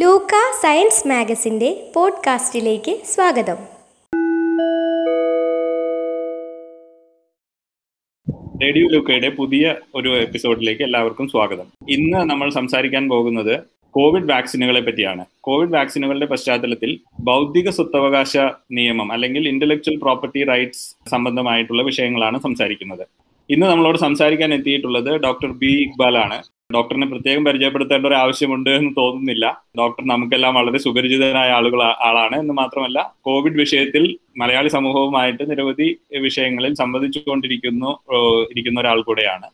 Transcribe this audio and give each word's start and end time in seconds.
ലൂക്ക 0.00 0.30
science 0.62 1.08
മാഗസിന്റെ 1.08 1.90
പോഡ്കാസ്റ്റിലേക്ക് 1.94 3.00
സ്വാഗതം. 3.04 3.54
Radio 8.62 8.88
ലൂക്കയുടെ 8.88 9.28
പുതിയ 9.28 9.74
ഒരു 9.94 10.22
എപ്പിസോഡിലേക്ക് 10.22 10.82
എല്ലാവർക്കും 10.82 11.28
സ്വാഗതം. 11.28 11.64
ഇന്ന് 11.88 12.18
നമ്മൾ 12.18 12.50
സംസാരിക്കാൻ 12.50 13.08
പോകുന്നത് 13.08 13.60
കോവിഡ് 13.90 14.32
വാക്സിനുകളെ 14.32 14.80
പറ്റിയാണ്. 14.80 15.24
കോവിഡ് 15.40 15.72
വാക്സിനുകളുടെ 15.72 16.26
പശ്ചാത്തലത്തിൽ 16.26 16.98
ബൗദ്ധിക 17.20 17.70
സ്വത്തവകാശ 17.70 18.36
നിയമം 18.72 19.12
അല്ലെങ്കിൽ 19.12 19.48
ഇന്റലക്ച്വൽ 19.48 19.96
പ്രോപ്പർട്ടി 19.96 20.44
റൈറ്റ്സ് 20.44 21.10
സംബന്ധമായിട്ടുള്ള 21.10 21.82
വിഷയങ്ങളാണ് 21.82 22.40
സംസാരിക്കുന്നത്. 22.40 23.06
ഇന്ന് 23.52 23.66
നമ്മളോട് 23.70 23.98
സംസാരിക്കാൻ 24.04 24.50
എത്തിയിട്ടുള്ളത് 24.56 25.10
ഡോക്ടർ 25.24 25.50
ബി 25.60 25.70
ഇക്ബാൽ 25.84 26.14
ആണ് 26.22 26.38
ഡോക്ടറിനെ 26.74 27.06
പ്രത്യേകം 27.12 27.42
പരിചയപ്പെടുത്തേണ്ട 27.46 28.04
ഒരു 28.06 28.16
ആവശ്യമുണ്ട് 28.22 28.68
എന്ന് 28.78 28.90
തോന്നുന്നില്ല. 28.98 29.46
ഡോക്ടർ 29.78 30.02
നമുക്കെല്ലാം 30.10 30.52
വളരെ 30.58 30.78
സുപരിചിതനായ 30.84 31.50
ആളുകൾ 31.58 31.80
ആളാണ് 32.08 32.36
എന്ന് 32.42 32.54
മാത്രമല്ല 32.60 32.98
കോവിഡ് 33.28 33.60
വിഷയത്തിൽ 33.62 34.04
മലയാളി 34.42 34.70
സമൂഹവുമായിട്ട് 34.76 35.44
നിരവധി 35.50 35.88
വിഷയങ്ങളിൽ 36.26 36.74
സംവദിച്ചുകൊണ്ടിരിക്കുന്നു 36.82 37.92
ഇരിക്കുന്ന 38.52 38.82
ഒരാൾ 38.84 39.00
കൂടെയാണ്. 39.08 39.48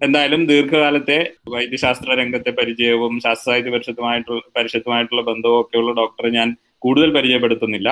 എന്തായാലും 0.00 0.42
ദീർഘകാലത്തെ 0.50 1.18
വൈദ്യശാസ്ത്ര 1.54 2.14
രംഗത്തെ 2.22 2.50
പരിചയവും 2.58 3.14
ശാസ്ത്ര 3.26 3.46
സാഹിത്യ 3.50 3.72
പരിഷത്തുമായിട്ടുള്ള 3.76 4.42
പരിഷത്തുമായിട്ടുള്ള 4.58 5.22
ബന്ധവും 5.30 5.58
ഒക്കെയുള്ള 5.62 5.92
ഡോക്ടറെ 6.00 6.30
ഞാൻ 6.38 6.48
കൂടുതൽ 6.84 7.10
പരിചയപ്പെടുത്തുന്നില്ല. 7.16 7.90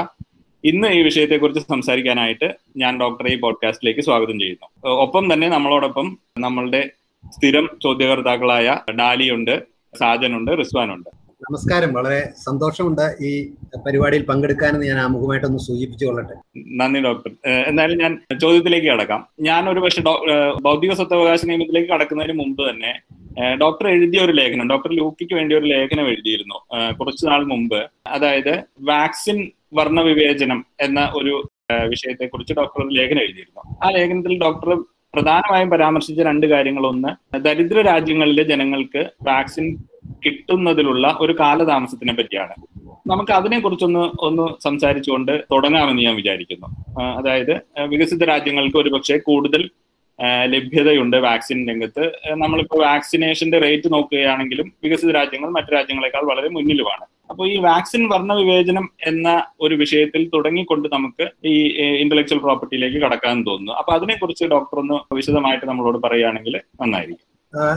ഇന്ന് 0.65 0.89
ഈ 0.89 1.03
വിഷയത്തെക്കുറിച്ച് 1.03 1.61
സംസാരിക്കാനായിട്ട് 1.61 2.55
ഞാൻ 2.77 3.01
ഡോക്ടറെ 3.01 3.33
ഈ 3.33 3.41
പോഡ്കാസ്റ്റിലേക്ക് 3.41 4.01
സ്വാഗതം 4.01 4.41
ചെയ്യുന്നു. 4.41 4.89
ഒപ്പം 4.89 5.33
തന്നെ 5.33 5.49
നമ്മളോടൊപ്പം 5.49 6.19
നമ്മളുടെ 6.39 6.91
സ്ഥിരം 7.33 7.69
ചോദ്യകർത്താക്കളായ 7.83 8.79
ഡാലിയുണ്ട് 8.99 9.63
സാജനുണ്ട് 9.99 10.51
റിസ്വാനുണ്ട്. 10.59 11.11
നമസ്കാരം. 11.43 11.93
വളരെ 11.93 12.31
സന്തോഷമുണ്ട് 12.45 13.25
ഈ 13.25 13.51
പരിപാടിയിൽ 13.87 14.25
പങ്കെടുക്കാനെന്ന് 14.25 14.87
ഞാൻ 14.87 14.99
ആമുഖമായിട്ടൊന്ന് 14.99 15.59
സൂചിപ്പിച്ചു 15.59 16.07
കൊള്ളട്ടെ 16.07 16.35
നന്ദി 16.77 17.01
ഡോക്ടർ. 17.01 17.31
എന്തായാലും 17.67 17.99
ഞാൻ 17.99 18.39
ചോദ്യത്തിലേക്ക് 18.39 18.87
കടക്കാം. 18.87 19.27
ഞാൻ 19.41 19.69
ഒരു 19.69 19.81
പക്ഷെ 19.81 20.03
ഭൗതിക 20.63 20.93
സ്വത്തവകാശ 20.93 21.45
നിയമത്തിലേക്ക് 21.45 21.89
കടക്കുന്നതിന് 21.89 22.39
മുമ്പ് 22.39 22.71
തന്നെ 22.71 22.93
ഡോക്ടർ 23.55 23.89
എഴുതിയ 23.89 24.21
ഒരു 24.21 24.33
ലേഖനം 24.33 24.69
ഡോക്ടർ 24.69 24.93
ലൂക്കിക്ക് 24.93 25.35
വേണ്ടി 25.35 25.55
ഒരു 25.57 25.65
ലേഖനം 25.65 26.07
എഴുതിയിരുന്നു 26.07 26.59
കുറച്ചു 26.95 27.27
നാൾ 27.27 27.45
മുമ്പ്. 27.45 27.87
അതായത് 28.07 28.63
വാക്സിൻ 28.81 29.51
വർണവിവേചനം 29.75 30.67
എന്ന 30.81 31.01
ഒരു 31.15 31.35
വിഷയത്തെ 31.89 32.27
കുറിച്ച് 32.27 32.55
ഡോക്ടർ 32.55 32.79
ഒരു 32.83 32.95
ലേഖനം 32.95 33.23
എഴുതിയിരുന്നു. 33.23 33.63
ആ 33.85 33.91
ലേഖനത്തിൽ 33.91 34.39
ഡോക്ടർ 34.39 34.71
പ്രധാനമായും 35.15 35.71
പരാമർശിച്ച 35.71 36.21
രണ്ട് 36.23 36.47
കാര്യങ്ങൾ 36.47 36.87
ഒന്ന് 36.87 37.11
ദരിദ്ര 37.39 37.81
രാജ്യങ്ങളിലെ 37.81 38.43
ജനങ്ങൾക്ക് 38.43 39.03
വാക്സിൻ 39.23 39.67
കിട്ടുന്നതിലുള്ള 40.27 41.17
ഒരു 41.21 41.37
കാലതാമസത്തിനെ 41.41 42.13
പറ്റിയാണ്. 42.13 42.55
നമുക്ക് 43.07 43.33
അതിനെ 43.33 43.59
കുറിച്ചൊന്ന് 43.61 44.05
ഒന്ന് 44.21 44.47
സംസാരിച്ചുകൊണ്ട് 44.65 45.33
തുടങ്ങാമെന്ന് 45.53 46.03
ഞാൻ 46.03 46.15
വിചാരിക്കുന്നു. 46.17 46.69
അതായത് 47.19 47.55
വികസിത 47.89 48.25
രാജ്യങ്ങൾക്ക് 48.25 48.77
ഒരുപക്ഷെ 48.77 49.19
കൂടുതൽ 49.19 49.71
ലഭ്യതയുണ്ട് 50.45 51.17
വാക്സിൻ 51.17 51.59
രംഗത്ത്. 51.69 52.05
നമ്മളിപ്പോൾ 52.35 52.81
വാക്സിനേഷന്റെ 52.85 53.59
റേറ്റ് 53.59 53.93
നോക്കുകയാണെങ്കിലും 53.93 54.73
വികസിത 54.83 55.11
രാജ്യങ്ങൾ 55.11 55.51
മറ്റു 55.51 55.73
രാജ്യങ്ങളെക്കാൾ 55.75 56.25
വളരെ 56.25 56.49
മുന്നിലുമാണ്. 56.49 57.07
അപ്പോൾ 57.31 57.47
ഈ 57.53 57.57
വാക്സിൻ 57.59 58.09
വർണ 58.09 58.33
വിവേചനം 58.33 58.91
എന്ന 59.07 59.47
ഒരു 59.61 59.75
വിഷയത്തിൽ 59.75 60.31
തുടങ്ങിക്കൊണ്ട് 60.35 60.89
നമുക്ക് 60.93 61.25
ഈ 61.45 61.55
ഇന്റലക്ച്വൽ 62.03 62.39
പ്രോപ്പർട്ടിയിലേക്ക് 62.39 62.99
കടക്കാൻ 63.05 63.37
തോന്നുന്നു. 63.47 63.73
അപ്പൊ 63.73 63.93
അതിനെക്കുറിച്ച് 63.93 64.45
ഡോക്ടർ 64.45 64.79
ഒന്ന് 64.79 65.15
വിശദമായിട്ട് 65.15 65.67
നമ്മളോട് 65.67 65.99
പറയുകയാണെങ്കിൽ 65.99 66.57
നന്നായിരിക്കും. 66.83 67.27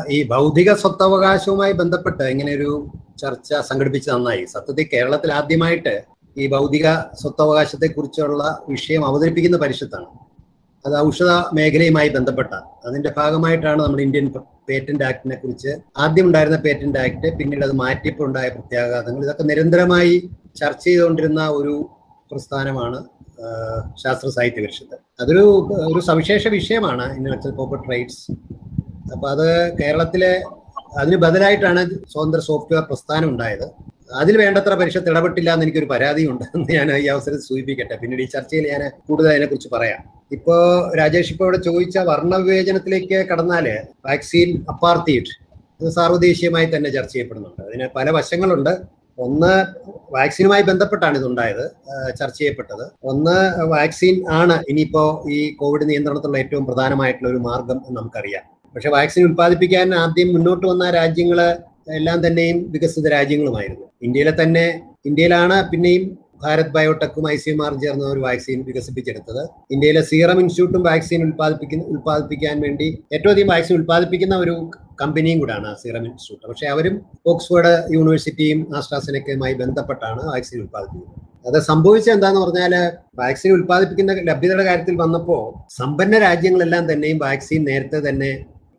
ഈ 0.09 0.27
ഭൗതിക 0.27 0.73
സ്വത്തവകാശവുമായി 0.73 1.73
ബന്ധപ്പെട്ട് 1.73 2.23
ഇങ്ങനെ 2.23 2.55
ഒരു 2.55 2.87
ചർച്ച 3.21 3.53
സംഘടിപ്പിച്ച് 3.53 4.09
നന്നായി. 4.11 4.45
സത്യത്തിൽ 4.45 4.87
കേരളത്തിൽ 4.93 5.31
ആദ്യമായിട്ട് 5.31 5.95
ഈ 6.37 6.47
ഭൗതിക 6.47 6.87
സ്വത്തവകാശത്തെ 7.21 7.87
കുറിച്ചുള്ള 7.87 8.43
വിഷയം 8.69 9.03
അവതരിപ്പിക്കുന്ന 9.05 9.57
പരിഷത്താണ്. 9.57 10.26
അത് 10.85 10.95
ഔഷധ 11.05 11.31
മേഖലയുമായി 11.57 12.09
ബന്ധപ്പെട്ട 12.17 12.53
അതിന്റെ 12.87 13.11
ഭാഗമായിട്ടാണ് 13.17 13.79
നമ്മൾ 13.83 14.01
ഇന്ത്യൻ 14.05 14.27
പേറ്റന്റ് 14.69 15.03
ആക്ടിനെ 15.09 15.35
കുറിച്ച് 15.35 15.71
ആദ്യം 16.03 16.25
ഉണ്ടായിരുന്ന 16.27 16.57
പേറ്റന്റ് 16.65 16.99
ആക്ട് 17.03 17.27
പിന്നീട് 17.39 17.63
അത് 17.67 17.75
മാറ്റിയപ്പോൾ 17.81 18.25
ഉണ്ടായ 18.29 18.47
പ്രത്യാഘാതങ്ങൾ. 18.55 19.21
ഇതൊക്കെ 19.25 19.43
നിരന്തരമായി 19.51 20.15
ചർച്ച 20.61 20.83
ചെയ്തുകൊണ്ടിരുന്ന 20.85 21.41
ഒരു 21.59 21.75
പ്രസ്ഥാനമാണ് 22.31 22.99
ശാസ്ത്ര 24.03 24.27
സാഹിത്യ 24.35 24.61
പരിഷത്ത്. 24.65 24.97
അതൊരു 25.21 25.43
ഒരു 25.89 26.01
സവിശേഷ 26.09 26.47
വിഷയമാണ് 26.57 27.05
ഇന്റലക്ച്വൽ 27.17 27.53
പ്രോപ്പർട്ടി 27.59 27.87
റൈറ്റ്സ്. 27.93 28.23
അപ്പൊ 29.13 29.25
അത് 29.33 29.47
കേരളത്തിലെ 29.81 30.33
അതിന് 31.01 31.17
ബദലായിട്ടാണ് 31.23 31.81
സ്വതന്ത്ര 32.13 32.41
സോഫ്റ്റ്വെയർ 32.49 32.83
പ്രസ്ഥാനം 32.91 33.27
ഉണ്ടായത്. 33.33 33.67
അതിൽ 34.21 34.35
വേണ്ടത്ര 34.43 34.73
പരിഷത്ത് 34.81 35.09
ഇടപെട്ടില്ല 35.13 35.49
എന്ന് 35.53 35.65
എനിക്കൊരു 35.65 35.89
പരാതിയുണ്ട് 35.93 36.45
എന്ന് 36.55 36.69
ഞാൻ 36.77 36.89
ഈ 37.03 37.07
അവസരത്തിൽ 37.15 37.43
സൂചിപ്പിക്കട്ടെ. 37.49 37.95
പിന്നീട് 38.01 38.21
ഈ 38.25 38.29
ചർച്ചയിൽ 38.35 38.65
ഞാൻ 38.73 38.83
കൂടുതൽ 39.09 39.29
അതിനെക്കുറിച്ച് 39.33 39.69
പറയാം. 39.75 40.03
ഇപ്പോ 40.31 40.55
രാജേഷ് 40.99 41.31
ഇപ്പോ 41.33 41.45
ഇവിടെ 41.45 41.57
ചോദിച്ച 41.57 41.97
വർണവിവേചനത്തിലേക്ക് 41.97 43.27
കടന്നാൽ 43.29 43.65
വാക്സിൻ 44.05 44.65
അപ്പാർത്തിയിട്ട് 44.69 45.33
ഇത് 45.81 45.89
സാർവദേശീയമായി 45.89 46.67
തന്നെ 46.75 46.89
ചർച്ച 46.89 47.13
ചെയ്യപ്പെടുന്നുണ്ട്. 47.13 47.61
അതിന് 47.61 47.87
പല 47.95 48.09
വശങ്ങളുണ്ട്. 48.11 48.97
ഒന്ന് 49.17 49.65
വാക്സിനുമായി 50.11 50.63
ബന്ധപ്പെട്ടാണ് 50.63 51.17
ഇതുണ്ടായത് 51.17 51.63
ചർച്ച 52.19 52.37
ചെയ്യപ്പെട്ടത്. 52.37 52.83
ഒന്ന് 53.03 53.37
വാക്സിൻ 53.67 54.25
ആണ് 54.29 54.63
ഇനിയിപ്പോ 54.69 55.23
ഈ 55.29 55.53
കോവിഡ് 55.53 55.89
നിയന്ത്രണത്തിലുള്ള 55.89 56.37
ഏറ്റവും 56.37 56.65
പ്രധാനമായിട്ടുള്ള 56.65 57.29
ഒരു 57.29 57.37
മാർഗം 57.37 57.81
എന്ന് 57.87 57.97
നമുക്കറിയാം. 57.99 58.43
പക്ഷെ 58.75 58.89
വാക്സിൻ 58.89 59.23
ഉൽപ്പാദിപ്പിക്കാൻ 59.27 59.95
ആദ്യം 59.95 60.33
മുന്നോട്ട് 60.33 60.67
വന്ന 60.67 60.89
രാജ്യങ്ങൾ 60.89 61.39
എല്ലാം 61.93 62.27
തന്നെയും 62.27 62.71
വികസിത 62.71 63.07
രാജ്യങ്ങളുമായിരുന്നു. 63.07 63.85
ഇന്ത്യയിലെ 64.01 64.43
തന്നെ 64.43 64.65
ഇന്ത്യയിലാണ് 65.05 65.69
പിന്നെയും 65.69 66.17
ഭാരത് 66.43 66.71
ബയോടെക്കും 66.75 67.25
ഐ 67.33 67.35
സി 67.43 67.49
എം 67.51 67.59
ആർ 67.65 67.73
ചേർന്ന 67.83 68.03
ഒരു 68.13 68.21
വാക്സിൻ 68.25 68.59
വികസിപ്പിച്ചെടുത്തത്. 68.67 69.41
ഇന്ത്യയിലെ 69.75 70.03
സീറം 70.11 70.39
ഇൻസ്റ്റിറ്റ്യൂട്ടും 70.43 70.83
വാക്സിൻ 70.89 71.21
ഉൽപ്പാദിപ്പിക്കുന്ന 71.27 71.85
ഉൽപ്പാദിപ്പിക്കാൻ 71.93 72.55
വേണ്ടി 72.65 72.87
ഏറ്റവും 73.13 73.31
അധികം 73.35 73.49
വാക്സിൻ 73.53 73.75
ഉൽപ്പാദിപ്പിക്കുന്ന 73.79 74.35
ഒരു 74.45 74.55
കമ്പനിയും 75.01 75.39
കൂടാണ് 75.41 75.69
സീറം 75.83 76.03
ഇൻസ്റ്റിറ്റ്യൂട്ട്. 76.09 76.45
പക്ഷേ 76.51 76.67
അവരും 76.73 76.95
ഓക്സ്ഫോർഡ് 77.31 77.73
യൂണിവേഴ്സിറ്റിയും 77.95 78.59
ആസ്ട്രാസെനക്കയുമായി 78.79 79.55
ബന്ധപ്പെട്ടാണ് 79.63 80.21
വാക്സിൻ 80.33 80.59
ഉൽപ്പാദിപ്പിക്കുന്നത്. 80.65 81.23
അത് 81.49 81.57
സംഭവിച്ചത് 81.71 82.13
എന്താന്ന് 82.15 82.39
പറഞ്ഞാൽ 82.43 82.73
വാക്സിൻ 83.21 83.51
ഉൽപ്പാദിപ്പിക്കുന്ന 83.57 84.13
ലഭ്യതയുടെ 84.29 84.63
കാര്യത്തിൽ 84.69 84.95
വന്നപ്പോൾ 85.03 85.43
സമ്പന്ന 85.79 86.19
രാജ്യങ്ങളെല്ലാം 86.27 86.83
തന്നെയും 86.91 87.19
വാക്സിൻ 87.25 87.61
നേരത്തെ 87.69 87.99
തന്നെ 88.07 88.31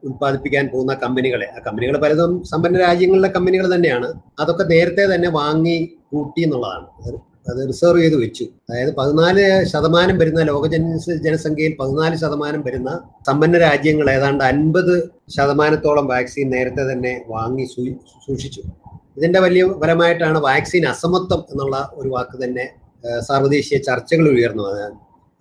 ഉൽപ്പാദിപ്പിക്കാൻ 0.09 0.65
പോകുന്ന 0.73 0.93
കമ്പനികളെ 1.05 1.47
ആ 1.57 1.61
കമ്പനികൾ 1.67 1.95
പലതും 2.03 2.33
സമ്പന്ന 2.51 2.77
രാജ്യങ്ങളിലെ 2.79 3.31
കമ്പനികൾ 3.37 3.67
തന്നെയാണ്. 3.75 4.09
അതൊക്കെ 4.43 4.65
നേരത്തെ 4.75 5.05
തന്നെ 5.15 5.29
വാങ്ങി 5.39 5.79
കൂട്ടി 6.13 6.41
എന്നുള്ളതാണ്. 6.47 6.87
അത് 7.51 7.69
റിസർവ് 7.69 8.01
ചെയ്ത് 8.01 8.17
വെച്ചു. 8.17 8.45
അതായത് 8.45 8.95
പതിനാല് 8.97 9.65
ശതമാനം 9.65 10.19
വരുന്ന 10.19 10.43
ലോക 10.43 10.67
ജന 10.67 10.97
ജനസംഖ്യയിൽ 11.25 11.77
പതിനാല് 11.81 12.17
ശതമാനം 12.17 12.63
വരുന്ന 12.63 13.01
സമ്പന്ന 13.27 13.59
രാജ്യങ്ങൾ 13.59 14.11
ഏതാണ്ട് 14.11 14.45
അൻപത് 14.45 15.11
ശതമാനത്തോളം 15.37 16.07
വാക്സിൻ 16.07 16.51
നേരത്തെ 16.51 16.93
തന്നെ 16.93 17.25
വാങ്ങി 17.29 17.65
സൂക്ഷിച്ചു. 18.27 18.63
ഇതിന്റെ 19.17 19.41
വലിയ 19.41 19.65
പരമായിട്ടാണ് 19.65 20.39
വാക്സിൻ 20.39 20.87
അസമത്വം 20.87 21.45
എന്നുള്ള 21.51 21.91
ഒരു 21.95 22.09
വാക്ക് 22.09 22.45
തന്നെ 22.45 22.69
സാർവദേശീയ 23.19 23.79
ചർച്ചകൾ 23.79 24.29
ഉയർന്നു. 24.29 24.63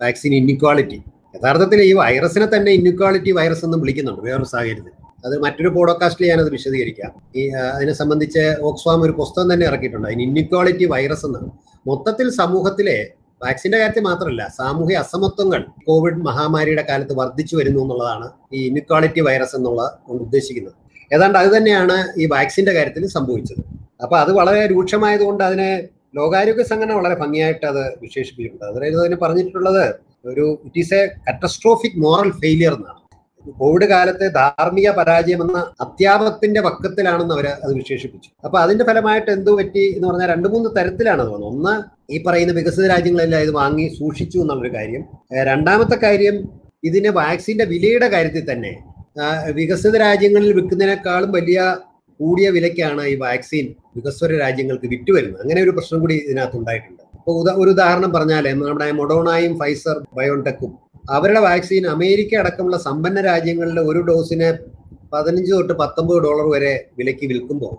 വാക്സിൻ 0.02 0.34
ഇന്നിക്വാളിറ്റി 0.34 1.02
യഥാർത്ഥത്തിൽ 1.34 1.82
ഈ 1.82 1.92
വൈറസിനെ 1.92 2.46
തന്നെ 2.56 2.72
ഇന്നിക്വാളിറ്റി 2.72 3.30
വൈറസ് 3.30 3.64
എന്ന് 3.64 3.78
വിളിക്കുന്നുണ്ട്. 3.78 4.20
വേറൊരു 4.20 4.44
സാഹചര്യത്തിൽ. 4.44 4.92
അത് 5.24 5.38
മറ്റൊരു 5.42 5.68
പോഡ്കാസ്റ്റിൽ 5.68 6.28
ഞാനത് 6.28 6.50
വിശദീകരിക്കാം. 6.50 7.12
ഈ 7.36 7.48
അതിനെ 7.48 7.92
സംബന്ധിച്ച് 7.92 8.56
ഓക്സ്ഫാം 8.62 9.02
ഒരു 9.02 9.12
പുസ്തകം 9.12 9.52
തന്നെ 9.52 9.66
ഇറക്കിയിട്ടുണ്ട്. 9.66 10.08
അതിന് 10.08 10.22
ഇന്നിക്വാളിറ്റി 10.22 10.84
വൈറസ് 10.84 11.26
എന്നാണ്. 11.26 11.50
മൊത്തത്തിൽ 11.88 12.28
സമൂഹത്തിലെ 12.40 12.98
വാക്സിന്റെ 13.40 13.78
കാര്യത്തിൽ 13.80 14.04
മാത്രമല്ല 14.08 14.42
സാമൂഹ്യ 14.58 15.02
അസമത്വങ്ങൾ 15.04 15.60
കോവിഡ് 15.88 16.22
മഹാമാരിയുടെ 16.28 16.84
കാലത്ത് 16.88 17.14
വർദ്ധിച്ചു 17.20 17.54
വരുന്നു 17.58 17.80
എന്നുള്ളതാണ് 17.84 18.26
ഈ 18.56 18.60
ഇന്നിക്വാളിറ്റി 18.68 19.20
വൈറസ് 19.28 19.54
എന്നുള്ള 19.58 19.82
കൊണ്ട് 20.06 20.22
ഉദ്ദേശിക്കുന്നത്. 20.26 20.74
ഏതാണ്ട് 21.14 21.38
അത് 21.42 21.50
തന്നെയാണ് 21.56 21.96
ഈ 22.22 22.26
വാക്സിന്റെ 22.34 22.72
കാര്യത്തിൽ 22.78 23.04
സംഭവിച്ചത്. 23.16 23.62
അപ്പൊ 24.04 24.16
അത് 24.22 24.32
വളരെ 24.40 24.62
രൂക്ഷമായതുകൊണ്ട് 24.72 25.42
അതിനെ 25.48 25.70
ലോകാരോഗ്യ 26.18 26.64
സംഘടന 26.72 26.94
വളരെ 27.00 27.16
ഭംഗിയായിട്ട് 27.22 27.66
അത് 27.72 27.82
വിശേഷിപ്പിച്ചിട്ടുണ്ട്. 28.04 28.64
അതായത് 28.70 28.98
അതിന് 29.04 29.18
പറഞ്ഞിട്ടുള്ളത് 29.24 29.84
ഒരു 30.30 30.46
it 30.66 30.80
is 30.82 30.94
a 31.00 31.02
catastrophic 31.26 31.98
moral 32.04 32.30
failure 32.42 32.72
എന്നാണ്. 32.78 33.00
കോവിഡ് 33.46 33.84
കാലത്തെ 33.84 34.28
ധാർമ്മിക 34.28 34.90
പരാജയം 34.90 35.42
എന്ന 35.42 35.58
അത്യാപത്തിന്റെ 35.80 36.60
പക്കത്തിലാണെന്ന് 36.60 37.34
അവർ 37.34 37.46
അത് 37.48 37.74
വിശേഷിപ്പിച്ചു. 37.74 38.30
അപ്പൊ 38.44 38.58
അതിന്റെ 38.58 38.84
ഫലമായിട്ട് 38.84 39.30
എന്തോ 39.30 39.56
പറ്റി 39.56 39.84
എന്ന് 39.96 40.08
പറഞ്ഞാൽ 40.08 40.28
രണ്ട് 40.28 40.48
മൂന്ന് 40.48 40.70
തരത്തിലാണ് 40.76 41.22
തോന്നുന്നത്. 41.22 41.48
ഒന്ന് 41.54 41.74
ഈ 42.12 42.22
പറയുന്ന 42.26 42.52
വികസിത 42.52 42.86
രാജ്യങ്ങളെല്ലാം 42.86 43.42
ഇത് 43.42 43.50
വാങ്ങി 43.50 43.88
സൂക്ഷിച്ചു 43.98 44.38
എന്നുള്ളൊരു 44.38 44.74
കാര്യം. 44.74 45.04
രണ്ടാമത്തെ 45.50 45.98
കാര്യം 46.04 46.48
ഇതിന് 46.84 47.08
വാക്സിന്റെ 47.08 47.64
വിലയുടെ 47.64 48.08
കാര്യത്തിൽ 48.08 48.52
തന്നെ 48.52 48.72
വികസിത 49.52 49.96
രാജ്യങ്ങളിൽ 49.96 50.52
വിൽക്കുന്നതിനേക്കാളും 50.52 51.32
വലിയ 51.32 51.76
കൂടിയ 52.20 52.50
വിലയ്ക്കാണ് 52.50 53.02
ഈ 53.02 53.14
വാക്സിൻ 53.14 53.74
വികസ്വര 53.96 54.32
രാജ്യങ്ങൾക്ക് 54.38 54.86
വിറ്റുവരുന്നത്. 54.86 55.42
അങ്ങനെ 55.42 55.62
ഒരു 55.62 55.70
പ്രശ്നം 55.70 56.00
കൂടി 56.00 56.14
ഇതിനകത്ത് 56.14 56.56
ഉണ്ടായിട്ടുണ്ട്. 56.56 57.02
അപ്പോൾ 57.18 57.34
ഒരു 57.62 57.70
ഉദാഹരണം 57.70 58.12
പറഞ്ഞാൽ 58.12 58.44
നമ്മുടെ 58.54 58.90
മൊഡോണായും 58.92 59.58
ഫൈസർ 59.58 59.96
ബയോടെക്കും 60.16 60.87
അവരുടെ 61.16 61.40
വാക്സിൻ 61.40 61.84
അമേരിക്ക 61.94 62.32
അടക്കമുള്ള 62.40 62.78
സമ്പന്ന 62.86 63.20
രാജ്യങ്ങളുടെ 63.30 63.82
ഒരു 63.90 64.00
ഡോസിന് 64.08 64.48
പതിനഞ്ച് 65.12 65.52
തൊട്ട് 65.52 65.74
പത്തൊമ്പത് 65.82 66.18
ഡോളർ 66.24 66.46
വരെ 66.54 66.72
വിലയ്ക്ക് 66.98 67.26
വിൽക്കുമ്പോൾ 67.30 67.74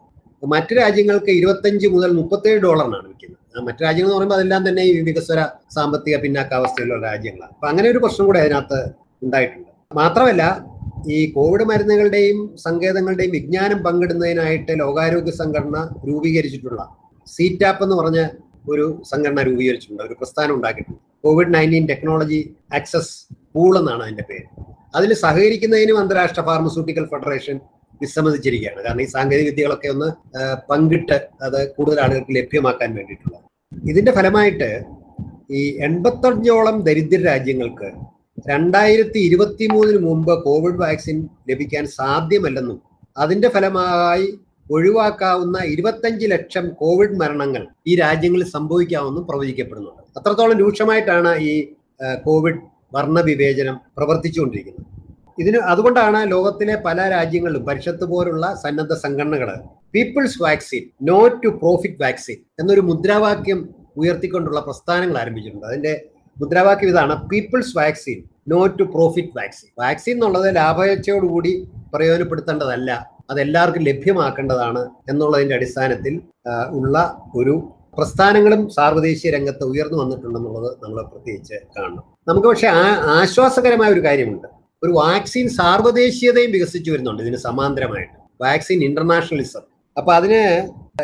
മറ്റു 0.53 0.73
രാജ്യങ്ങൾക്ക് 0.75 1.31
ഇരുപത്തഞ്ച് 1.39 1.87
മുതൽ 1.95 2.11
മുപ്പത്തേഴ് 2.19 2.59
ഡോളറിനാണ് 2.65 3.07
വിൽക്കുന്നത്. 3.07 3.37
മറ്റു 3.67 3.81
രാജ്യങ്ങൾ 3.85 4.09
എന്ന് 4.09 4.17
പറയുമ്പോൾ 4.17 4.37
അതെല്ലാം 4.37 4.61
തന്നെ 4.67 4.83
ഈ 4.89 4.91
വികസ്വര 5.07 5.39
സാമ്പത്തിക 5.75 6.15
പിന്നാക്കാവസ്ഥയിലുള്ള 6.23 7.03
രാജ്യങ്ങളാണ്. 7.09 7.53
അപ്പൊ 7.55 7.67
അങ്ങനെ 7.71 7.87
ഒരു 7.93 7.99
പ്രശ്നം 8.03 8.27
കൂടെ 8.29 8.39
അതിനകത്ത് 8.43 8.79
ഉണ്ടായിട്ടുണ്ട്. 9.25 9.69
മാത്രമല്ല 10.01 10.43
ഈ 11.15 11.17
കോവിഡ് 11.35 11.65
മരുന്നുകളുടെയും 11.69 12.39
സങ്കേതങ്ങളുടെയും 12.65 13.31
വിജ്ഞാനം 13.37 13.79
പങ്കിടുന്നതിനായിട്ട് 13.85 14.73
ലോകാരോഗ്യ 14.83 15.33
സംഘടന 15.41 15.77
രൂപീകരിച്ചിട്ടുള്ള 16.09 16.81
സീറ്റാപ്പ് 17.27 17.83
എന്ന് 17.85 17.97
പറഞ്ഞ 18.01 18.21
ഒരു 18.71 18.85
സംഘടന 19.11 19.43
രൂപീകരിച്ചിട്ടുണ്ട്. 19.49 20.03
ഒരു 20.03 20.17
പ്രസ്ഥാനം 20.21 20.53
ഉണ്ടാക്കിയിട്ടുണ്ട്. 20.55 21.03
Covid 21.23 21.53
nineteen 21.53 21.87
technology 21.87 22.39
access 22.73 23.13
pool 23.55 23.79
എന്നാണ് 23.79 24.03
അതിന്റെ 24.03 24.25
പേര്. 24.29 24.47
അതിൽ 24.95 25.13
സഹകരിക്കുന്നതിനും 25.13 25.99
അന്താരാഷ്ട്ര 25.99 26.41
ഫാർമസ്യൂട്ടിക്കൽ 26.41 27.05
ഫെഡറേഷൻ 27.05 27.59
വിസമ്മതിച്ചിരിക്കുകയാണ്. 28.01 28.81
കാരണം 28.83 29.01
ഈ 29.01 29.05
സാങ്കേതിക 29.05 29.45
വിദ്യകളൊക്കെ 29.45 29.87
ഒന്ന് 29.87 30.09
പങ്കിട്ട് 30.69 31.17
അത് 31.41 31.59
കൂടുതൽ 31.73 31.99
ആളുകൾക്ക് 32.01 32.35
ലഭ്യമാക്കാൻ 32.35 32.95
വേണ്ടിയിട്ടുള്ള 32.95 33.37
ഇതിന്റെ 33.85 34.11
ഫലമായിട്ട് 34.11 34.69
ഈ 35.51 35.61
എൺപത്തഞ്ചോളം 35.77 36.81
ദരിദ്ര 36.83 37.19
രാജ്യങ്ങൾക്ക് 37.25 37.89
രണ്ടായിരത്തി 38.49 39.19
ഇരുപത്തി 39.19 39.65
മൂന്നിന് 39.73 39.99
മുമ്പ് 40.07 40.43
കോവിഡ് 40.43 40.79
വാക്സിൻ 40.79 41.17
ലഭിക്കാൻ 41.49 41.87
സാധ്യമല്ലെന്നും 41.87 42.81
അതിന്റെ 43.17 43.49
ഫലമായി 43.49 44.27
ഒഴിവാക്കാവുന്ന 44.71 45.57
ഇരുപത്തഞ്ച് 45.63 46.25
ലക്ഷം 46.25 46.69
കോവിഡ് 46.69 47.19
മരണങ്ങൾ 47.19 47.67
ഈ 47.87 47.95
രാജ്യങ്ങളിൽ 47.95 48.47
സംഭവിക്കാമെന്നും 48.49 49.27
പ്രവചിക്കപ്പെടുന്നുണ്ട്. 49.27 49.98
അത്രത്തോളം 50.19 50.57
രൂക്ഷമായിട്ടാണ് 50.61 51.31
ഈ 51.49 51.53
കോവിഡ് 52.25 52.61
വർണവിവേചനം 52.95 53.75
പ്രവർത്തിച്ചുകൊണ്ടിരിക്കുന്നത്. 53.97 54.85
ഇതിന് 55.41 55.59
അതുകൊണ്ടാണ് 55.71 56.19
ലോകത്തിലെ 56.31 56.75
പല 56.85 57.01
രാജ്യങ്ങളിലും 57.15 57.65
പരിഷത്ത് 57.67 58.05
പോലുള്ള 58.11 58.45
സന്നദ്ധ 58.63 58.93
സംഘടനകൾ 59.03 59.49
people's 59.95 60.39
vaccine 60.45 60.83
no 61.09 61.19
to 61.43 61.49
profit 61.61 62.01
vaccine 62.03 62.37
എന്നൊരു 62.61 62.81
മുദ്രാവാക്യം 62.89 63.59
ഉയർത്തിക്കൊണ്ടുള്ള 64.01 64.59
പ്രസ്ഥാനങ്ങൾ 64.65 65.17
ആരംഭിച്ചിട്ടുണ്ട്. 65.21 65.67
അതിന്റെ 65.69 65.93
മുദ്രാവാക്യം 66.37 66.89
ഇതാണ് 66.89 67.15
people's 67.31 67.73
vaccine 67.77 68.17
no 68.51 68.59
to 68.79 68.83
profit 68.95 69.33
vaccine. 69.39 69.69
Vaccine 69.83 70.15
എന്നുള്ളത് 70.17 70.47
ലാഭേച്ഛയോടുകൂടി 70.59 71.53
പ്രയോജനപ്പെടുത്തേണ്ടതല്ല 71.93 72.91
അത് 73.31 73.39
എല്ലാവർക്കും 73.41 73.83
ലഭ്യമാക്കേണ്ടതാണ് 73.83 74.81
എന്നുള്ളതിന്റെ 75.11 75.55
അടിസ്ഥാനത്തിൽ 75.55 76.13
ഉള്ള 76.71 76.95
ഒരു 77.35 77.55
പ്രസ്ഥാനങ്ങളും 77.99 78.61
സാർവദേശീയ 78.69 79.31
രംഗത്ത് 79.31 79.63
ഉയർന്നു 79.71 79.97
വന്നിട്ടുണ്ടെന്നുള്ളത് 80.01 80.69
നമ്മൾ 80.83 81.01
പ്രത്യേകിച്ച് 81.13 81.57
കാണണം. 81.77 82.03
നമുക്ക് 82.27 82.47
പക്ഷേ 82.47 82.67
ആ 82.67 82.85
ആശ്വാസകരമായ 83.19 83.89
ഒരു 83.95 84.03
കാര്യമുണ്ട്. 84.03 84.47
ഒരു 84.83 84.91
വാക്സിൻ 84.91 85.47
സാർവദേശീയതയും 85.49 86.51
വികസിച്ചു 86.51 86.91
വരുന്നുണ്ട് 86.91 87.21
ഇതിന് 87.23 87.39
സമാന്തരമായിട്ട്. 87.47 88.15
Vaccine 88.41 88.83
internationalism. 88.83 89.63
അപ്പൊ 89.97 90.11
അതിന് 90.13 90.41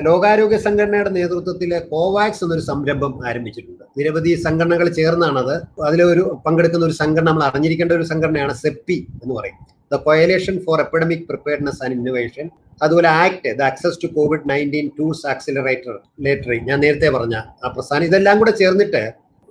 ലോകാരോഗ്യ 0.06 0.58
സംഘടനയുടെ 0.58 1.10
നേതൃത്വത്തിൽ 1.10 1.72
കോവാക്സ് 1.92 2.44
എന്നൊരു 2.44 2.62
സംരംഭം 2.62 3.14
ആരംഭിച്ചിട്ടുണ്ട്. 3.28 3.84
നിരവധി 3.98 4.32
സംഘടനകൾ 4.46 4.90
ചേർന്നാണത്. 5.00 5.56
അതിലൊരു 5.88 6.24
പങ്കെടുക്കുന്ന 6.46 6.86
ഒരു 6.86 6.94
സംഘടന 6.94 7.28
നമ്മൾ 7.30 7.44
അറിഞ്ഞിരിക്കേണ്ട 7.44 7.92
ഒരു 7.92 8.04
സംഘടനയാണ് 8.04 8.54
സെപ്പി 8.54 8.98
എന്ന് 9.24 9.36
പറയും. 9.36 9.75
The 9.92 9.98
coalition 10.06 10.56
for 10.66 10.78
epidemic 10.86 11.26
preparedness 11.30 11.82
and 11.86 11.96
innovation 11.98 12.46
അതുപോലെ 12.82 13.10
ACT 13.24 13.52
the 13.60 13.64
access 13.70 14.00
to 14.04 14.08
Covid 14.16 14.46
nineteen 14.52 14.88
tools 14.98 15.26
accelerator 15.34 15.94
ലേറ്ററി 16.26 16.58
ഞാൻ 16.70 16.78
നേരത്തെ 16.86 17.10
പറഞ്ഞ 17.18 17.36
ആ 17.64 17.70
പ്രസ്ഥാനം. 17.76 18.06
ഇതെല്ലാം 18.10 18.36
കൂടെ 18.40 18.54
ചേർന്നിട്ട് 18.62 19.04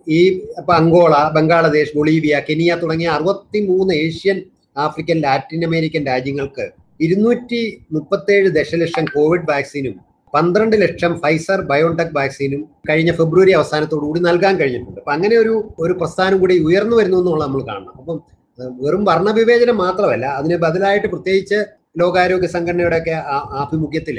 ഈ 0.06 0.20
ഇപ്പൊ 0.60 0.72
അങ്കോള 0.80 1.14
ബംഗ്ലാദേശ് 1.36 1.94
ബൊളീവിയ 1.98 2.34
കെനിയ 2.48 2.72
തുടങ്ങിയ 2.82 3.10
അറുപത്തി 3.18 3.60
മൂന്ന് 3.68 3.94
ഏഷ്യൻ 4.06 4.40
ആഫ്രിക്കൻ 4.76 5.18
ലാറ്റിൻ 5.26 5.62
അമേരിക്കൻ 5.68 6.02
രാജ്യങ്ങൾക്ക് 6.12 6.66
ഇരുന്നൂറ്റി 7.00 7.62
മുപ്പത്തേഴ് 7.94 8.48
ദശലക്ഷം 8.58 9.06
കോവിഡ് 9.14 9.48
വാക്സിനും 9.52 9.94
പന്ത്രണ്ട് 10.34 10.76
ലക്ഷം 10.82 11.12
ഫൈസർ 11.22 11.58
ബയോടെക് 11.70 12.14
വാക്സിനും 12.16 12.62
കഴിഞ്ഞ 12.88 13.10
ഫെബ്രുവരി 13.18 13.52
അവസാനത്തോടു 13.58 14.04
കൂടി 14.08 14.20
നൽകാൻ 14.20 14.54
കഴിഞ്ഞിട്ടുണ്ട്. 14.60 14.98
അപ്പൊ 15.00 15.12
അങ്ങനെ 15.16 15.36
ഒരു 15.42 15.54
ഒരു 15.78 15.94
പ്രസ്ഥാനം 16.00 16.36
കൂടി 16.42 16.54
ഉയർന്നു 16.68 16.96
വരുന്നു 17.00 17.18
എന്നുള്ളത് 17.18 17.46
നമ്മൾ 17.46 17.62
കാണണം. 17.70 17.94
അപ്പം 18.00 18.16
വെറും 18.58 19.02
വർണവിവേചനം 19.08 19.76
മാത്രമല്ല 19.84 20.26
അതിന് 20.38 20.56
ബദലായിട്ട് 20.64 21.08
പ്രത്യേകിച്ച് 21.12 21.58
ലോകാരോഗ്യ 22.00 22.48
സംഘടനയുടെയൊക്കെ 22.56 23.14
ആഭിമുഖ്യത്തിൽ 23.62 24.18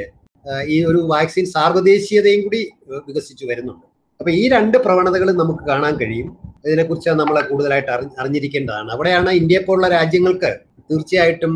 ഈ 0.74 0.78
ഒരു 0.90 1.00
വാക്സിൻ 1.12 1.46
സാർവദേശീയതയും 1.56 2.42
കൂടി 2.46 2.62
വികസിച്ചു 3.08 3.46
വരുന്നുണ്ട്. 3.50 3.86
അപ്പൊ 4.20 4.30
ഈ 4.42 4.44
രണ്ട് 4.56 4.78
പ്രവണതകളും 4.86 5.38
നമുക്ക് 5.42 5.64
കാണാൻ 5.70 5.94
കഴിയും. 6.02 6.28
ഇതിനെക്കുറിച്ച് 6.66 7.16
നമ്മൾ 7.22 7.36
കൂടുതലായിട്ട് 7.50 7.92
അറി 7.96 8.06
അറിഞ്ഞിരിക്കേണ്ടതാണ്. 8.22 8.90
അവിടെയാണ് 8.96 9.32
ഇന്ത്യയെ 9.40 9.62
പോലുള്ള 9.68 9.88
രാജ്യങ്ങൾക്ക് 9.98 10.52
തീർച്ചയായിട്ടും 10.90 11.54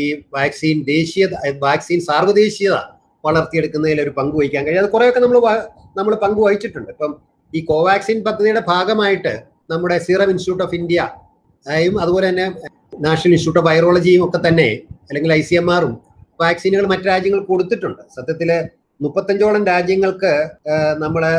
ഈ 0.00 0.02
വാക്സിൻ 0.36 0.78
ദേശീയ 0.94 1.26
വാക്സിൻ 1.66 2.00
സാർവദേശീയത 2.08 2.76
വളർത്തിയെടുക്കുന്നതിൽ 3.26 4.00
ഒരു 4.04 4.12
പങ്ക് 4.18 4.34
വഹിക്കാൻ 4.38 4.62
കഴിയും. 4.66 4.82
അത് 4.84 4.90
കുറെയൊക്കെ 4.94 5.20
നമ്മൾ 5.24 5.38
നമ്മൾ 5.98 6.12
പങ്ക് 6.24 6.40
വഹിച്ചിട്ടുണ്ട്. 6.46 6.90
ഇപ്പം 6.94 7.12
ഈ 7.52 7.60
കോവാക്സിൻ 7.70 8.18
പദ്ധതിയുടെ 8.26 8.62
ഭാഗമായിട്ട് 8.72 9.32
നമ്മുടെ 9.72 9.96
സീറം 10.06 10.28
ഇൻസ്റ്റിറ്റ്യൂട്ട് 10.32 10.64
ഓഫ് 10.66 10.76
ഇന്ത്യ 10.80 11.00
അതുപോലെ 12.02 12.26
തന്നെ 12.30 12.46
നാഷണൽ 13.06 13.32
ഇൻസ്റ്റിറ്റ്യൂട്ട് 13.34 13.60
ഓഫ് 13.60 13.68
വൈറോളജിയും 13.70 14.22
ഒക്കെ 14.26 14.38
തന്നെ 14.48 14.68
അല്ലെങ്കിൽ 15.08 15.32
ഐ 15.38 15.40
സി 15.48 15.56
എം 15.60 15.68
ആറും 15.74 15.94
വാക്സിനുകൾ 16.42 16.84
മറ്റു 16.92 17.06
രാജ്യങ്ങൾ 17.12 17.40
കൊടുത്തിട്ടുണ്ട്. 17.50 18.02
സത്യത്തിൽ 18.16 18.50
മുപ്പത്തഞ്ചോളം 19.00 19.62
രാജ്യങ്ങൾക്ക് 19.72 20.30
നമ്മുടെ 21.02 21.32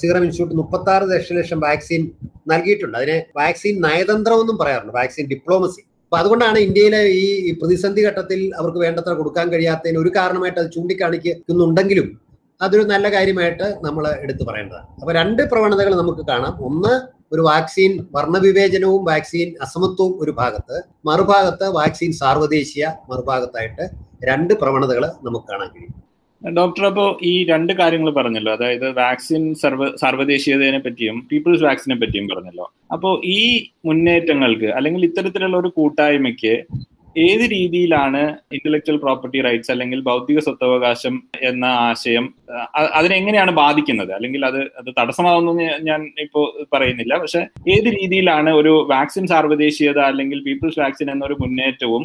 സീറം 0.00 0.22
ഇൻസ്റ്റിറ്റ്യൂട്ട് 0.26 0.58
മുപ്പത്തി 0.60 0.90
ആറ് 0.94 1.04
ദശലക്ഷം 1.12 1.58
വാക്സിൻ 1.66 2.02
നൽകിയിട്ടുണ്ട്. 2.52 2.96
അതിനെ 3.00 3.16
വാക്സിൻ 3.40 3.74
നയതന്ത്രം 3.86 4.40
എന്നും 4.44 4.56
പറയാറുണ്ട് 4.62 4.94
വാക്സിൻ 4.98 5.26
ഡിപ്ലോമസി. 5.32 5.82
അപ്പൊ 6.06 6.16
അതുകൊണ്ടാണ് 6.22 6.58
ഇന്ത്യയിലെ 6.66 7.00
ഈ 7.20 7.52
പ്രതിസന്ധി 7.60 8.02
ഘട്ടത്തിൽ 8.08 8.40
അവർക്ക് 8.58 8.80
വേണ്ടത്ര 8.84 9.12
കൊടുക്കാൻ 9.20 9.46
കഴിയാത്തതിന് 9.52 9.98
ഒരു 10.02 10.10
കാരണമായിട്ട് 10.18 10.60
അത് 10.62 10.68
ചൂണ്ടിക്കാണിക്കുന്നുണ്ടെങ്കിലും 10.76 12.08
അതൊരു 12.64 12.84
നല്ല 12.92 13.06
കാര്യമായിട്ട് 13.14 13.66
നമ്മൾ 13.86 14.04
എടുത്തു 14.24 14.44
പറയേണ്ടതാണ്. 14.48 14.86
അപ്പൊ 15.00 15.12
രണ്ട് 15.20 15.42
പ്രവണതകൾ 15.52 15.92
നമുക്ക് 16.02 16.24
കാണാം. 16.30 16.52
ഒന്ന് 16.68 16.92
ഒരു 17.34 17.42
വാക്സിൻ 17.48 17.92
വർണവിവേചനവും 18.14 19.02
വാക്സിൻ 19.10 19.50
അസമത്വവും 19.62 20.14
ഒരു 20.20 20.34
ഭാഗത്ത് 20.40 20.78
മറുഭാഗത്ത് 21.08 21.68
വാക്സിൻ 21.78 22.12
സാർവദേശീയ 22.12 22.86
മറുഭാഗത്തായിട്ട് 23.10 23.84
രണ്ട് 24.30 24.54
പ്രവണതകൾ 24.54 25.04
നമുക്ക് 25.26 25.46
കാണാൻ 25.52 25.70
കഴിയും. 25.74 25.94
ഡോക്ടർ 26.56 26.84
അപ്പോ 26.86 27.04
ഈ 27.22 27.32
രണ്ട് 27.50 27.72
കാര്യങ്ങൾ 27.72 28.10
പറഞ്ഞല്ലോ. 28.14 28.52
അതായത് 28.52 28.86
വാക്സിൻ 28.98 29.54
സർവ 29.54 29.84
സാർവദേശീയതയെ 30.00 30.78
പറ്റിയും 30.78 31.16
പീപ്പിൾസ് 31.32 31.62
വാക്സിനെ 31.62 31.96
പറ്റിയും 31.96 32.26
പറഞ്ഞല്ലോ. 32.28 32.66
അപ്പോൾ 32.92 33.14
ഈ 33.36 33.40
മുന്നേറ്റങ്ങൾക്ക് 33.84 34.68
അല്ലെങ്കിൽ 34.78 35.04
ഇത്തരത്തിലുള്ള 35.04 35.56
ഒരു 35.56 35.70
കൂട്ടായ്മയ്ക്ക് 35.76 36.54
ഏത് 37.22 37.42
രീതിയിലാണ് 37.52 38.20
ഇന്റലക്ച്വൽ 38.56 38.96
പ്രോപ്പർട്ടി 38.96 39.40
റൈറ്റ്സ് 39.40 39.70
അല്ലെങ്കിൽ 39.70 40.00
ബൗദ്ധിക 40.00 40.38
സ്വത്തവകാശം 40.38 41.22
എന്ന 41.42 41.64
ആശയം 41.64 42.34
അതിനെങ്ങനെയാണ് 42.98 43.50
ബാധിക്കുന്നത്? 43.50 44.12
അല്ലെങ്കിൽ 44.12 44.46
അത് 44.46 44.60
അത് 44.80 44.90
തടസ്സമാവുന്നു 44.98 45.52
ഞാൻ 45.88 46.12
ഇപ്പോൾ 46.18 46.66
പറയുന്നില്ല. 46.74 47.14
പക്ഷെ 47.16 47.42
ഏത് 47.74 47.88
രീതിയിലാണ് 47.98 48.50
ഒരു 48.50 48.86
വാക്സിൻ 48.92 49.26
സാർവദേശീയത 49.26 49.98
അല്ലെങ്കിൽ 49.98 50.44
പീപ്പിൾസ് 50.48 50.80
വാക്സിൻ 50.80 51.10
എന്നൊരു 51.10 51.36
മുന്നേറ്റവും 51.42 52.04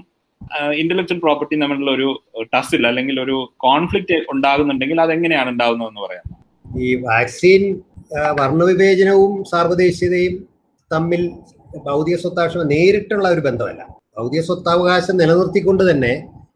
ഇന്റലക്ച്വൽ 0.82 1.20
പ്രോപ്പർട്ടി 1.20 1.56
തമ്മിലുള്ള 1.62 1.92
ഒരു 1.92 2.10
ടസിൽ 2.54 2.88
അല്ലെങ്കിൽ 2.88 3.20
ഒരു 3.20 3.38
കോൺഫ്ലിക്റ്റ് 3.58 4.18
ഉണ്ടാകുന്നുണ്ടെങ്കിൽ 4.34 5.02
അതെങ്ങനെയാണ് 5.02 5.50
ഉണ്ടാകുന്നതെന്ന് 5.50 6.02
പറയാം 6.02 6.26
ഈ 6.84 6.96
വാക്സിൻ 6.96 7.64
വർണവിവേചനവും 8.40 9.44
സാർവദേശീയതയും 9.44 10.36
തമ്മിൽ 10.92 11.30
ഭൗതിക 11.88 12.16
സ്വത്താവശ്യം 12.16 12.70
നേരിട്ടുള്ള 12.74 13.30
ഒരു 13.30 13.42
ബന്ധമല്ല. 13.48 13.82
ഭൗതിക 14.20 14.42
സ്വത്താവകാശം 14.42 15.16
നിലനിർത്തിക്കൊണ്ട് 15.22 15.84
തന്നെ 15.90 16.14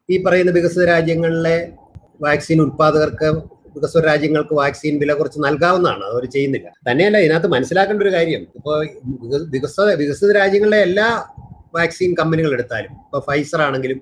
ഈ 0.10 0.16
പറയുന്ന 0.24 0.52
വികസിത 0.52 0.84
രാജ്യങ്ങളിലെ 0.94 1.58
വാക്സിൻ 2.22 2.58
ഉത്പാദകർക്ക് 2.64 3.30
വികസ്വര 3.76 4.04
രാജ്യങ്ങൾക്ക് 4.06 4.56
വാക്സിൻ 4.60 4.96
വില 5.02 5.12
കുറച്ച് 5.14 5.40
നൽകാവുന്നതാണ്. 5.46 6.04
അവർ 6.14 6.24
ചെയ്യുന്നില്ല. 6.34 6.68
തന്നെയല്ല 6.88 7.18
ഇതിനകത്ത് 7.24 7.50
മനസ്സിലാക്കേണ്ട 7.54 8.04
ഒരു 8.06 8.12
കാര്യം. 8.18 8.42
ഇപ്പോൾ 8.58 8.76
വികസ 9.56 9.76
വികസിത 10.02 10.30
രാജ്യങ്ങളിലെ 10.40 10.80
എല്ലാ 10.88 11.08
വാക്സിൻ 11.78 12.12
കമ്പനികൾ 12.20 12.52
എടുത്താലും 12.58 12.92
ഇപ്പോൾ 13.06 13.22
ഫൈസർ 13.30 13.62
ആണെങ്കിലും 13.68 14.00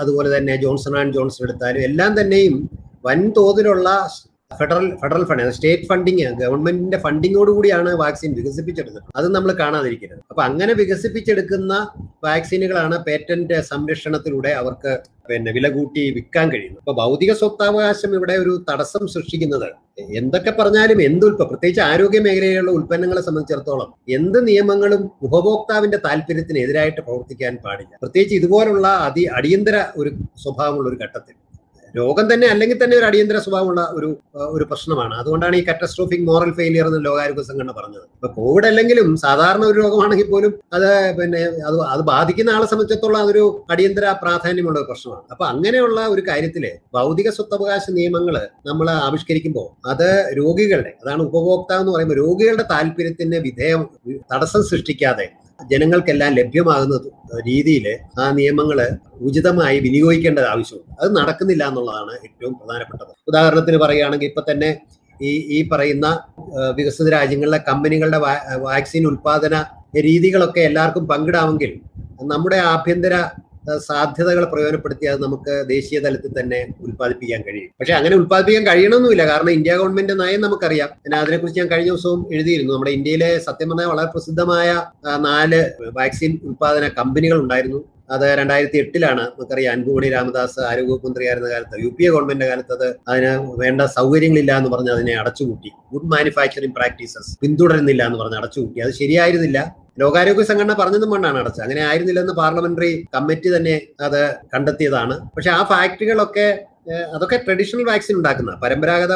അതുപോലെ 0.00 0.28
തന്നെ 0.36 0.54
ജോൺസൺ 0.64 0.94
ആൻഡ് 1.00 1.14
ജോൺസൺ 1.16 1.42
എടുത്താലും 1.46 1.84
എല്ലാം 1.88 2.10
തന്നെയും 2.20 2.56
വൻതോതിലുള്ള 3.04 3.88
federal 4.58 4.86
federal 5.02 5.24
fund 5.28 5.52
state 5.56 5.86
funding 5.90 6.26
ഗവൺമെന്റിന്റെ 6.42 6.98
ഫണ്ടിങ്ങോട് 7.04 7.50
കൂടിയാണ് 7.56 7.90
വാക്സിൻ 8.02 8.32
വികസിപ്പിച്ചെടുക്കുന്നത്. 8.38 9.10
അത് 9.18 9.28
നമ്മൾ 9.36 9.50
കാണാതിരിക്കരുത്. 9.62 10.20
അപ്പൊ 10.30 10.42
അങ്ങനെ 10.48 10.72
വികസിപ്പിച്ചെടുക്കുന്ന 10.80 11.72
വാക്സിനുകളാണ് 12.26 12.96
പേറ്റന്റ് 13.06 13.58
സംരക്ഷണത്തിലൂടെ 13.72 14.52
അവർക്ക് 14.62 14.92
പിന്നെ 15.28 15.50
വില 15.56 15.66
കൂട്ടി 15.76 16.02
വിൽക്കാൻ 16.16 16.46
കഴിയുന്നത്. 16.52 16.80
അപ്പൊ 16.82 16.94
ഭൗതിക 17.02 17.32
സ്വത്താവകാശം 17.40 18.10
ഇവിടെ 18.18 18.34
ഒരു 18.42 18.54
തടസ്സം 18.70 19.04
സൃഷ്ടിക്കുന്നത് 19.14 19.68
എന്തൊക്കെ 20.20 20.52
പറഞ്ഞാലും 20.58 20.98
എന്ത് 21.08 21.24
ഉൽപ്പ 21.26 21.42
പ്രത്യേകിച്ച് 21.50 21.82
ആരോഗ്യ 21.90 22.20
മേഖലയിലുള്ള 22.26 22.70
ഉൽപ്പന്നങ്ങളെ 22.78 23.22
സംബന്ധിച്ചിടത്തോളം 23.28 23.88
എന്ത് 24.18 24.38
നിയമങ്ങളും 24.48 25.02
ഉപഭോക്താവിന്റെ 25.28 26.00
താല്പര്യത്തിന് 26.06 26.58
എതിരായിട്ട് 26.64 27.00
പ്രവർത്തിക്കാൻ 27.06 27.54
പാടില്ല. 27.64 27.94
പ്രത്യേകിച്ച് 28.02 28.36
ഇതുപോലുള്ള 28.40 28.88
അതി 29.06 29.24
അടിയന്തര 29.38 29.78
ഒരു 30.02 30.12
സ്വഭാവമുള്ള 30.44 30.88
ഒരു 30.92 30.98
ഘട്ടത്തിൽ. 31.04 31.34
രോഗം 31.98 32.26
തന്നെ 32.32 32.46
അല്ലെങ്കിൽ 32.52 32.78
തന്നെ 32.82 32.94
ഒരു 33.00 33.06
അടിയന്തര 33.08 33.38
സ്വഭാവമുള്ള 33.44 33.80
ഒരു 33.96 34.08
ഒരു 34.56 34.64
പ്രശ്നമാണ്. 34.70 35.14
അതുകൊണ്ടാണ് 35.20 35.54
ഈ 35.60 35.62
കാറ്റസ്ട്രോഫിക് 35.66 36.24
മോറൽ 36.28 36.50
ഫെയിലിയർ 36.58 36.86
എന്ന് 36.90 37.00
ലോകാരോഗ്യ 37.04 37.44
സംഘടന 37.50 37.72
പറഞ്ഞത്. 37.78 38.06
ഇപ്പൊ 38.16 38.28
കോവിഡ് 38.38 38.66
അല്ലെങ്കിലും 38.70 39.08
സാധാരണ 39.16 39.62
ഒരു 39.64 39.76
രോഗമാണെങ്കിൽ 39.82 40.28
പോലും 40.32 40.52
അത് 40.76 40.88
പിന്നെ 41.18 41.42
അത് 41.68 41.76
അത് 41.92 42.02
ബാധിക്കുന്ന 42.12 42.56
ആളെ 42.56 42.66
സംബന്ധിച്ചിടത്തോളം 42.72 43.20
അതൊരു 43.24 43.44
അടിയന്തര 43.74 44.06
പ്രാധാന്യമുള്ള 44.22 44.76
ഒരു 44.82 44.88
പ്രശ്നമാണ്. 44.90 45.24
അപ്പൊ 45.30 45.46
അങ്ങനെയുള്ള 45.52 46.00
ഒരു 46.14 46.24
കാര്യത്തിൽ 46.30 46.66
ഭൗതിക 46.98 47.30
സ്വത്തവകാശ 47.30 47.84
നിയമങ്ങൾ 48.00 48.36
നമ്മൾ 48.66 48.88
ആവിഷ്കരിക്കുമ്പോൾ 49.06 49.68
അത് 49.92 50.08
രോഗികളുടെ 50.40 50.92
അതാണ് 51.02 51.22
ഉപഭോക്താവ് 51.30 51.82
എന്ന് 51.84 51.94
പറയുമ്പോൾ 51.94 52.20
രോഗികളുടെ 52.24 52.66
താല്പര്യത്തിന് 52.74 53.40
വിധേയം 53.48 53.82
തടസ്സം 54.32 54.62
സൃഷ്ടിക്കാതെ 54.70 55.28
ജനങ്ങൾക്കെല്ലാം 55.60 56.32
ലഭ്യമാകുന്ന 56.38 56.96
രീതിയിൽ 57.48 57.86
ആ 58.18 58.24
നിയമങ്ങൾ 58.38 58.78
ഉചിതമായി 59.20 59.78
വിനിയോഗിക്കേണ്ടത് 59.78 60.44
ആവശ്യമുണ്ട്. 60.44 60.92
അത് 61.00 61.10
നടക്കുന്നില്ല 61.18 61.64
എന്നുള്ളതാണ് 61.70 62.12
ഏറ്റവും 62.26 62.54
പ്രധാനപ്പെട്ടത്. 62.60 63.12
ഉദാഹരണത്തിന് 63.30 63.76
പറയുകയാണെങ്കിൽ 63.76 64.28
ഇപ്പൊ 64.32 64.42
തന്നെ 64.50 64.70
ഈ 65.20 65.32
ഈ 65.56 65.58
പറയുന്ന 65.68 66.06
വികസിത 66.78 67.08
രാജ്യങ്ങളിലെ 67.08 67.58
കമ്പനികളുടെ 67.68 68.18
വാക്സിൻ 68.68 69.04
ഉൽപാദന 69.10 69.56
രീതികളൊക്കെ 70.08 70.60
എല്ലാവർക്കും 70.60 71.04
പങ്കിടാമെങ്കിൽ 71.08 71.72
നമ്മുടെ 72.22 72.58
ആഭ്യന്തര 72.74 73.14
സാധ്യതകൾ 73.78 74.44
പ്രയോജനപ്പെടുത്തി 74.44 75.06
അത് 75.06 75.22
നമുക്ക് 75.22 75.64
ദേശീയ 75.68 75.98
തലത്തിൽ 76.00 76.40
തന്നെ 76.40 76.66
ഉൽപ്പാദിപ്പിക്കാൻ 76.80 77.42
കഴിയും. 77.42 77.70
പക്ഷെ 77.80 77.92
അങ്ങനെ 77.92 78.16
ഉൽപ്പാദിപ്പിക്കാൻ 78.16 78.66
കഴിയണമെന്നില്ല 78.66 79.26
കാരണം 79.26 79.50
ഇന്ത്യ 79.50 79.76
ഗവൺമെന്റ് 79.76 80.20
നയം 80.20 80.40
നമുക്കറിയാം. 80.40 80.88
ഞാൻ 81.10 81.20
അതിനെക്കുറിച്ച് 81.20 81.60
ഞാൻ 81.60 81.68
കഴിഞ്ഞ 81.68 81.90
ദിവസവും 81.90 82.26
എഴുതിയിരുന്നു. 82.32 82.72
നമ്മുടെ 82.72 82.90
ഇന്ത്യയിലെ 82.90 83.38
സത്യം 83.38 83.70
പറഞ്ഞാൽ 83.70 83.86
വളരെ 83.86 84.06
പ്രസിദ്ധമായ 84.06 84.82
നാല് 85.16 85.70
വാക്സിൻ 85.80 86.38
ഉൽപാദന 86.44 86.88
കമ്പനികൾ 86.88 87.40
ഉണ്ടായിരുന്നു. 87.42 87.93
അത് 88.10 88.24
രണ്ടായിരത്തി 88.38 88.78
എട്ടിലാണ് 88.78 89.20
നമുക്കറിയാം 89.20 89.72
അൻപുമണി 89.72 90.08
രാമദാസ് 90.08 90.60
ആരോഗ്യവകുപ്പ് 90.60 91.06
മന്ത്രിയായിരുന്ന 91.06 91.48
കാലത്ത് 91.50 91.76
യു 91.84 91.90
പി 91.98 92.04
എ 92.04 92.10
ഗവൺമെന്റിന്റെ 92.10 92.48
കാലത്ത് 92.50 92.72
അത് 92.72 92.86
അതിന് 93.08 93.30
വേണ്ട 93.62 93.82
സൗകര്യങ്ങളില്ല 93.98 94.52
എന്ന് 94.56 94.70
പറഞ്ഞ് 94.70 94.90
അതിനെ 94.90 95.14
അടച്ചുപൂട്ടി. 95.20 95.70
ഗുഡ് 95.92 96.10
മാനുഫാക്ചറിംഗ് 96.14 96.74
പ്രാക്ടീസസ് 96.74 97.38
പിന്തുടരുന്നില്ല 97.40 98.02
എന്ന് 98.06 98.18
പറഞ്ഞ് 98.18 98.36
അടച്ചുപൂട്ടി. 98.36 98.80
അത് 98.80 98.92
ശരിയായിരുന്നില്ല. 98.92 99.58
ലോകാരോഗ്യ 99.98 100.44
സംഘടന 100.44 100.74
പറഞ്ഞതും 100.74 101.10
കൊണ്ടാണ് 101.10 101.38
അടച്ചത്. 101.38 101.64
അങ്ങനെ 101.64 101.82
ആയിരുന്നില്ലെന്ന് 101.88 102.32
പാർലമെന്ററി 102.32 102.92
കമ്മിറ്റി 103.14 103.56
തന്നെ 103.56 103.74
അത് 104.00 104.20
കണ്ടെത്തിയതാണ്. 104.54 105.16
പക്ഷെ 105.36 105.50
ആ 105.50 105.62
ഫാക്ടറികളൊക്കെ 105.62 106.48
അതൊക്കെ 106.92 107.36
ട്രഡീഷണൽ 107.36 107.84
വാക്സിൻ 107.84 108.16
ഉണ്ടാക്കുന്ന 108.16 108.60
പരമ്പരാഗത 108.62 109.12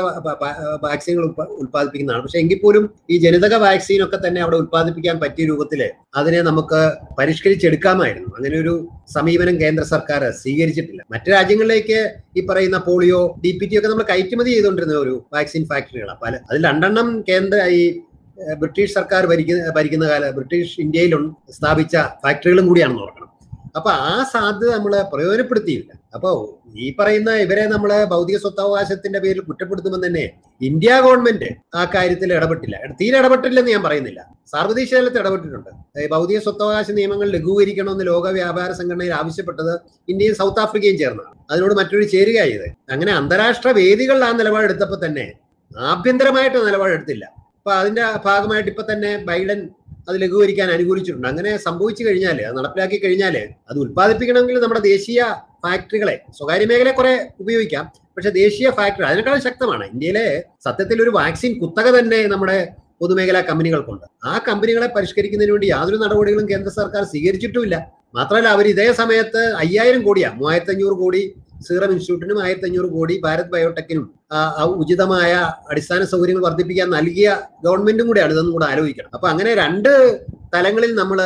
വാക്സിനുകൾ 0.82 1.24
ഉൽപ്പ- 1.24 1.48
ഉൽപ്പാദിപ്പിക്കുന്നതാണ്. 1.48 2.22
പക്ഷെ 2.22 2.38
എങ്കിൽ 2.38 2.60
പോലും 2.62 2.90
ഈ 3.10 3.18
ജനിതക 3.18 3.54
വാക്സിൻ 3.54 4.04
ഒക്കെ 4.04 4.28
തന്നെ 4.28 4.40
അവിടെ 4.40 4.56
ഉൽപ്പാദിപ്പിക്കാൻ 4.56 5.20
പറ്റിയ 5.20 5.46
രൂപത്തിൽ 5.46 5.90
അതിനെ 6.16 6.42
നമുക്ക് 6.42 6.92
പരിഷ്കരിച്ചെടുക്കാമായിരുന്നു. 7.18 8.28
അങ്ങനെ 8.28 8.58
ഒരു 8.58 8.88
സമീപനം 9.14 9.60
കേന്ദ്ര 9.60 9.84
സർക്കാർ 9.84 10.30
സ്വീകരിച്ചിട്ടില്ല. 10.30 11.02
മറ്റു 11.10 11.30
രാജ്യങ്ങളിലേക്ക് 11.30 12.14
ഈ 12.36 12.46
പറയുന്ന 12.46 12.78
പോളിയോ 12.78 13.40
ഡി 13.44 13.58
പി 13.62 13.66
ടി 13.66 13.78
ഒക്കെ 13.78 13.88
നമ്മൾ 13.88 14.02
കയറ്റുമതി 14.02 14.50
ചെയ്തുകൊണ്ടിരുന്ന 14.50 14.94
ഒരു 14.94 15.26
വാക്സിൻ 15.32 15.64
ഫാക്ടറികളാണ് 15.64 16.18
പല 16.24 16.36
അതിൽ 16.50 16.64
രണ്ടെണ്ണം 16.64 17.24
കേന്ദ്ര 17.28 17.66
ഈ 17.68 18.00
ബ്രിട്ടീഷ് 18.58 18.94
സർക്കാർ 18.94 19.26
ഭരിക്കുന്ന 19.26 19.70
ഭരിക്കുന്ന 19.70 20.08
കാല 20.08 20.30
ബ്രിട്ടീഷ് 20.30 20.80
ഇന്ത്യയിൽ 20.80 21.30
സ്ഥാപിച്ച 21.50 21.96
ഫാക്ടറികളും 21.96 22.66
കൂടിയാണെന്ന് 22.66 23.02
ഓർക്കണം. 23.02 23.37
അപ്പൊ 23.78 23.90
ആ 24.10 24.14
സാധ്യത 24.32 24.70
നമ്മൾ 24.76 24.92
പ്രയോജനപ്പെടുത്തിയില്ല. 25.12 25.90
അപ്പോൾ 26.16 26.36
ഈ 26.84 26.86
പറയുന്ന 26.98 27.30
ഇവരെ 27.44 27.64
നമ്മൾ 27.72 27.90
ഭൗതിക 28.12 28.36
സ്വത്തവകാശത്തിന്റെ 28.44 29.18
പേരിൽ 29.24 29.42
കുറ്റപ്പെടുത്തുമ്പോൾ 29.48 30.00
തന്നെ 30.06 30.24
ഇന്ത്യ 30.60 30.92
ഗവൺമെന്റ് 31.06 31.48
ആ 31.78 31.82
കാര്യത്തിൽ 31.94 32.28
ഇടപെട്ടില്ല. 32.38 32.76
തീരെ 33.00 33.16
ഇടപെട്ടില്ലെന്ന് 33.22 33.72
ഞാൻ 33.74 33.82
പറയുന്നില്ല. 33.86 34.20
സാർവദേശീയ 34.52 34.98
തലത്തിൽ 35.00 35.20
ഇടപെട്ടിട്ടുണ്ട്. 35.22 35.70
ഭൗതിക 36.14 36.38
സ്വത്തവകാശ 36.46 36.88
നിയമങ്ങൾ 36.98 37.28
ലഘൂകരിക്കണമെന്ന് 37.36 38.06
ലോക 38.10 38.30
വ്യാപാര 38.38 38.70
സംഘടനയിൽ 38.80 39.14
ആവശ്യപ്പെട്ടത് 39.20 39.74
ഇന്ത്യയും 40.12 40.36
സൗത്ത് 40.40 40.62
ആഫ്രിക്കയും 40.64 40.98
ചേർന്നാണ്. 41.02 41.34
അതിനോട് 41.50 41.74
മറ്റൊരു 41.80 42.06
ചേരുക 42.14 42.38
ചെയ്ത് 42.50 42.68
അങ്ങനെ 42.94 43.12
അന്താരാഷ്ട്ര 43.20 43.70
വേദികളിൽ 43.80 44.24
ആ 44.28 44.32
നിലപാടെടുത്തപ്പോൾ 44.40 45.00
തന്നെ 45.06 45.26
ആഭ്യന്തരമായിട്ട് 45.92 46.58
നിലപാടെടുത്തില്ല 46.68 47.24
അപ്പൊ 47.58 47.70
അതിന്റെ 47.80 48.02
ഭാഗമായിട്ട് 48.26 48.70
ഇപ്പൊ 48.72 48.84
തന്നെ 48.90 49.10
ബൈഡൻ 49.28 49.60
അത് 50.08 50.16
ലഘൂകരിക്കാൻ 50.22 50.68
അനുകൂലിച്ചിട്ടുണ്ട്. 50.76 51.28
അങ്ങനെ 51.32 51.50
സംഭവിച്ചു 51.66 52.02
കഴിഞ്ഞാൽ 52.06 52.38
അത് 52.48 52.56
നടപ്പിലാക്കി 52.58 52.98
കഴിഞ്ഞാൽ 53.04 53.36
അത് 53.70 53.78
ഉത്പാദിപ്പിക്കണമെങ്കിൽ 53.84 54.60
നമ്മുടെ 54.64 54.82
ദേശീയ 54.92 55.22
ഫാക്ടറികളെ 55.64 56.16
സ്വകാര്യ 56.38 56.66
മേഖലയെ 56.70 56.94
കുറെ 56.98 57.14
ഉപയോഗിക്കാം. 57.42 57.84
പക്ഷെ 58.16 58.30
ദേശീയ 58.42 58.68
ഫാക്ടറി 58.78 59.06
അതിനേക്കാളും 59.08 59.42
ശക്തമാണ്. 59.48 59.84
ഇന്ത്യയിലെ 59.94 60.26
സത്യത്തിൽ 60.66 60.98
ഒരു 61.04 61.12
വാക്സിൻ 61.18 61.52
കുത്തക 61.62 61.88
തന്നെ 61.98 62.20
നമ്മുടെ 62.34 62.58
പൊതുമേഖലാ 63.00 63.40
കമ്പനികൾക്കുണ്ട്. 63.48 64.06
ആ 64.30 64.32
കമ്പനികളെ 64.48 64.88
പരിഷ്കരിക്കുന്നതിന് 64.96 65.52
വേണ്ടി 65.56 65.68
യാതൊരു 65.74 65.98
നടപടികളും 66.04 66.46
കേന്ദ്ര 66.52 66.70
സർക്കാർ 66.80 67.02
സ്വീകരിച്ചിട്ടുമില്ല. 67.12 67.76
മാത്രമല്ല 68.16 68.48
അവർ 68.56 68.66
ഇതേ 68.74 68.86
സമയത്ത് 69.02 69.42
അയ്യായിരം 69.62 70.02
കോടിയാണ് 70.06 70.36
മൂവായിരത്തി 70.40 70.72
അഞ്ഞൂറ് 70.74 70.96
കോടി 71.02 71.22
സീറം 71.66 71.90
ഇൻസ്റ്റിറ്റ്യൂട്ടിനും 71.94 72.38
ആയിരത്തി 72.44 72.66
അഞ്ഞൂറ് 72.68 72.88
കോടി 72.96 73.14
ഭാരത് 73.24 73.50
ബയോടെക്കിനും 73.54 74.06
ഉചിതമായ 74.82 75.32
അടിസ്ഥാന 75.70 76.02
സൗകര്യങ്ങൾ 76.12 76.42
വർദ്ധിപ്പിക്കാൻ 76.46 76.88
നൽകിയ 76.96 77.28
ഗവൺമെന്റും 77.66 78.08
കൂടെയാണ് 78.08 78.32
ഇതൊന്നും 78.34 78.54
കൂടെ 78.56 78.66
ആലോചിക്കണം. 78.72 79.10
അപ്പൊ 79.16 79.26
അങ്ങനെ 79.28 79.52
രണ്ട് 79.62 79.92
തലങ്ങളിൽ 80.54 80.92
നമ്മൾ 80.94 81.18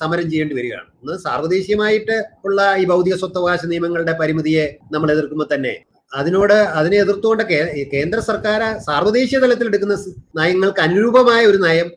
സമരം 0.00 0.26
ചെയ്യേണ്ടി 0.30 0.54
വരികയാണ്. 0.58 0.88
ഒന്ന് 1.02 1.14
സാർവദേശീയമായിട്ട് 1.26 2.16
ഉള്ള 2.44 2.60
ഈ 2.80 2.84
ഭൗതിക 2.92 3.16
സ്വത്തവകാശ 3.22 3.62
നിയമങ്ങളുടെ 3.72 4.14
പരിമിതിയെ 4.20 4.66
നമ്മൾ 4.94 5.10
എതിർക്കുമ്പോൾ 5.14 5.48
തന്നെ 5.54 5.74
അതിനോട് 6.12 6.56
അതിനെ 6.78 6.96
എതിർത്തുകൊണ്ട് 7.04 7.42
കേന്ദ്ര 7.92 8.18
സർക്കാർ 8.20 8.62
സാർവദേശീയ 8.88 9.40
തലത്തിൽ 9.40 9.68
എടുക്കുന്ന 9.70 9.96
നയങ്ങൾക്ക് 10.38 10.82
അനുരൂപമായ 10.86 11.42
ഒരു 11.46 11.58
നയം 11.66 11.90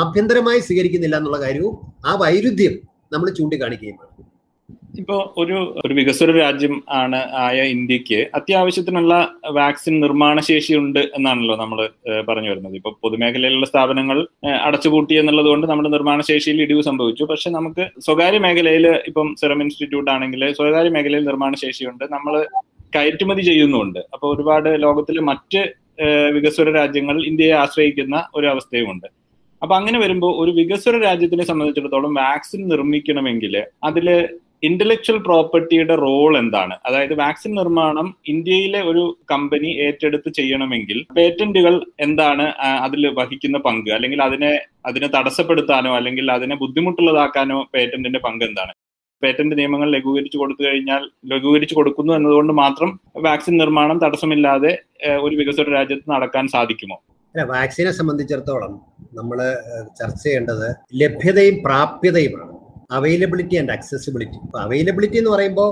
ആഭ്യന്തരമായി 0.00 0.60
സ്വീകരിക്കുന്നില്ല 0.60 1.18
എന്നുള്ള 1.20 1.40
കാര്യവും 1.44 1.76
ആ 2.06 2.14
വൈരുദ്ധ്യം 2.14 2.74
നമ്മൾ 3.12 3.28
ചൂണ്ടിക്കാണിക്കുകയുമാണ് 3.38 4.29
ഇപ്പോ 4.98 5.16
ഒരു 5.36 5.56
ഒരു 5.84 5.94
വികസ്വര 5.98 6.30
രാജ്യം 6.36 6.74
ആണ് 7.00 7.18
ആയ 7.44 7.58
ഇന്ത്യയ്ക്ക് 7.74 8.20
അത്യാവശ്യത്തിനുള്ള 8.38 9.14
വാക്സിൻ 9.58 9.94
നിർമ്മാണ 10.04 10.40
ഉണ്ട് 10.82 11.00
എന്നാണല്ലോ 11.16 11.54
നമ്മൾ 11.56 11.78
പറഞ്ഞു 12.28 12.50
വരുന്നത്. 12.52 12.74
ഇപ്പൊ 12.80 12.90
പൊതുമേഖലയിലുള്ള 13.04 13.66
സ്ഥാപനങ്ങൾ 13.66 14.18
അടച്ചുപൂട്ടി 14.66 15.14
എന്നുള്ളത് 15.20 15.48
കൊണ്ട് 15.52 15.66
നമ്മുടെ 15.70 15.90
നിർമ്മാണ 15.96 16.20
ശേഷിയിൽ 16.30 16.58
ഇടിവ് 16.64 16.82
സംഭവിച്ചു. 16.88 17.24
പക്ഷെ 17.24 17.50
നമുക്ക് 17.58 17.86
സ്വകാര്യ 18.06 18.40
മേഖലയിൽ 18.46 18.88
ഇപ്പം 19.10 19.30
സെറം 19.42 19.62
ഇൻസ്റ്റിറ്റ്യൂട്ട് 19.66 20.10
ആണെങ്കിൽ 20.16 20.44
സ്വകാര്യ 20.58 20.92
മേഖലയിൽ 20.96 21.24
നിർമ്മാണ 21.30 21.54
ശേഷിയുണ്ട് 21.64 22.04
നമ്മൾ 22.16 22.34
കയറ്റുമതി 22.96 23.42
ചെയ്യുന്നുണ്ട്. 23.50 24.00
അപ്പൊ 24.14 24.26
ഒരുപാട് 24.34 24.70
ലോകത്തിലെ 24.84 25.22
മറ്റ് 25.30 25.62
വികസ്വര 26.34 26.68
രാജ്യങ്ങൾ 26.80 27.16
ഇന്ത്യയെ 27.30 27.54
ആശ്രയിക്കുന്ന 27.62 28.16
ഒരു 28.34 28.46
അവസ്ഥയുമുണ്ട് 28.52 29.08
അപ്പൊ 29.62 29.74
അങ്ങനെ 29.78 29.98
വരുമ്പോൾ 30.02 30.30
ഒരു 30.42 30.50
വികസ്വര 30.58 30.96
രാജ്യത്തിനെ 31.08 31.44
സംബന്ധിച്ചിടത്തോളം 31.48 32.12
വാക്സിൻ 32.20 32.60
നിർമ്മിക്കണമെങ്കിൽ 32.72 33.54
അതിൽ 33.88 34.06
ഇന്റലക്ച്വൽ 34.68 35.18
പ്രോപ്പർട്ടിയുടെ 35.26 35.94
റോൾ 36.04 36.32
എന്താണ്? 36.40 36.74
അതായത് 36.86 37.14
വാക്സിൻ 37.20 37.52
നിർമ്മാണം 37.60 38.06
ഇന്ത്യയിലെ 38.32 38.80
ഒരു 38.90 39.02
കമ്പനി 39.32 39.70
ഏറ്റെടുത്ത് 39.86 40.30
ചെയ്യണമെങ്കിൽ 40.38 40.98
പേറ്റന്റുകൾ 41.18 41.74
എന്താണ് 42.06 42.46
അതിൽ 42.86 43.06
വഹിക്കുന്ന 43.18 43.58
പങ്ക്? 43.66 43.90
അല്ലെങ്കിൽ 43.96 44.22
അതിനെ 44.28 44.52
അതിനെ 44.90 45.08
തടസ്സപ്പെടുത്താനോ 45.16 45.92
അല്ലെങ്കിൽ 45.98 46.26
അതിനെ 46.36 46.56
ബുദ്ധിമുട്ടുള്ളതാക്കാനോ 46.64 47.58
പേറ്റന്റിന്റെ 47.74 48.22
പങ്ക് 48.26 48.44
എന്താണ്? 48.48 48.74
പേറ്റന്റ് 49.22 49.54
നിയമങ്ങൾ 49.58 49.88
ലഘൂകരിച്ചു 49.94 50.38
കൊടുത്തു 50.42 50.62
കഴിഞ്ഞാൽ 50.66 51.02
ലഘൂകരിച്ചു 51.32 51.74
കൊടുക്കുന്നു 51.78 52.12
എന്നതുകൊണ്ട് 52.18 52.52
മാത്രം 52.60 52.90
വാക്സിൻ 53.26 53.54
നിർമ്മാണം 53.62 53.96
തടസ്സമില്ലാതെ 54.04 54.72
ഒരു 55.24 55.34
വികസന 55.40 55.68
രാജ്യത്ത് 55.78 56.06
നടക്കാൻ 56.14 56.44
സാധിക്കുമോ? 56.54 56.96
അല്ല 57.34 57.42
വാക്സിനെ 57.50 57.90
സംബന്ധിച്ചിടത്തോളം 57.98 58.72
നമ്മൾ 59.18 59.38
ചർച്ച 59.98 60.22
ചെയ്യേണ്ടത് 60.24 60.66
ലഭ്യതയും 61.02 61.56
പ്രാപ്യതയുമാണ്. 61.66 62.49
അവൈലബിലിറ്റി 62.98 63.56
ആൻഡ് 63.60 63.72
അക്സസിബിലിറ്റി 63.76 64.38
ഇപ്പോൾ 64.46 64.60
അവൈലബിലിറ്റി 64.66 65.18
എന്ന് 65.22 65.30
പറയുമ്പോൾ 65.30 65.70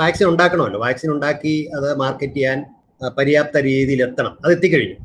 വാക്സിൻ 0.00 0.26
ഉണ്ടാക്കണമല്ലോ. 0.32 0.80
വാക്സിൻ 0.86 1.10
ഉണ്ടാക്കി 1.14 1.54
അത് 1.76 1.88
മാർക്കറ്റ് 2.02 2.38
ചെയ്യാൻ 2.38 2.58
പര്യാപ്ത 3.18 3.56
രീതിയിൽ 3.68 4.00
എത്തണം. 4.06 4.32
അത് 4.44 4.52
എത്തിക്കഴിഞ്ഞു. 4.56 4.96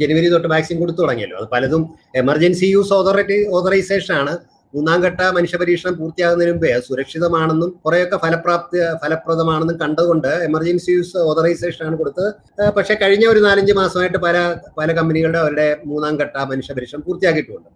ജനുവരി 0.00 0.28
തൊട്ട് 0.34 0.48
വാക്സിൻ 0.54 0.76
കൊടുത്തു 0.82 1.00
തുടങ്ങിയല്ലോ. 1.02 1.36
അത് 1.40 1.48
പലതും 1.54 1.82
എമർജൻസി 2.22 2.66
യൂസ് 2.76 2.92
ഓതോറിറ്റി 2.98 3.38
ഓതറൈസേഷൻ 3.56 4.14
ആണ്. 4.20 4.34
മൂന്നാം 4.74 4.98
ഘട്ട 5.06 5.20
മനുഷ്യ 5.36 5.56
പരീക്ഷണം 5.62 5.94
പൂർത്തിയാകുന്നതിന് 5.98 6.52
മുമ്പേ 6.54 6.68
അത് 6.76 6.84
സുരക്ഷിതമാണെന്നും 6.88 7.70
കുറെയൊക്കെ 7.84 8.18
ഫലപ്രാപ്തി 8.24 8.78
ഫലപ്രദമാണെന്നും 9.02 9.76
കണ്ടതുകൊണ്ട് 9.82 10.30
എമർജൻസി 10.48 10.90
യൂസ് 10.96 11.16
ഓതറൈസേഷൻ 11.30 11.82
ആണ് 11.88 11.96
കൊടുത്തത്. 12.00 12.30
പക്ഷേ 12.76 12.94
കഴിഞ്ഞ 13.02 13.26
ഒരു 13.26 13.40
നാലഞ്ച് 13.46 13.74
മാസമായിട്ട് 13.80 14.18
പല 14.26 14.36
പല 14.78 14.88
കമ്പനികളുടെ 14.98 15.40
അവരുടെ 15.44 15.68
മൂന്നാം 15.90 16.16
ഘട്ട 16.24 16.36
മനുഷ്യ 16.52 16.74
പരീക്ഷണം 16.78 17.04
പൂർത്തിയാക്കിയിട്ടുണ്ട്. 17.08 17.70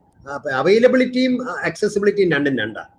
അവൈലബിലിറ്റിയും 0.60 1.34
അക്സസിബിലിറ്റിയും 1.70 2.30
രണ്ടും 2.36 2.56
രണ്ടാണ്. 2.62 2.90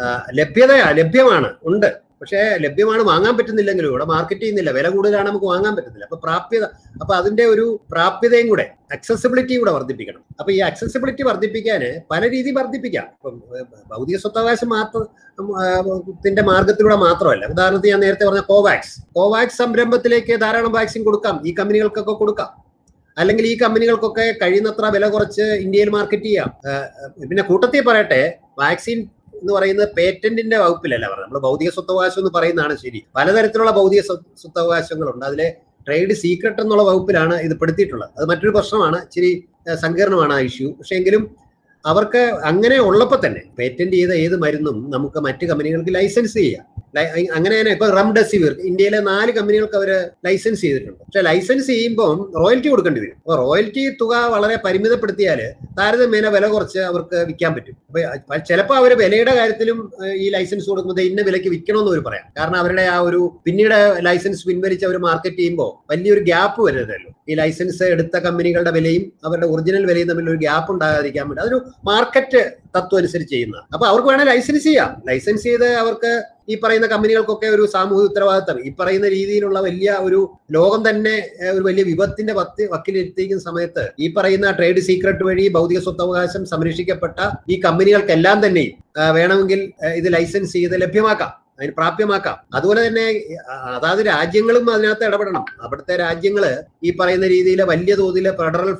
ആ, 0.00 0.26
ലഭ്യതയാ 0.34 0.90
ലഭ്യമാണ് 0.90 1.54
ഉണ്ട്. 1.64 2.10
പക്ഷേ 2.20 2.56
ലഭ്യമാണ് 2.60 3.02
വാങ്ങാൻ 3.02 3.36
പറ്റുന്നില്ലെങ്കിലും 3.36 3.88
ഇവിടെ 3.88 4.04
മാർക്കറ്റ് 4.04 4.40
ചെയ്യുന്നില്ല. 4.40 4.70
വില 4.70 4.88
കൂടുതലാണ് 4.88 5.28
നമുക്ക് 5.28 5.46
വാങ്ങാൻ 5.46 5.76
പറ്റുന്നില്ല. 5.76 6.04
അപ്പൊ 6.04 6.20
പ്രാപ്യത 6.24 6.64
അപ്പൊ 7.00 7.14
അതിന്റെ 7.14 7.44
ഒരു 7.44 7.80
പ്രാപ്യതയും 7.90 8.48
കൂടെ 8.48 8.70
അക്സസിബിലിറ്റി 8.92 9.58
കൂടെ 9.58 9.70
വർദ്ധിപ്പിക്കണം. 9.70 10.24
അപ്പൊ 10.40 10.52
ഈ 10.52 10.58
അക്സസിബിലിറ്റി 10.58 11.22
വർദ്ധിപ്പിക്കാൻ 11.22 12.02
പല 12.10 12.28
രീതി 12.30 12.50
വർദ്ധിപ്പിക്കാം. 12.50 13.04
ഇപ്പം 13.04 13.42
ഭൗതിക 13.86 14.16
സ്വത്തവകാശം 14.16 14.68
മാത്രം 14.68 15.06
മാർഗത്തിലൂടെ 16.44 16.96
മാത്രമല്ല. 16.96 17.46
ഉദാഹരണത്തിന് 17.46 17.92
ഞാൻ 17.92 18.00
നേരത്തെ 18.00 18.24
പറഞ്ഞ 18.24 18.40
കോവാക്സ് 18.40 19.02
കോവാക്സ് 19.14 19.58
സംരംഭത്തിലേക്ക് 19.58 20.40
ധാരാളം 20.40 20.72
വാക്സിൻ 20.72 21.04
കൊടുക്കാം. 21.04 21.42
ഈ 21.46 21.54
കമ്പനികൾക്കൊക്കെ 21.54 22.12
കൊടുക്കാം. 22.12 22.70
അല്ലെങ്കിൽ 23.18 23.46
ഈ 23.46 23.58
കമ്പനികൾക്കൊക്കെ 23.58 24.34
കഴിയുന്നത്ര 24.42 24.84
വില 24.84 25.08
കുറച്ച് 25.08 25.42
ഇന്ത്യയിൽ 25.42 25.90
മാർക്കറ്റ് 25.90 26.24
ചെയ്യാം. 26.24 26.50
പിന്നെ 27.28 27.42
കൂട്ടത്തിൽ 27.42 27.80
പറയട്ടെ 27.80 28.38
വാക്സിൻ 28.58 29.08
എന്ന് 29.40 29.52
പറയുന്നത് 29.52 29.88
പേറ്റന്റിന്റെ 29.96 30.58
വകുപ്പിലല്ല 30.58 31.06
പറഞ്ഞത്. 31.06 31.24
നമ്മൾ 31.24 31.38
ഭൗതിക 31.38 31.70
സ്വത്തവകാശം 31.70 32.20
എന്ന് 32.20 32.30
പറയുന്നതാണ് 32.34 32.76
ശരി. 32.76 33.04
പലതരത്തിലുള്ള 33.16 33.70
ഭൗതിക 33.70 34.00
സ്വ- 34.00 34.20
സ്വത്തവകാശങ്ങളുണ്ട്. 34.36 35.24
അതിലെ 35.24 35.56
ട്രേഡ് 35.86 36.12
സീക്രട്ട് 36.12 36.62
എന്നുള്ള 36.62 36.82
വകുപ്പിലാണ് 36.82 37.34
ഇത് 37.34 37.56
പെടുത്തിയിട്ടുള്ളത്. 37.58 38.10
അത് 38.18 38.28
മറ്റൊരു 38.28 38.50
പ്രശ്നമാണ്. 38.50 39.02
ഇച്ചിരി 39.02 39.48
സങ്കീർണമാണ് 39.74 40.32
ആ 40.32 40.40
ഇഷ്യൂ 40.40 40.72
പക്ഷെ 40.72 40.94
എങ്കിലും 40.94 41.36
അവർക്ക് 41.86 42.18
അങ്ങനെ 42.18 42.78
ഉള്ളപ്പോൾ 42.78 43.26
തന്നെ 43.26 43.42
പേറ്റന്റ് 43.58 43.92
ചെയ്ത 43.92 44.10
ഏത് 44.10 44.36
മരുന്നും 44.36 44.90
നമുക്ക് 44.90 45.20
മറ്റ് 45.20 45.46
കമ്പനികൾക്ക് 45.46 45.94
ലൈസൻസ് 45.94 46.34
ചെയ്യാം. 46.34 46.64
അങ്ങനെ 47.36 47.54
തന്നെ 47.58 47.72
ഇപ്പൊ 47.76 47.86
റംഡെസിവിർ 47.98 48.52
ഇന്ത്യയിലെ 48.68 49.00
നാല് 49.08 49.30
കമ്പനികൾക്ക് 49.36 49.76
അവർ 49.80 49.90
ലൈസൻസ് 50.26 50.60
ചെയ്തിട്ടുണ്ട്. 50.64 50.98
പക്ഷെ 51.04 51.22
ലൈസൻസ് 51.28 51.66
ചെയ്യുമ്പോൾ 51.72 52.14
റോയൽറ്റി 52.42 52.68
കൊടുക്കേണ്ടി 52.72 53.00
വരും. 53.04 53.16
അപ്പൊ 53.22 53.36
റോയൽറ്റി 53.42 53.84
തുക 54.00 54.14
വളരെ 54.34 54.56
പരിമിതപ്പെടുത്തിയാൽ 54.64 55.40
താരതമ്യേന 55.78 56.28
വില 56.36 56.46
കുറച്ച് 56.54 56.80
അവർക്ക് 56.90 57.18
വിൽക്കാൻ 57.28 57.54
പറ്റും. 57.56 57.76
അപ്പൊ 58.16 58.38
ചിലപ്പോൾ 58.50 58.76
അവർ 58.80 58.92
വിലയുടെ 59.02 59.34
കാര്യത്തിലും 59.38 59.78
ഈ 60.24 60.28
ലൈസൻസ് 60.36 60.68
കൊടുക്കുമ്പോൾ 60.70 61.06
ഇന്ന 61.10 61.22
വിലയ്ക്ക് 61.28 61.52
വിൽക്കണമെന്ന് 61.54 61.92
അവർ 61.92 62.02
പറയാം. 62.08 62.26
കാരണം 62.38 62.58
അവരുടെ 62.62 62.86
ആ 62.94 62.98
ഒരു 63.08 63.20
പിന്നീട് 63.46 63.78
ലൈസൻസ് 64.08 64.44
പിൻവലിച്ച് 64.48 64.86
അവർ 64.90 64.98
മാർക്കറ്റ് 65.08 65.36
ചെയ്യുമ്പോൾ 65.36 65.70
വലിയൊരു 65.92 66.24
ഗ്യാപ്പ് 66.30 66.60
വരുന്നതല്ലോ 66.68 67.10
ഈ 67.30 67.34
ലൈസൻസ് 67.40 67.84
എടുത്ത 67.94 68.16
കമ്പനികളുടെ 68.26 68.72
വിലയും 68.76 69.04
അവരുടെ 69.26 69.46
ഒറിജിനൽ 69.46 69.84
വിലയും 69.90 70.08
തമ്മിൽ 70.08 70.30
ഒരു 70.30 70.40
ഗ്യാപ്പ് 70.44 70.70
ഉണ്ടാകാതിരിക്കാൻ 70.72 71.24
വേണ്ടി. 71.28 71.42
അതൊരു 71.42 71.58
മാർക്കറ്റ് 71.90 72.40
തത്വം 72.76 72.98
അനുസരിച്ച് 72.98 73.32
ചെയ്യുന്ന 73.34 73.56
അപ്പൊ 73.74 73.86
അവർക്ക് 73.90 74.08
വേണേൽ 74.08 74.26
ലൈസൻസ് 74.32 74.64
ചെയ്യാം. 74.64 74.90
ലൈസൻസ് 75.08 75.44
ചെയ്ത് 75.48 75.68
അവർക്ക് 75.82 76.12
ഈ 76.50 76.60
പറയുന്ന 76.60 76.86
കമ്പനികൾക്കൊക്കെ 76.86 77.46
ഒരു 77.46 77.66
സാമൂഹിക 77.72 78.08
ഉത്തരവാദിത്തം. 78.08 78.58
ഈ 78.66 78.70
പറയുന്ന 78.80 79.08
രീതിയിലുള്ള 79.08 79.60
വലിയ 79.60 79.90
ഒരു 80.00 80.20
ലോകം 80.52 80.80
തന്നെ 80.88 81.16
ഒരു 81.52 81.62
വലിയ 81.62 81.82
വിപത്തിന്റെ 81.82 82.32
പത്ത് 82.32 82.62
വക്കിലെത്തിക്കുന്ന 82.72 83.42
സമയത്ത് 83.42 83.84
ഈ 84.00 84.14
പറയുന്ന 84.14 84.50
ട്രേഡ് 84.50 84.80
സീക്രട്ട് 84.80 85.24
വഴി 85.24 85.48
ഭൗതിക 85.48 85.78
സ്വത്തവകാശം 85.78 86.46
സംരക്ഷിക്കപ്പെട്ട 86.46 87.18
ഈ 87.50 87.60
കമ്പനികൾക്കെല്ലാം 87.60 88.46
തന്നെയും 88.46 88.76
വേണമെങ്കിൽ 89.14 89.72
ഇത് 89.94 90.12
ലൈസൻസ് 90.12 90.52
ചെയ്ത് 90.52 90.80
ലഭ്യമാക്കാം. 90.82 91.32
അതിന് 91.58 91.72
പ്രാപ്യമാക്കാം. 91.72 92.36
അതുപോലെ 92.54 92.86
തന്നെ 92.86 93.06
അതാത് 93.76 93.98
രാജ്യങ്ങളും 94.06 94.74
അതിനകത്ത് 94.74 95.04
ഇടപെടണം. 95.04 95.44
അവിടുത്തെ 95.60 95.96
രാജ്യങ്ങൾ 95.96 96.44
ഈ 96.84 96.90
പറയുന്ന 97.00 97.26
രീതിയിൽ 97.26 97.62
വലിയ 97.62 97.94
തോതിൽ 97.94 98.26
ഫെഡറൽ 98.30 98.70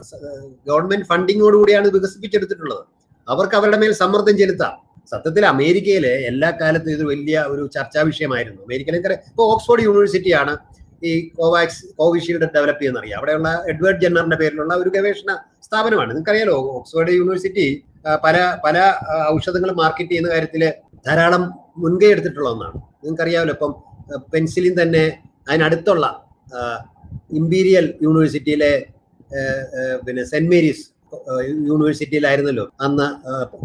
ഗവൺമെന്റ് 0.68 1.06
ഫണ്ടിങ്ങോടുകൂടിയാണ് 1.06 1.88
വികസിപ്പിച്ചെടുത്തിട്ടുള്ളത്. 1.88 2.84
അവർക്ക് 3.28 3.56
അവരുടെ 3.56 3.76
മേൽ 3.76 3.92
സമ്മർദ്ദം 3.92 4.36
ചെലുത്താം. 4.38 4.89
സത്യത്തിൽ 5.12 5.44
അമേരിക്കയിലെ 5.52 6.12
എല്ലാ 6.30 6.50
കാലത്തും 6.60 6.92
ഇത് 6.96 7.04
വലിയ 7.12 7.36
ഒരു 7.52 7.62
ചർച്ചാ 7.76 8.00
വിഷയമായിരുന്നു. 8.10 8.60
അമേരിക്കയിലെ 8.66 8.98
ഇപ്പോൾ 9.30 9.46
ഓക്സ്ഫോർഡ് 9.54 9.84
യൂണിവേഴ്സിറ്റിയാണ് 9.88 10.52
ഈ 11.08 11.12
കോവാക്സ് 11.38 11.82
കോവിഷീൽഡ് 11.98 12.48
ഡെവലപ്പ് 12.54 12.80
ചെയ്യുന്നറിയാം 12.80 13.18
അവിടെയുള്ള 13.20 13.50
എഡ്വേർഡ് 13.72 14.00
ജെന്നറിന്റെ 14.02 14.38
പേരിലുള്ള 14.42 14.72
ഒരു 14.82 14.90
ഗവേഷണ 14.96 15.30
സ്ഥാപനമാണ്. 15.66 16.10
നിങ്ങൾക്കറിയാലോ 16.12 16.56
ഓക്സ്ഫോർഡ് 16.78 17.14
യൂണിവേഴ്സിറ്റി 17.20 17.66
പല 18.24 18.36
പല 18.64 18.76
ഔഷധങ്ങൾ 19.34 19.70
മാർക്കറ്റ് 19.80 20.10
ചെയ്യുന്ന 20.10 20.30
കാര്യത്തിൽ 20.34 20.62
ധാരാളം 21.06 21.42
മുൻകൈ 21.82 22.10
എടുത്തിട്ടുള്ള 22.14 22.48
ഒന്നാണ്. 22.54 22.78
നിങ്ങൾക്കറിയാമല്ലോ 23.02 23.54
ഇപ്പം 23.56 23.72
പെൻസിലിൻ 24.34 24.74
തന്നെ 24.82 25.04
അതിനടുത്തുള്ള 25.50 26.06
ഇമ്പീരിയൽ 27.40 27.86
യൂണിവേഴ്സിറ്റിയിലെ 28.06 28.72
പിന്നെ 30.06 30.22
സെന്റ് 30.32 30.50
മേരീസ് 30.52 30.84
യൂണിവേഴ്സിറ്റിയിലായിരുന്നല്ലോ 31.70 32.64
അന്ന് 32.86 33.06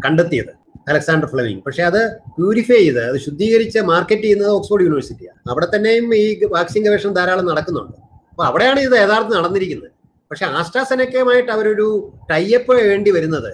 കണ്ടെത്തിയത്. 0.05 0.53
അലക്സാണ്ടർ 0.87 1.27
ഫ്ലെമിങ് 1.31 1.61
പക്ഷെ 1.65 1.83
അത് 1.89 2.01
പ്യൂരിഫൈ 2.37 2.79
ചെയ്ത് 2.79 3.01
അത് 3.09 3.17
ശുദ്ധീകരിച്ച് 3.25 3.79
മാർക്കറ്റ് 3.91 4.25
ചെയ്യുന്നത് 4.25 4.51
ഓക്സ്ഫോർഡ് 4.57 4.85
യൂണിവേഴ്സിറ്റിയാണ് 4.87 5.39
അവിടെ 5.51 5.67
തന്നെയും 5.75 6.05
ഈ 6.15 6.25
വാക്സിൻ 6.55 6.83
ഗവേഷണം 6.87 7.13
ധാരാളം 7.19 7.45
നടക്കുന്നുണ്ട്. 7.51 7.97
അപ്പോൾ 8.31 8.45
അവിടെയാണ് 8.49 8.79
ഇത് 8.79 8.95
യഥാർത്ഥം 9.03 9.35
നടന്നിരിക്കുന്നത്. 9.39 9.91
പക്ഷെ 10.31 10.45
ആസ്ട്രാസെനക്കയുമായിട്ട് 10.59 11.51
അവരൊരു 11.55 11.87
ടൈപ്പ് 12.31 12.73
വേണ്ടി 12.91 13.11
വരുന്നത് 13.17 13.51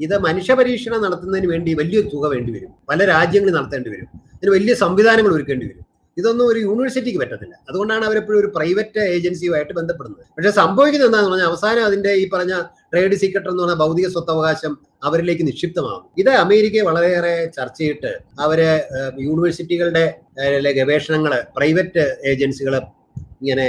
ഇത് 0.00 0.14
മനുഷ്യ 0.26 0.52
പരീക്ഷണം 0.60 1.00
നടത്തുന്നതിന് 1.06 1.48
വേണ്ടി 1.52 1.70
വലിയ 1.80 1.98
തുക 2.12 2.24
വേണ്ടി 2.34 2.50
വരും. 2.54 2.70
പല 2.90 3.04
രാജ്യങ്ങളിൽ 3.14 3.54
നടത്തേണ്ടി 3.58 3.90
വരും. 3.94 4.08
ഇതിന് 4.38 4.52
വലിയ 4.56 4.74
സംവിധാനങ്ങൾ 4.84 5.32
ഒരുക്കേണ്ടി 5.36 5.66
വരും. 5.70 5.83
ഇതൊന്നും 6.18 6.44
ഒരു 6.52 6.58
യൂണിവേഴ്സിറ്റിക്ക് 6.66 7.20
പറ്റത്തില്ല. 7.22 7.54
അതുകൊണ്ടാണ് 7.68 8.04
അവരെപ്പോഴും 8.08 8.38
ഒരു 8.42 8.48
പ്രൈവറ്റ് 8.56 9.02
ഏജൻസിയുമായിട്ട് 9.14 9.74
ബന്ധപ്പെടുന്നത്. 9.78 10.24
പക്ഷെ 10.36 10.52
സംഭവിക്കുന്നത് 10.60 11.08
എന്താണെന്ന് 11.10 11.32
പറഞ്ഞാൽ 11.32 11.48
അവസാനം 11.52 11.84
അതിന്റെ 11.88 12.12
ഈ 12.22 12.24
പറഞ്ഞ 12.34 12.54
ട്രേഡ് 12.92 13.16
സീക്രട്ട് 13.22 13.48
എന്ന് 13.52 13.62
പറഞ്ഞ 13.62 13.76
ഭൗതിക 13.84 14.08
സ്വത്തവകാശം 14.14 14.74
അവരിലേക്ക് 15.08 15.44
നിക്ഷിപ്തമാകും. 15.50 16.04
ഇത് 16.20 16.30
അമേരിക്കയെ 16.44 16.84
വളരെയേറെ 16.90 17.34
ചർച്ച 17.56 17.78
ചെയ്തിട്ട് 17.80 18.12
അവർ 18.44 18.60
യൂണിവേഴ്സിറ്റികളുടെ 19.26 20.04
ഗവേഷണങ്ങൾ 20.80 21.34
പ്രൈവറ്റ് 21.56 22.04
ഏജൻസികൾ 22.32 22.76
ഇങ്ങനെ 23.40 23.66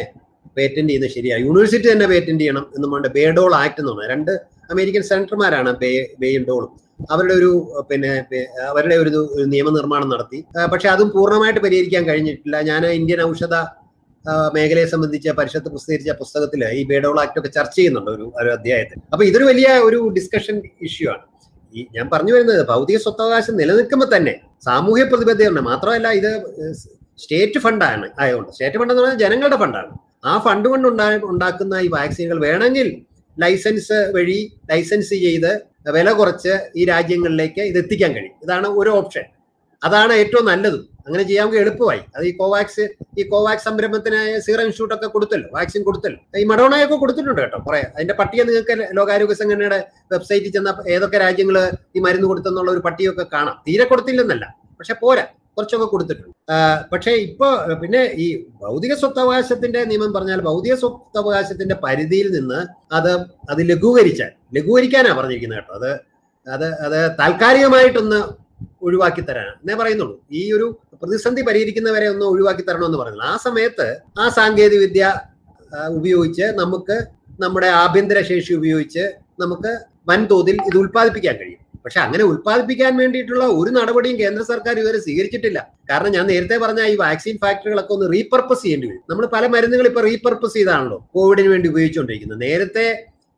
പേറ്റന്റ് 0.57 0.89
ചെയ്യുന്നത് 0.89 1.11
ശരിയാണ് 1.15 1.41
യൂണിവേഴ്സിറ്റി 1.47 1.87
തന്നെ 1.91 2.05
പേറ്റന്റ് 2.11 2.41
ചെയ്യണം 2.43 2.65
എന്നും 2.75 2.89
കൊണ്ട് 2.93 3.07
ബേഡോൾ 3.15 3.53
ആക്ട് 3.61 3.79
എന്ന് 3.81 3.91
പറഞ്ഞത് 3.91 4.11
രണ്ട് 4.11 4.31
അമേരിക്കൻ 4.71 5.03
സെനറ്റർമാരാണ് 5.11 5.71
ബേ 5.81 5.91
ബേയും 6.21 6.43
ഡോളും. 6.49 6.71
അവരുടെ 7.13 7.33
ഒരു 7.39 7.51
പിന്നെ 7.89 8.11
അവരുടെ 8.71 8.95
ഒരു 9.03 9.21
നിയമനിർമ്മാണം 9.53 10.09
നടത്തി. 10.13 10.39
പക്ഷെ 10.73 10.87
അതും 10.93 11.09
പൂർണമായിട്ട് 11.15 11.61
പരിഹരിക്കാൻ 11.65 12.03
കഴിഞ്ഞിട്ടില്ല. 12.09 12.57
ഞാൻ 12.69 12.85
ഇന്ത്യൻ 12.99 13.21
ഔഷധ 13.29 13.55
മേഖലയെ 14.55 14.87
സംബന്ധിച്ച 14.91 15.29
പരിഷത്ത് 15.39 15.69
പ്രസിദ്ധീകരിച്ച 15.73 16.13
പുസ്തകത്തിൽ 16.21 16.61
ഈ 16.77 16.81
ബേഡോൾ 16.91 17.17
ആക്ട് 17.23 17.39
ഒക്കെ 17.39 17.51
ചർച്ച 17.57 17.75
ചെയ്യുന്നുണ്ട് 17.79 18.11
ഒരു 18.11 18.25
ഒരു 18.41 18.49
അധ്യായത്തിൽ. 18.55 18.99
അപ്പൊ 19.13 19.23
ഇതൊരു 19.29 19.45
വലിയ 19.49 19.67
ഒരു 19.87 19.99
ഡിസ്കഷൻ 20.17 20.55
ഇഷ്യൂ 20.87 21.07
ആണ്. 21.13 21.23
ഈ 21.75 21.81
ഞാൻ 21.95 22.05
പറഞ്ഞു 22.13 22.33
വരുന്നത് 22.35 22.61
ഭൗതിക 22.71 22.97
സ്വത്തവകാശം 23.05 23.55
നിലനിൽക്കുമ്പോൾ 23.61 24.09
തന്നെ 24.15 24.33
സാമൂഹ്യ 24.67 25.03
പ്രതിബദ്ധതയുണ്ട്. 25.11 25.61
മാത്രമല്ല 25.69 26.07
ഇത് 26.19 26.31
സ്റ്റേറ്റ് 27.23 27.59
ഫണ്ടാണ് 27.65 28.07
ആയതുകൊണ്ട്. 28.21 28.49
സ്റ്റേറ്റ് 28.55 28.77
ഫണ്ട് 28.79 28.93
എന്ന് 28.93 29.03
പറഞ്ഞാൽ 29.03 29.19
ജനങ്ങളുടെ 29.25 29.57
ഫണ്ടാണ്. 29.63 29.91
ആ 30.29 30.33
ഫണ്ട് 30.45 30.67
കൊണ്ട് 30.71 30.87
ഉണ്ടാ 30.91 31.05
ഉണ്ടാക്കുന്ന 31.33 31.75
ഈ 31.85 31.89
വാക്സിനുകൾ 31.97 32.37
വേണമെങ്കിൽ 32.47 32.87
ലൈസൻസ് 33.43 33.97
വഴി 34.15 34.39
ലൈസൻസ് 34.71 35.15
ചെയ്ത് 35.25 35.51
വില 35.95 36.09
കുറച്ച് 36.11 36.53
ഈ 36.75 36.85
രാജ്യങ്ങളിലേക്ക് 36.85 37.61
ഇത് 37.61 37.77
എത്തിക്കാൻ 37.77 38.11
കഴിയും. 38.15 38.35
ഇതാണ് 38.43 38.67
ഒരു 38.81 38.89
ഓപ്ഷൻ. 38.89 39.25
അതാണ് 39.83 40.13
ഏറ്റവും 40.13 40.45
നല്ലതും. 40.45 40.83
അങ്ങനെ 41.07 41.23
ചെയ്യാമെങ്കിൽ 41.23 41.61
എളുപ്പമായി. 41.61 42.01
അത് 42.15 42.23
ഈ 42.27 42.31
കോവാക്സ് 42.37 42.83
ഈ 43.19 43.23
കോവാക്സ് 43.31 43.65
സംരംഭത്തിന് 43.65 44.19
സീറം 44.45 44.63
ഇൻസ്റ്റിറ്റ്യൂട്ട് 44.65 44.95
ഒക്കെ 44.95 45.07
കൊടുത്തല്ലോ 45.15 45.49
വാക്സിൻ 45.57 45.83
കൊടുത്തല്ലോ. 45.83 46.19
ഈ 46.41 46.43
മഡോണയൊക്കെ 46.51 46.95
കൊടുത്തിട്ടുണ്ട് 46.95 47.41
കേട്ടോ 47.41 47.57
കുറെ. 47.67 47.81
അതിന്റെ 47.95 48.13
പട്ടിക 48.13 48.41
നിങ്ങൾക്ക് 48.49 48.75
ലോകാരോഗ്യ 48.97 49.37
സംഘടനയുടെ 49.41 49.79
വെബ്സൈറ്റിൽ 50.13 50.51
ചെന്ന 50.51 50.73
ഏതൊക്കെ 50.95 51.17
രാജ്യങ്ങൾ 51.25 51.57
ഈ 51.95 52.01
മരുന്ന് 52.05 52.27
കൊടുത്തെന്നുള്ള 52.27 52.71
ഒരു 52.71 52.83
പട്ടിയൊക്കെ 52.87 53.25
കാണാം. 53.33 53.57
തീരെ 53.67 53.85
കൊടുത്തില്ലെന്നല്ല. 53.91 54.47
പക്ഷെ 54.79 54.95
പോരാ. 55.01 55.25
കുറച്ചൊക്കെ 55.57 55.87
കൊടുത്തിട്ടുണ്ട്. 55.93 56.33
പക്ഷേ 56.91 57.11
ഇപ്പോ 57.27 57.47
പിന്നെ 57.81 58.01
ഈ 58.23 58.25
ഭൗതിക 58.63 58.93
സ്വത്തവകാശത്തിന്റെ 59.01 59.81
നിയമം 59.91 60.11
പറഞ്ഞാൽ 60.15 60.39
ഭൗതിക 60.49 60.75
സ്വത്തവകാശത്തിന്റെ 60.81 61.75
പരിധിയിൽ 61.85 62.27
നിന്ന് 62.37 62.59
അത് 62.97 63.11
അത് 63.51 63.61
ലഘൂകരിച്ചാൽ 63.71 64.31
ലഘൂകരിക്കാനാ 64.57 65.13
പറഞ്ഞിരിക്കുന്നത് 65.19 65.59
കേട്ടോ. 65.59 65.73
അത് 65.79 65.91
അത് 66.47 66.67
അത് 66.85 66.99
താൽക്കാലികമായിട്ടൊന്ന് 67.19 68.19
ഒഴിവാക്കി 68.87 69.21
തരാനാണ് 69.21 69.59
എന്നേ 69.61 69.75
പറയുന്നുള്ളൂ. 69.81 70.15
ഈ 70.39 70.41
ഒരു 70.57 70.65
പ്രതിസന്ധി 71.01 71.41
പരിഹരിക്കുന്നവരെ 71.47 72.07
ഒന്ന് 72.13 72.25
ഒഴിവാക്കി 72.33 72.63
തരണമെന്ന് 72.67 72.99
പറയുന്നത് 73.01 73.27
ആ 73.31 73.35
സമയത്ത് 73.45 73.87
ആ 74.21 74.25
സാങ്കേതിക 74.37 74.79
വിദ്യ 74.85 75.05
ഉപയോഗിച്ച് 75.99 76.45
നമുക്ക് 76.61 76.97
നമ്മുടെ 77.43 77.69
ആഭ്യന്തര 77.83 78.19
ശേഷി 78.31 78.51
ഉപയോഗിച്ച് 78.59 79.03
നമുക്ക് 79.41 79.71
വൻതോതിൽ 80.09 80.57
ഇത് 80.69 80.77
ഉൽപ്പാദിപ്പിക്കാൻ 80.81 81.35
കഴിയും. 81.39 81.61
പക്ഷെ 81.85 81.99
അങ്ങനെ 81.99 82.23
ഉത്പാദിപ്പിക്കാൻ 82.23 82.93
വേണ്ടിയിട്ടുള്ള 83.01 83.45
ഒരു 83.59 83.69
നടപടിയും 83.69 84.15
കേന്ദ്ര 84.21 84.43
സർക്കാർ 84.43 84.75
ഇവരെ 84.83 84.99
സ്വീകരിച്ചിട്ടില്ല. 85.05 85.59
കാരണം 85.89 86.11
ഞാൻ 86.11 86.25
നേരത്തെ 86.31 86.57
പറഞ്ഞ 86.57 86.81
ഈ 86.93 86.95
വാക്സിൻ 87.01 87.35
ഫാക്ടറികളൊക്കെ 87.43 87.93
ഒന്ന് 87.93 88.07
റീപർപ്പസ് 88.13 88.63
ചെയ്യേണ്ടി 88.63 88.87
വരും. 88.87 89.03
നമ്മൾ 89.09 89.25
പല 89.35 89.45
മരുന്നുകൾ 89.55 89.87
ഇപ്പൊ 89.91 90.01
റീപർപ്പസ് 90.01 90.53
ചെയ്താണല്ലോ 90.53 90.97
കോവിഡിന് 91.17 91.47
വേണ്ടി 91.53 91.69
ഉപയോഗിച്ചുകൊണ്ടിരിക്കുന്നത്. 91.73 92.41
നേരത്തെ 92.47 92.85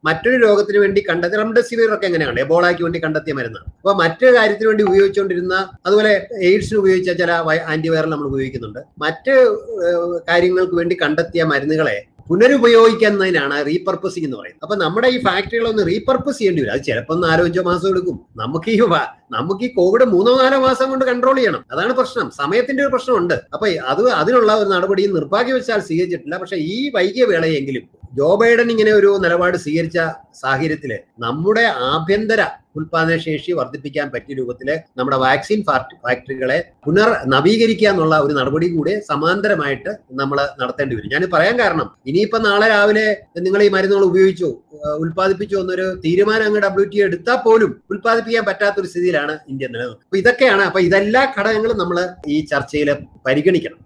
മറ്റൊരു 0.05 0.37
രോഗത്തിന് 0.45 0.77
വേണ്ടി 0.77 1.03
കണ്ടെത്തി 1.09 1.35
റംഡെസിവിർ 1.35 1.93
ഒക്കെ 1.93 2.05
എങ്ങനെയാണ് 2.05 2.39
എബോളയ്ക്ക് 2.39 2.83
വേണ്ടി 2.83 3.03
കണ്ടെത്തിയ 3.03 3.33
മരുന്നാണ് 3.33 3.65
അപ്പൊ 3.65 3.93
മറ്റൊരു 3.93 4.35
കാര്യത്തിന് 4.35 4.67
വേണ്ടി 4.67 4.83
ഉപയോഗിച്ചുകൊണ്ടിരുന്ന 4.83 5.55
അതുപോലെ 5.85 6.27
എയ്ഡ്സിന് 6.41 6.79
ഉപയോഗിച്ച 6.79 7.11
ചില 7.11 7.31
ആന്റിവൈറൽ 7.67 8.09
നമ്മൾ 8.09 8.27
ഉപയോഗിക്കുന്നുണ്ട്. 8.27 8.79
മറ്റ് 8.99 9.33
കാര്യങ്ങൾക്ക് 10.29 10.75
വേണ്ടി 10.75 10.97
കണ്ടെത്തിയ 11.01 11.43
മരുന്നുകളെ 11.43 11.97
പുനരുപയോഗിക്കുന്നതിനാണ് 12.29 13.65
റീപർപ്പസിംഗ് 13.65 14.27
എന്ന് 14.27 14.37
പറയുന്നത്. 14.37 14.63
അപ്പൊ 14.63 14.75
നമ്മുടെ 14.75 15.07
ഈ 15.07 15.23
ഫാക്ടറികളൊന്ന് 15.23 15.87
റീപർപ്പസ് 15.87 16.37
ചെയ്യേണ്ടി 16.37 16.61
വരും 16.61 16.71
അത് 16.71 16.81
ചിലപ്പോൾ 16.83 17.27
നാലോ 17.27 17.43
അഞ്ചോ 17.45 17.61
മാസം 17.61 17.89
എടുക്കും. 17.89 18.19
നമുക്ക് 18.37 18.69
ഈ 18.69 18.79
നമുക്ക് 19.31 19.63
ഈ 19.63 19.67
കോവിഡ് 19.67 20.03
മൂന്നോ 20.03 20.41
നാലോ 20.41 20.59
മാസം 20.59 20.89
കൊണ്ട് 20.89 21.05
കൺട്രോൾ 21.05 21.35
ചെയ്യണം. 21.35 21.65
അതാണ് 21.71 21.93
പ്രശ്നം. 21.93 22.31
സമയത്തിന്റെ 22.31 22.83
ഒരു 22.83 22.91
പ്രശ്നമുണ്ട്. 22.91 23.33
അപ്പൊ 23.53 23.67
അത് 23.69 24.09
അതിനുള്ള 24.09 24.55
ഒരു 24.55 24.69
നടപടിയും 24.69 25.13
നിർഭാഗ്യവശാൽ 25.13 25.79
സ്വീകരിച്ചിട്ടില്ല. 25.79 26.37
പക്ഷെ 26.37 26.55
ഈ 26.55 26.91
വൈകിയ 26.95 27.25
വേളയെങ്കിലും 27.25 27.96
ജോ 28.13 28.29
ബൈഡൻ 28.41 28.67
ഇങ്ങനെ 28.71 28.91
ഒരു 28.91 29.09
നിലപാട് 29.23 29.57
സ്വീകരിച്ച 29.57 29.99
സാഹചര്യത്തിൽ 30.35 30.91
നമ്മുടെ 31.19 31.63
ആഭ്യന്തര 31.89 32.41
ഉൽപാദന 32.75 33.15
ശേഷി 33.17 33.51
വർദ്ധിപ്പിക്കാൻ 33.51 34.07
പറ്റിയ 34.13 34.35
രൂപത്തിൽ 34.35 34.69
നമ്മുടെ 34.97 35.17
വാക്സിൻ 35.17 35.59
ഫാക്ടറികളെ 35.67 36.57
പുനർ 36.85 37.09
നവീകരിക്കുക 37.27 37.87
എന്നുള്ള 37.87 38.15
ഒരു 38.17 38.33
നടപടി 38.33 38.67
കൂടി 38.67 38.93
സമാന്തരമായിട്ട് 39.09 39.91
നമ്മൾ 40.11 40.37
നടത്തേണ്ടി 40.61 40.95
വരും. 40.97 41.11
ഞാൻ 41.13 41.23
പറയാൻ 41.33 41.55
കാരണം 41.59 41.87
ഇനിയിപ്പോ 42.05 42.39
നാളെ 42.39 42.67
രാവിലെ 42.67 43.07
നിങ്ങൾ 43.37 43.63
ഈ 43.63 43.69
മരുന്നുകൾ 43.69 44.03
ഉപയോഗിച്ചു 44.03 44.49
ഉൽപ്പാദിപ്പിച്ചു 45.03 45.57
എന്നൊരു 45.57 45.87
തീരുമാനം 46.05 46.45
അങ്ങ് 46.45 46.61
ഡബ്ല്യു 46.65 46.87
ടി 46.93 47.01
എടുത്താൽ 47.01 47.39
പോലും 47.45 47.73
ഉൽപ്പാദിപ്പിക്കാൻ 47.91 48.45
പറ്റാത്ത 48.49 48.79
ഒരു 48.79 48.91
സ്ഥിതിയിലാണ് 48.93 49.35
ഇന്ത്യ 49.51 49.67
നിലനിൽക്കുന്നത് 49.67 50.05
അപ്പൊ 50.07 50.17
ഇതൊക്കെയാണ് 50.17 50.63
അപ്പൊ 50.63 50.81
ഇതെല്ലാ 50.87 51.23
ഘടകങ്ങളും 51.37 51.77
നമ്മൾ 51.77 51.99
ഈ 52.27 52.37
ചർച്ചയിൽ 52.45 52.91
പരിഗണിക്കണം. 53.25 53.79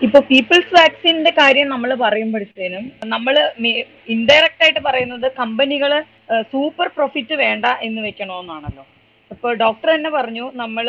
ഇപ്പൊ 0.00 0.18
പീപ്പിൾസ് 0.20 0.72
വാക്സിന്റെ 0.74 1.30
കാര്യം 1.30 1.66
നമ്മൾ 1.68 1.90
പറയുമ്പോഴത്തേനും 1.94 2.84
നമ്മൾ 3.06 3.34
ഇൻഡയറക്റ്റ് 4.08 4.64
ആയിട്ട് 4.64 4.80
പറയുന്നത് 4.80 5.26
കമ്പനികൾ 5.36 5.92
സൂപ്പർ 6.52 6.88
പ്രോഫിറ്റ് 6.88 7.36
വേണ്ട 7.36 7.66
എന്ന് 7.82 8.00
വെക്കണമെന്നാണല്ലോ 8.02 8.84
അപ്പൊ 9.30 9.48
ഡോക്ടർ 9.54 9.88
തന്നെ 9.94 10.10
പറഞ്ഞു 10.10 10.46
നമ്മൾ 10.54 10.86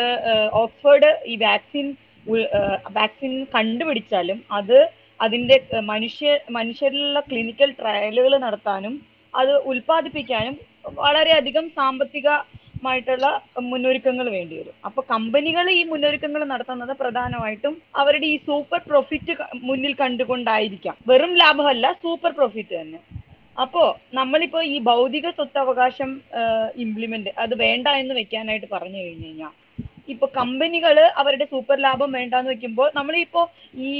ഓക്സ്ഫോർഡ് 0.52 1.10
ഈ 1.26 1.36
വാക്സിൻ 1.36 1.88
വാക്സിൻ 2.96 3.32
കണ്ടുപിടിച്ചാലും 3.54 4.38
അത് 4.52 4.78
അതിന്റെ 5.20 5.56
മനുഷ്യ 5.84 6.28
മനുഷ്യരിലുള്ള 6.50 7.20
ക്ലിനിക്കൽ 7.20 7.70
ട്രയലുകൾ 7.72 8.32
നടത്താനും 8.38 8.94
അത് 9.34 9.52
ഉൽപ്പാദിപ്പിക്കാനും 9.64 10.56
വളരെയധികം 10.96 11.66
സാമ്പത്തികമായിട്ടുള്ള 12.82 13.26
മുന്നൊരുക്കങ്ങൾ 13.70 14.26
വേണ്ടി 14.36 14.54
വരും 14.60 14.76
അപ്പൊ 14.88 15.00
കമ്പനികൾ 15.12 15.66
ഈ 15.78 15.82
മുന്നൊരുക്കങ്ങൾ 15.90 16.42
നടത്തുന്നത് 16.52 16.92
പ്രധാനമായിട്ടും 17.02 17.74
അവരുടെ 18.00 18.26
ഈ 18.34 18.36
സൂപ്പർ 18.48 18.80
പ്രോഫിറ്റ് 18.90 19.34
മുന്നിൽ 19.68 19.92
കണ്ടുകൊണ്ടായിരിക്കാം. 20.02 20.96
വെറും 21.10 21.32
ലാഭമല്ല 21.42 21.84
സൂപ്പർ 22.04 22.32
പ്രോഫിറ്റ് 22.38 22.74
തന്നെ. 22.80 23.00
അപ്പോ 23.62 23.82
നമ്മളിപ്പോ 24.18 24.60
ഈ 24.74 24.76
ഭൗതിക 24.90 25.26
സ്വത്തവകാശം 25.38 26.10
ഇംപ്ലിമെന്റ് 26.84 27.30
അത് 27.44 27.54
വേണ്ട 27.64 27.88
എന്ന് 28.02 28.14
വെക്കാനായിട്ട് 28.20 28.68
പറഞ്ഞു 28.74 29.00
കഴിഞ്ഞു 29.04 29.26
കഴിഞ്ഞാൽ 29.28 29.52
ഇപ്പൊ 30.12 30.26
കമ്പനികൾ 30.40 30.96
അവരുടെ 31.20 31.46
സൂപ്പർ 31.52 31.76
ലാഭം 31.86 32.10
വേണ്ടാന്ന് 32.18 32.50
വെക്കുമ്പോൾ 32.52 32.88
നമ്മളിപ്പോ 32.98 33.42
ഈ 33.88 33.90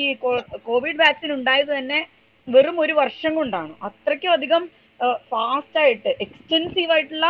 കോവിഡ് 0.68 1.00
വാക്സിൻ 1.02 1.32
ഉണ്ടായത് 1.38 1.72
തന്നെ 1.78 2.00
വെറും 2.48 2.76
ഒരു 2.84 2.94
വർഷം 3.02 3.32
കൊണ്ടാണ്. 3.38 3.72
അത്രയ്ക്കും 3.88 4.32
അധികം 4.36 4.62
ഫാസ്റ്റ് 5.30 5.78
ആയിട്ട് 5.82 6.10
എക്സ്റ്റെൻസീവ് 6.24 6.92
ആയിട്ടുള്ള 6.94 7.28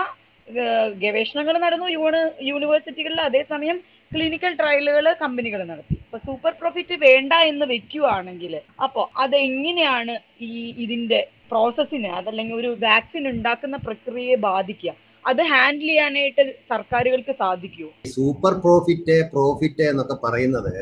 ഗവേഷണങ്ങൾ 1.02 1.54
നടന്നു. 1.64 1.86
യൂണ് 1.96 2.20
യൂണിവേഴ്സിറ്റികളിൽ 2.50 3.20
അതേസമയം 3.28 3.76
ക്ലിനിക്കൽ 4.12 4.52
ട്രയലുകൾ 4.60 5.06
കമ്പനികൾ 5.22 5.60
നടത്തി. 5.70 5.94
ഇപ്പൊ 6.04 6.18
സൂപ്പർ 6.26 6.52
പ്രോഫിറ്റ് 6.60 6.96
വേണ്ട 7.06 7.32
എന്ന് 7.50 7.66
വെക്കുവാണെങ്കിൽ 7.74 8.54
അപ്പോൾ 8.86 9.04
അതെങ്ങനെയാണ് 9.24 10.14
ഈ 10.48 10.52
ഇതിന്റെ 10.84 11.20
പ്രോസസ്സിനെ 11.52 12.10
അതല്ലെങ്കിൽ 12.18 12.56
ഒരു 12.62 12.70
വാക്സിൻ 12.84 13.24
ഉണ്ടാക്കുന്ന 13.32 13.76
പ്രക്രിയയെ 13.86 14.36
ബാധിക്കുക? 14.48 14.92
അത് 15.24 15.40
ഹാൻഡിൽ 15.52 15.88
ചെയ്യാനായിട്ട് 15.88 16.44
സർക്കാരുകൾക്ക് 16.70 17.34
സാധിക്കുമോ 17.42 17.90
സൂപ്പർ 18.16 18.54
പ്രോഫിറ്റ് 18.64 19.16
പ്രോഫിറ്റ് 19.34 19.84
എന്നൊക്കെ 19.90 20.16
പറയുന്നത് 20.24 20.72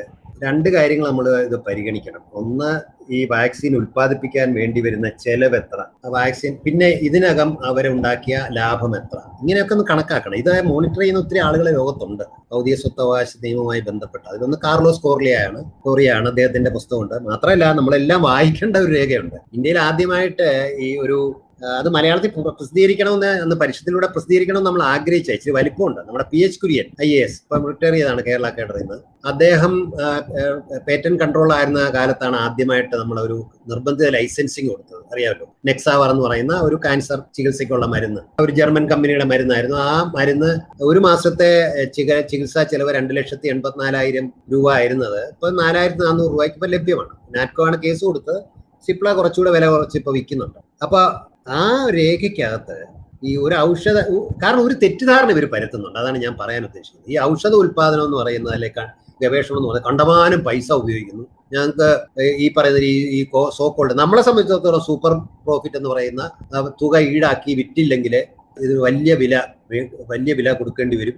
രണ്ട് 0.45 0.69
കാര്യങ്ങൾ 0.69 1.09
നമ്മൾ 1.09 1.41
ഇത് 1.41 1.57
പരിഗണിക്കണം. 1.57 2.21
ഒന്ന് 2.33 2.81
ഈ 3.13 3.25
വാക്സിൻ 3.25 3.77
ഉൽപ്പാദിപ്പിക്കാൻ 3.77 4.55
വേണ്ടി 4.55 4.81
വരുന്ന 4.81 5.09
ചെലവ് 5.09 5.57
എത്ര? 5.57 5.85
വാക്സിൻ 6.07 6.59
പിന്നെ 6.65 6.87
ഇതിനകം 6.87 7.67
അവരുണ്ടാക്കിയ 7.67 8.49
ലാഭം 8.53 8.97
എത്ര? 8.97 9.19
ഇങ്ങനെയൊക്കെ 9.41 9.75
ഒന്ന് 9.75 9.87
കണക്കാക്കണം. 9.91 10.37
ഇത് 10.37 10.63
മോണിറ്റർ 10.63 11.01
ചെയ്യുന്ന 11.01 11.21
ഒത്തിരി 11.21 11.39
ആളുകൾ 11.39 11.71
ലോകത്തുണ്ട്. 11.71 12.25
ഭൗതിക 12.53 12.75
സ്വത്തവകാശ 12.75 13.27
നിയമവുമായി 13.45 13.81
ബന്ധപ്പെട്ട്. 13.81 14.29
അതിലൊന്ന് 14.29 14.57
കാർലോസ് 14.65 15.01
കോർലിയാണ്. 15.01 15.65
കോറിയാണ് 15.83 16.29
അദ്ദേഹത്തിന്റെ 16.29 16.71
പുസ്തകമുണ്ട്. 16.71 17.15
മാത്രമല്ല 17.15 17.73
നമ്മളെല്ലാം 17.73 18.23
വായിക്കേണ്ട 18.23 18.77
ഒരു 18.77 18.93
രേഖയുണ്ട്. 18.93 19.35
ഇന്ത്യയിൽ 19.53 19.79
ആദ്യമായിട്ട് 19.79 20.77
ഈ 20.81 20.99
ഒരു 20.99 21.43
അത് 21.65 21.89
മലയാളത്തിൽ 21.89 22.29
പ്ര- 22.29 22.45
പ്രസിദ്ധീകരിക്കണമെന്ന് 22.45 23.27
അന്ന് 23.27 23.57
പരിഷത്തിലൂടെ 23.57 24.07
പ്രസിദ്ധീകരിക്കണം 24.07 24.65
നമ്മൾ 24.65 24.83
ആഗ്രഹിച്ച. 24.83 25.31
ഇച്ചിരി 25.31 25.53
വലിപ്പമുണ്ട്. 25.53 26.01
നമ്മുടെ 26.01 26.25
P 26.33 26.39
H 26.39 26.61
Kurian 26.61 26.85
I 27.03 27.11
A 27.11 27.23
S 27.23 27.43
ഇപ്പം 27.43 27.67
റിട്ടയർ 27.67 27.93
ചെയ്താണ് 27.93 28.23
കേരള 28.23 28.49
കേഡറിൽ 28.49 28.79
നിന്ന് 28.79 29.29
അദ്ദേഹം 29.29 29.93
പേറ്റന്റ് 30.89 31.21
കൺട്രോൾ 31.21 31.53
ആയിരുന്ന 31.53 31.91
കാലത്താണ് 31.95 32.37
ആദ്യമായിട്ട് 32.37 32.97
നമ്മൾ 32.97 33.21
ഒരു 33.21 33.51
നിർബന്ധിത 33.69 34.09
ലൈസൻസിങ് 34.09 34.71
കൊടുത്തത്. 34.71 35.15
അറിയാമല്ലോ? 35.15 35.55
നെക്സാവർ 35.67 36.11
എന്ന് 36.11 36.23
പറയുന്ന 36.23 36.61
ഒരു 36.63 36.75
ക്യാൻസർ 36.77 37.23
ചികിത്സയ്ക്കുള്ള 37.35 37.87
മരുന്ന്. 37.87 38.21
ഒരു 38.41 38.53
ജർമ്മൻ 38.53 38.89
കമ്പനിയുടെ 38.89 39.25
മരുന്നായിരുന്നു. 39.25 39.77
ആ 39.77 40.13
മരുന്ന് 40.17 40.59
ഒരു 40.83 40.99
മാസത്തെ 40.99 41.85
ചികിത്സാ 42.23 42.63
ചെലവ് 42.63 42.95
രണ്ട് 42.95 43.17
ലക്ഷത്തി 43.17 43.49
എൺപത്തിനാലായിരം 43.49 44.33
രൂപ 44.53 44.73
ആയിരുന്നത്. 44.73 45.29
ഇപ്പൊ 45.29 45.51
നാലായിരത്തി 45.51 46.01
നാനൂറ് 46.01 46.33
രൂപയ്ക്ക് 46.33 46.57
ഇപ്പൊ 46.57 46.67
ലഭ്യമാണ്. 46.67 47.39
നാറ്റ്കോ 47.39 47.67
ആണ് 47.67 47.83
കേസ് 47.83 48.05
കൊടുത്ത് 48.05 48.43
സിപ്ല 48.87 49.13
കുറച്ചുകൂടെ 49.13 49.51
വില 49.51 49.67
കുറച്ച് 49.67 49.99
ഇപ്പൊ 49.99 50.13
വിൽക്കുന്നുണ്ട്. 50.13 50.59
അപ്പൊ 50.83 50.99
ആ 51.47 51.63
രേഖയ്ക്കകത്ത് 51.97 52.79
ഈ 53.29 53.33
ഒരു 53.45 53.55
ഔഷധ 53.69 53.99
കാരണം 54.43 54.63
ഒരു 54.67 54.75
തെറ്റിദ്ധാരണ 54.83 55.31
ഇവർ 55.35 55.45
പരത്തുന്നുണ്ട്. 55.55 55.99
അതാണ് 55.99 56.19
ഞാൻ 56.25 56.35
പറയാൻ 56.41 56.63
ഉദ്ദേശിക്കുന്നത്. 56.69 57.11
ഈ 57.15 57.17
ഔഷധ 57.31 57.55
ഉൽപാദനം 57.63 58.05
എന്ന് 58.09 58.19
പറയുന്നത് 58.23 58.55
അല്ലെ 58.57 58.71
ഗവേഷണം 59.23 59.57
എന്ന് 59.59 59.69
പറയുന്നത് 59.69 59.89
കണ്ടമാനം 59.89 60.41
പൈസ 60.49 60.69
ഉപയോഗിക്കുന്നു. 60.83 61.25
ഞങ്ങൾക്ക് 61.55 61.89
ഈ 62.45 62.47
പറയുന്ന 62.57 62.81
ഈ 62.91 62.95
ഈ 63.19 63.21
സോക്കോൾഡ് 63.59 63.95
നമ്മളെ 64.03 64.23
സംബന്ധിച്ചിടത്തോളം 64.29 64.83
സൂപ്പർ 64.89 65.13
പ്രോഫിറ്റ് 65.47 65.77
എന്ന് 65.81 65.91
പറയുന്ന 65.93 66.23
തുക 66.83 66.95
ഈടാക്കി 67.15 67.53
വിറ്റില്ലെങ്കിൽ 67.61 68.15
ഇത് 68.67 68.75
വലിയ 68.87 69.13
വില 69.23 69.35
വലിയ 70.13 70.33
വില 70.39 70.49
കൊടുക്കേണ്ടി 70.61 70.97
വരും. 71.01 71.17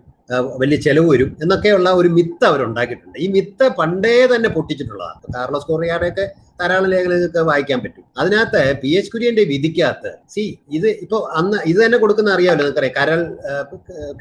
വലിയ 0.61 0.77
ചെലവ് 0.87 1.09
വരും 1.13 1.31
എന്നൊക്കെയുള്ള 1.43 1.89
ഒരു 2.01 2.09
മിത്ത് 2.17 2.45
അവരുണ്ടാക്കിയിട്ടുണ്ട്. 2.51 3.17
ഈ 3.25 3.27
മിത്ത് 3.37 3.67
പണ്ടേ 3.79 4.15
തന്നെ 4.33 4.49
പൊട്ടിച്ചിട്ടുള്ളതാണ്. 4.57 5.21
കാർലോസ് 5.37 5.67
കോറിയാടെയൊക്കെ 5.71 6.25
ധാരാളം 6.61 6.89
ലേഖനങ്ങൾക്ക് 6.93 7.43
വായിക്കാൻ 7.51 7.79
പറ്റും. 7.85 8.05
അതിനകത്ത് 8.21 8.61
പി 8.83 8.91
എച്ച് 8.99 9.11
കുര്യന്റെ 9.13 9.45
വിധിക്കകത്ത് 9.53 10.13
സി 10.35 10.43
ഇത് 10.79 10.89
ഇപ്പൊ 11.05 11.19
അന്ന് 11.39 11.59
ഇത് 11.71 11.79
തന്നെ 11.85 11.99
കൊടുക്കുന്ന 12.03 12.31
അറിയാമല്ലോ 12.37 12.65
നിങ്ങൾക്കറിയാം. 12.65 12.97
കരൾ 13.01 13.21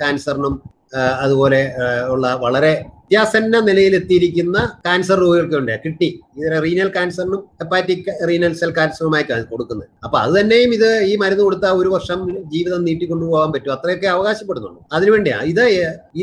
ക്യാൻസറിനും 0.01 0.55
അതുപോലെ 1.25 1.61
ഉള്ള 2.13 2.27
വളരെ 2.45 2.73
അത്യാസന്ന 3.11 3.59
നിലയിലെത്തിയിരിക്കുന്ന 3.67 4.57
കാൻസർ 4.85 5.17
രോഗികൾക്ക് 5.21 5.55
രോഗികൾക്കുണ്ട് 5.55 5.81
കിഡ്നി 5.83 6.07
ഇതിനെ 6.37 6.57
റീനൽ 6.65 6.89
കാൻസറിനും 6.97 7.41
ഹെപ്പാറ്റിക് 7.61 8.07
റീനൽ 8.29 8.53
സെൽ 8.59 8.71
കാൻസറുമായി 8.77 9.25
കൊടുക്കുന്നത്. 9.49 9.89
അപ്പൊ 10.05 10.17
അത് 10.21 10.31
തന്നെയും 10.37 10.71
ഇത് 10.77 10.87
ഈ 11.09 11.13
മരുന്ന് 11.23 11.43
കൊടുത്താൽ 11.47 11.73
ഒരു 11.81 11.89
വർഷം 11.95 12.19
ജീവിതം 12.53 12.85
നീട്ടിക്കൊണ്ടുപോകാൻ 12.87 13.51
പറ്റും. 13.55 13.73
അത്രയൊക്കെ 13.75 14.09
അവകാശപ്പെടുന്നുണ്ട് 14.15 14.81
അതിനുവേണ്ടിയാ 14.97 15.39
ഇത് 15.51 15.63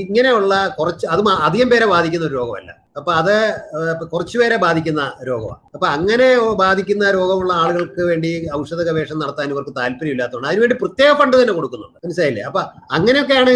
ഇങ്ങനെയുള്ള 0.04 0.54
കുറച്ച് 0.80 1.06
അത് 1.14 1.22
അധികം 1.48 1.70
പേരെ 1.74 1.88
ബാധിക്കുന്ന 1.94 2.28
ഒരു 2.30 2.36
രോഗമല്ല. 2.40 2.70
അപ്പൊ 2.98 3.10
അത് 3.20 3.34
കുറച്ചുപേരെ 4.12 4.56
ബാധിക്കുന്ന 4.66 5.02
രോഗമാണ് 5.28 5.60
അപ്പൊ 5.76 5.86
അങ്ങനെ 5.96 6.28
ബാധിക്കുന്ന 6.62 7.10
രോഗമുള്ള 7.18 7.52
ആളുകൾക്ക് 7.62 8.02
വേണ്ടി 8.10 8.30
ഔഷധ 8.58 8.80
ഗവേഷണം 8.88 9.20
നടത്താൻ 9.24 9.52
ഇവർക്ക് 9.54 9.74
താല്പര്യമില്ലാത്തതുകൊണ്ട് 9.80 10.48
അതിനുവേണ്ടി 10.50 10.78
പ്രത്യേക 10.84 11.10
ഫണ്ട് 11.20 11.36
തന്നെ 11.40 11.54
കൊടുക്കുന്നുണ്ട്. 11.58 11.98
മനസ്സിലായില്ലേ? 12.04 12.44
അപ്പൊ 12.50 12.62
അങ്ങനെയൊക്കെയാണ് 12.98 13.52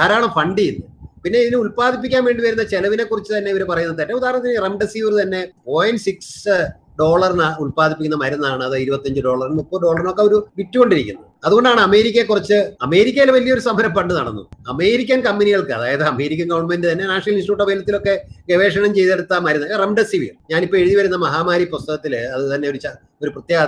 ധാരാളം 0.00 0.32
ഫണ്ട് 0.38 0.60
ചെയ്യുന്നത്. 0.62 0.90
പിന്നെ 1.24 1.38
ഇതിന് 1.44 1.58
ഉൽപ്പാദിപ്പിക്കാൻ 1.64 2.22
വേണ്ടി 2.28 2.42
വരുന്ന 2.46 2.64
ചെലവിനെ 2.72 3.04
കുറിച്ച് 3.10 3.32
തന്നെ 3.36 3.50
ഇവർ 3.54 3.62
പറയുന്നത് 3.72 4.00
തന്നെ. 4.02 4.14
ഉദാഹരണത്തിന് 4.20 4.64
റെംഡെസിവിർ 4.66 5.12
തന്നെ 5.22 5.42
പോയിന്റ് 5.68 6.02
സിക്സ് 6.06 6.56
ഡോളറിന് 7.00 7.46
ഉൽപ്പാദിപ്പിക്കുന്ന 7.62 8.16
മരുന്നാണ്. 8.24 8.62
അത് 8.68 8.74
ഇരുപത്തിയഞ്ച് 8.82 9.22
ഡോളറിന് 9.26 9.56
മുപ്പത് 9.60 9.82
ഡോളറിനൊക്കെ 9.84 10.22
അവർ 10.24 10.34
വിറ്റുകൊണ്ടിരിക്കുന്നത് 10.58 11.30
അതുകൊണ്ടാണ് 11.46 11.80
അമേരിക്കയെ 11.88 12.24
കുറിച്ച് 12.28 12.58
അമേരിക്കയിൽ 12.86 13.30
വലിയൊരു 13.36 13.62
സമരം 13.68 13.92
പണ്ട് 13.96 14.12
നടന്നു. 14.18 14.42
അമേരിക്കൻ 14.72 15.18
കമ്പനികൾക്ക് 15.26 15.74
അതായത് 15.78 16.04
അമേരിക്കൻ 16.12 16.46
ഗവൺമെന്റ് 16.52 16.86
തന്നെ 16.92 17.04
നാഷണൽ 17.10 17.32
ഇൻസ്റ്റിറ്റ്യൂട്ട് 17.32 17.64
ഓഫ് 17.64 17.72
ഹെൽത്തിലൊക്കെ 17.72 18.14
ഗവേഷണം 18.50 18.92
ചെയ്തെടുത്ത 18.98 19.40
മരുന്ന് 19.46 19.68
റെംഡെസിവിർ. 19.82 20.32
ഞാനിപ്പോൾ 20.52 20.78
എഴുതി 20.82 20.94
വരുന്ന 21.00 21.18
മഹാമാരി 21.26 21.66
പുസ്തകത്തിൽ 21.74 22.14
അത് 22.36 22.46
തന്നെ 22.54 22.68
ഒരു 22.72 22.80
ഒരു 23.22 23.30
പ്രത്യേക 23.34 23.60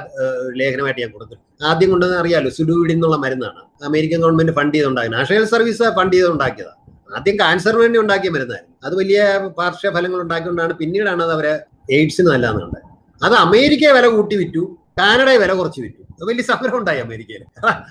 ലേഖനമായിട്ട് 0.60 1.02
ഞാൻ 1.04 1.12
കൊടുത്തു 1.16 1.36
ആദ്യം 1.70 1.90
കൊണ്ടുവന്ന് 1.92 2.18
അറിയാലോ 2.22 2.50
സുഡുവിഡിന്നുള്ള 2.56 3.16
മരുന്നാണ്. 3.24 3.60
അമേരിക്കൻ 3.90 4.18
ഗവൺമെന്റ് 4.24 4.54
ഫണ്ട് 4.58 4.74
ചെയ്തുണ്ടാക്കി 4.76 5.12
നാഷണൽ 5.18 5.46
സർവീസ് 5.54 5.86
ഫണ്ട് 5.98 6.16
ചെയ്തുണ്ടാക്കിയതാണ് 6.16 6.85
ആദ്യം 7.14 7.36
ക്യാൻസറിന് 7.36 7.80
വേണ്ടി 7.80 7.98
ഉണ്ടാക്കിയ 7.98 8.30
മരുന്നായിരുന്നു. 8.30 8.74
അത് 8.84 8.94
വലിയ 8.96 9.20
പാർശ്വ 9.58 9.90
ഫലങ്ങൾ 9.96 10.20
ഉണ്ടാക്കിക്കൊണ്ടാണ് 10.20 10.72
പിന്നീടാണ് 10.72 11.22
അത് 11.22 11.32
അവരെ 11.32 11.54
എയ്ഡ്സിന് 11.98 12.28
നല്ലതെന്ന് 12.28 12.62
കണ്ടത്. 12.64 12.82
അത് 13.26 13.34
അമേരിക്കയെ 13.34 13.92
വില 13.92 14.06
കൂട്ടി 14.06 14.36
വിറ്റു 14.36 14.78
കാനഡയെ 15.00 15.38
വില 15.42 15.52
കുറച്ച് 15.52 15.80
വിറ്റു. 15.80 16.02
വലിയ 16.28 16.42
സമരം 16.42 16.78
ഉണ്ടായി 16.78 16.98
അമേരിക്കയിൽ. 16.98 17.42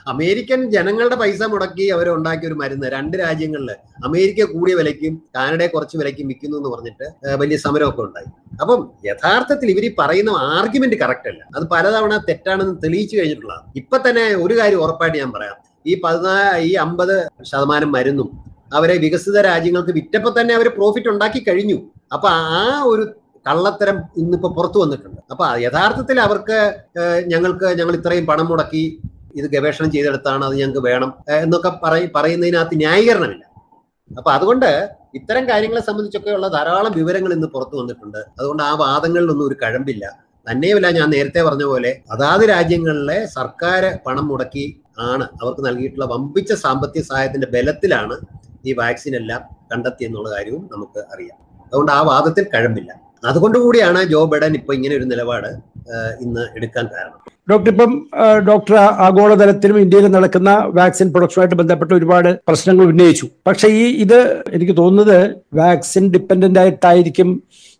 അമേരിക്കൻ 0.07 0.71
ജനങ്ങളുടെ 0.71 1.15
പൈസ 1.15 1.43
മുടക്കി 1.43 1.85
അവർ 1.95 2.09
ഉണ്ടാക്കിയ 2.09 2.47
ഒരു 2.47 2.55
മരുന്ന് 2.61 2.87
രണ്ട് 2.87 3.17
രാജ്യങ്ങളിൽ 3.17 3.71
അമേരിക്ക 4.05 4.43
കൂടിയ 4.43 4.75
വിലയ്ക്കും 4.75 5.21
കാനഡയെ 5.35 5.67
കുറച്ച് 5.67 5.97
വിലയ്ക്കും 5.97 6.27
വിൽക്കുന്നു 6.27 6.57
എന്ന് 6.57 6.69
പറഞ്ഞിട്ട് 6.69 7.35
വലിയ 7.41 7.57
സമരമൊക്കെ 7.57 8.01
ഉണ്ടായി. 8.01 8.25
അപ്പം 8.61 8.91
യഥാർത്ഥത്തിൽ 9.05 9.69
ഇവർ 9.71 9.85
പറയുന്ന 9.99 10.29
ആർഗ്യുമെന്റ് 10.29 10.95
കറക്റ്റ് 10.95 11.29
അല്ല. 11.29 11.43
അത് 11.55 11.67
പലതവണ 11.71 12.17
തെറ്റാണെന്ന് 12.29 12.75
തെളിയിച്ചു 12.83 13.17
കഴിഞ്ഞിട്ടുള്ളതാണ്. 13.17 13.71
ഇപ്പൊ 13.75 13.97
തന്നെ 14.09 14.25
ഒരു 14.35 14.59
കാര്യം 14.59 14.81
ഉറപ്പായിട്ട് 14.81 15.17
ഞാൻ 15.17 15.31
പറയാം. 15.31 15.55
ഈ 15.87 16.01
പതിനാ 16.03 16.57
ഈ 16.57 16.73
അമ്പത് 16.73 17.27
ശതമാനം 17.43 17.91
മരുന്നും 17.91 18.54
അവരെ 18.77 18.95
വികസിത 19.03 19.37
രാജ്യങ്ങൾക്ക് 19.49 19.93
വിറ്റപ്പോൾ 19.99 20.31
തന്നെ 20.37 20.53
അവർ 20.57 20.67
പ്രോഫിറ്റ് 20.77 21.09
ഉണ്ടാക്കി 21.13 21.39
കഴിഞ്ഞു. 21.47 21.77
അപ്പൊ 22.15 22.27
ആ 22.59 22.61
ഒരു 22.91 23.03
കള്ളത്തരം 23.45 23.97
ഇന്നിപ്പോ 24.21 24.49
പുറത്തു 24.57 24.79
വന്നിട്ടുണ്ട്. 24.83 25.19
അപ്പൊ 25.31 25.45
യഥാർത്ഥത്തിൽ 25.65 26.17
അവർക്ക് 26.27 26.57
ഞങ്ങൾക്ക് 27.33 27.67
ഞങ്ങൾ 27.79 27.93
ഇത്രയും 27.99 28.25
പണം 28.31 28.47
മുടക്കി 28.51 28.83
ഇത് 29.39 29.47
ഗവേഷണം 29.55 29.89
ചെയ്തെടുത്താണ് 29.95 30.43
അത് 30.47 30.55
ഞങ്ങൾക്ക് 30.61 30.83
വേണം 30.89 31.09
എന്നൊക്കെ 31.43 31.71
പറയ 31.83 32.03
പറയുന്നതിനകത്ത് 32.15 32.75
ന്യായീകരണമില്ല. 32.83 33.43
അപ്പൊ 34.11 34.29
അതുകൊണ്ട് 34.37 34.69
ഇത്തരം 35.19 35.43
കാര്യങ്ങളെ 35.49 35.81
സംബന്ധിച്ചൊക്കെയുള്ള 35.87 36.47
ധാരാളം 36.55 36.93
വിവരങ്ങൾ 36.99 37.31
ഇന്ന് 37.35 37.47
പുറത്തു 37.53 37.75
വന്നിട്ടുണ്ട്. 37.79 38.21
അതുകൊണ്ട് 38.39 38.63
ആ 38.69 38.71
വാദങ്ങളിലൊന്നും 38.83 39.45
ഒരു 39.49 39.57
കഴമ്പില്ല. 39.63 40.05
തന്നെയുമല്ല 40.47 40.87
ഞാൻ 40.97 41.07
നേരത്തെ 41.15 41.41
പറഞ്ഞ 41.47 41.65
പോലെ 41.69 41.91
അതാത് 42.13 42.43
രാജ്യങ്ങളിലെ 42.53 43.19
സർക്കാർ 43.37 43.83
പണം 44.05 44.25
മുടക്കി 44.31 44.65
ആണ് 45.11 45.25
അവർക്ക് 45.41 45.63
നൽകിയിട്ടുള്ള 45.67 46.07
വമ്പിച്ച 46.13 46.53
സാമ്പത്തിക 46.65 47.03
സഹായത്തിന്റെ 47.09 47.47
ബലത്തിലാണ് 47.53 48.15
ഈ 48.65 48.73
വാക്സിൻ 48.73 49.15
എല്ലാം 49.15 49.41
കണ്ടെത്തി 49.71 50.03
എന്നുള്ള 50.03 50.29
കാര്യവും 50.29 50.69
നമുക്ക് 50.71 50.99
അറിയാം. 51.13 51.37
അതുകൊണ്ട് 51.67 51.91
ആ 51.91 52.01
വാദത്തിൽ 52.01 52.47
കഴമ്പില്ല. 52.53 52.95
അതുകൊണ്ടുകൂടിയാണ് 53.29 53.99
ജോ 54.13 54.21
ബൈഡൻ 54.31 54.53
ഇപ്പൊ 54.61 54.71
ഇങ്ങനെ 54.77 54.95
ഒരു 54.99 55.05
നിലപാട് 55.11 55.49
ഇന്ന് 56.25 56.43
എടുക്കാൻ 56.57 56.85
കാരണം. 56.95 57.19
ഡോക്ടർ 57.49 57.69
ഇപ്പം 57.71 57.91
ഡോക്ടർ 58.47 58.75
ആഗോളതലത്തിലും 59.05 59.77
ഇന്ത്യയിലും 59.81 60.11
നടക്കുന്ന 60.15 60.51
വാക്സിൻ 60.77 61.07
പ്രൊഡക്ഷനുമായിട്ട് 61.13 61.57
ബന്ധപ്പെട്ട് 61.59 61.93
ഒരുപാട് 61.97 62.29
പ്രശ്നങ്ങൾ 62.49 62.85
ഉന്നയിച്ചു. 62.91 63.25
പക്ഷേ 63.47 63.67
ഈ 63.81 63.83
ഇത് 64.03 64.19
എനിക്ക് 64.55 64.75
തോന്നുന്നത് 64.79 65.17
വാക്സിൻ 65.59 66.05
ഡിപ്പെൻഡന്റ് 66.15 66.59
ആയിട്ടായിരിക്കും 66.61 67.29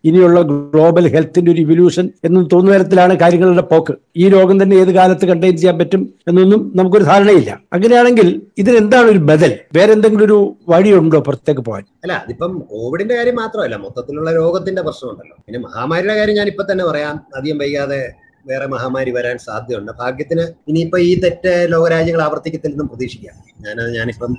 ഇനിയുള്ള 0.04 0.40
ഗ്ലോബൽ 0.72 1.04
ഹെൽത്തിന്റെ 1.14 1.50
ഒരു 1.52 1.60
ഇവല്യൂഷൻ 1.64 2.06
എന്ന് 2.26 2.40
തോന്നുന്ന 2.52 2.74
തരത്തിലാണ് 2.76 3.14
കാര്യങ്ങളുടെ 3.22 3.64
പോക്ക്. 3.70 3.94
ഈ 4.22 4.24
രോഗം 4.34 4.56
തന്നെ 4.62 4.76
ഏത് 4.82 4.92
കാലത്ത് 4.98 5.24
കണ്ടെയ്ൻ 5.30 5.56
ചെയ്യാൻ 5.60 5.76
പറ്റും 5.80 6.02
എന്നൊന്നും 6.28 6.60
നമുക്കൊരു 6.78 7.06
ധാരണയില്ല. 7.10 7.50
അങ്ങനെയാണെങ്കിൽ 7.76 8.28
ഇതിനെന്താണ് 8.62 9.08
ഒരു 9.14 9.22
ബദൽ? 9.30 9.54
വേറെ 9.78 9.92
എന്തെങ്കിലും 9.96 10.24
ഒരു 10.28 10.38
വഴിയുണ്ടോ 10.72 11.20
പുറത്തേക്ക് 11.28 11.64
പോകാൻ? 11.68 11.84
അല്ല 12.04 12.14
അതിപ്പം 12.24 12.52
കോവിഡിന്റെ 12.72 13.16
കാര്യം 13.20 13.38
മാത്രമല്ല 13.42 13.78
മൊത്തത്തിലുള്ള 13.86 14.32
രോഗത്തിന്റെ 14.40 14.84
പ്രശ്നമുണ്ടല്ലോ. 14.88 15.35
പിന്നെ 15.46 15.58
മഹാമാരിയുടെ 15.58 16.16
കാര്യം 16.16 16.34
ഞാൻ 16.34 16.46
ഇപ്പൊ 16.46 16.64
തന്നെ 16.72 16.84
പറയാം. 16.84 17.26
അധികം 17.36 17.58
വൈകാതെ 17.58 18.12
വേറെ 18.46 18.66
മഹാമാരി 18.66 19.10
വരാൻ 19.10 19.38
സാധ്യതയുണ്ട്. 19.38 19.92
ഭാഗ്യത്തിന് 19.92 20.40
ഇനിയിപ്പോ 20.40 20.98
ഈ 20.98 21.20
തെറ്റ് 21.20 21.66
ലോകരാജ്യങ്ങൾ 21.72 22.22
ആവർത്തിക്കത്തില്ലെന്നും 22.22 22.88
പ്രതീക്ഷിക്കാം. 22.88 23.34
ഞാൻ 23.60 23.92
ഞാനിപ്പം 23.92 24.36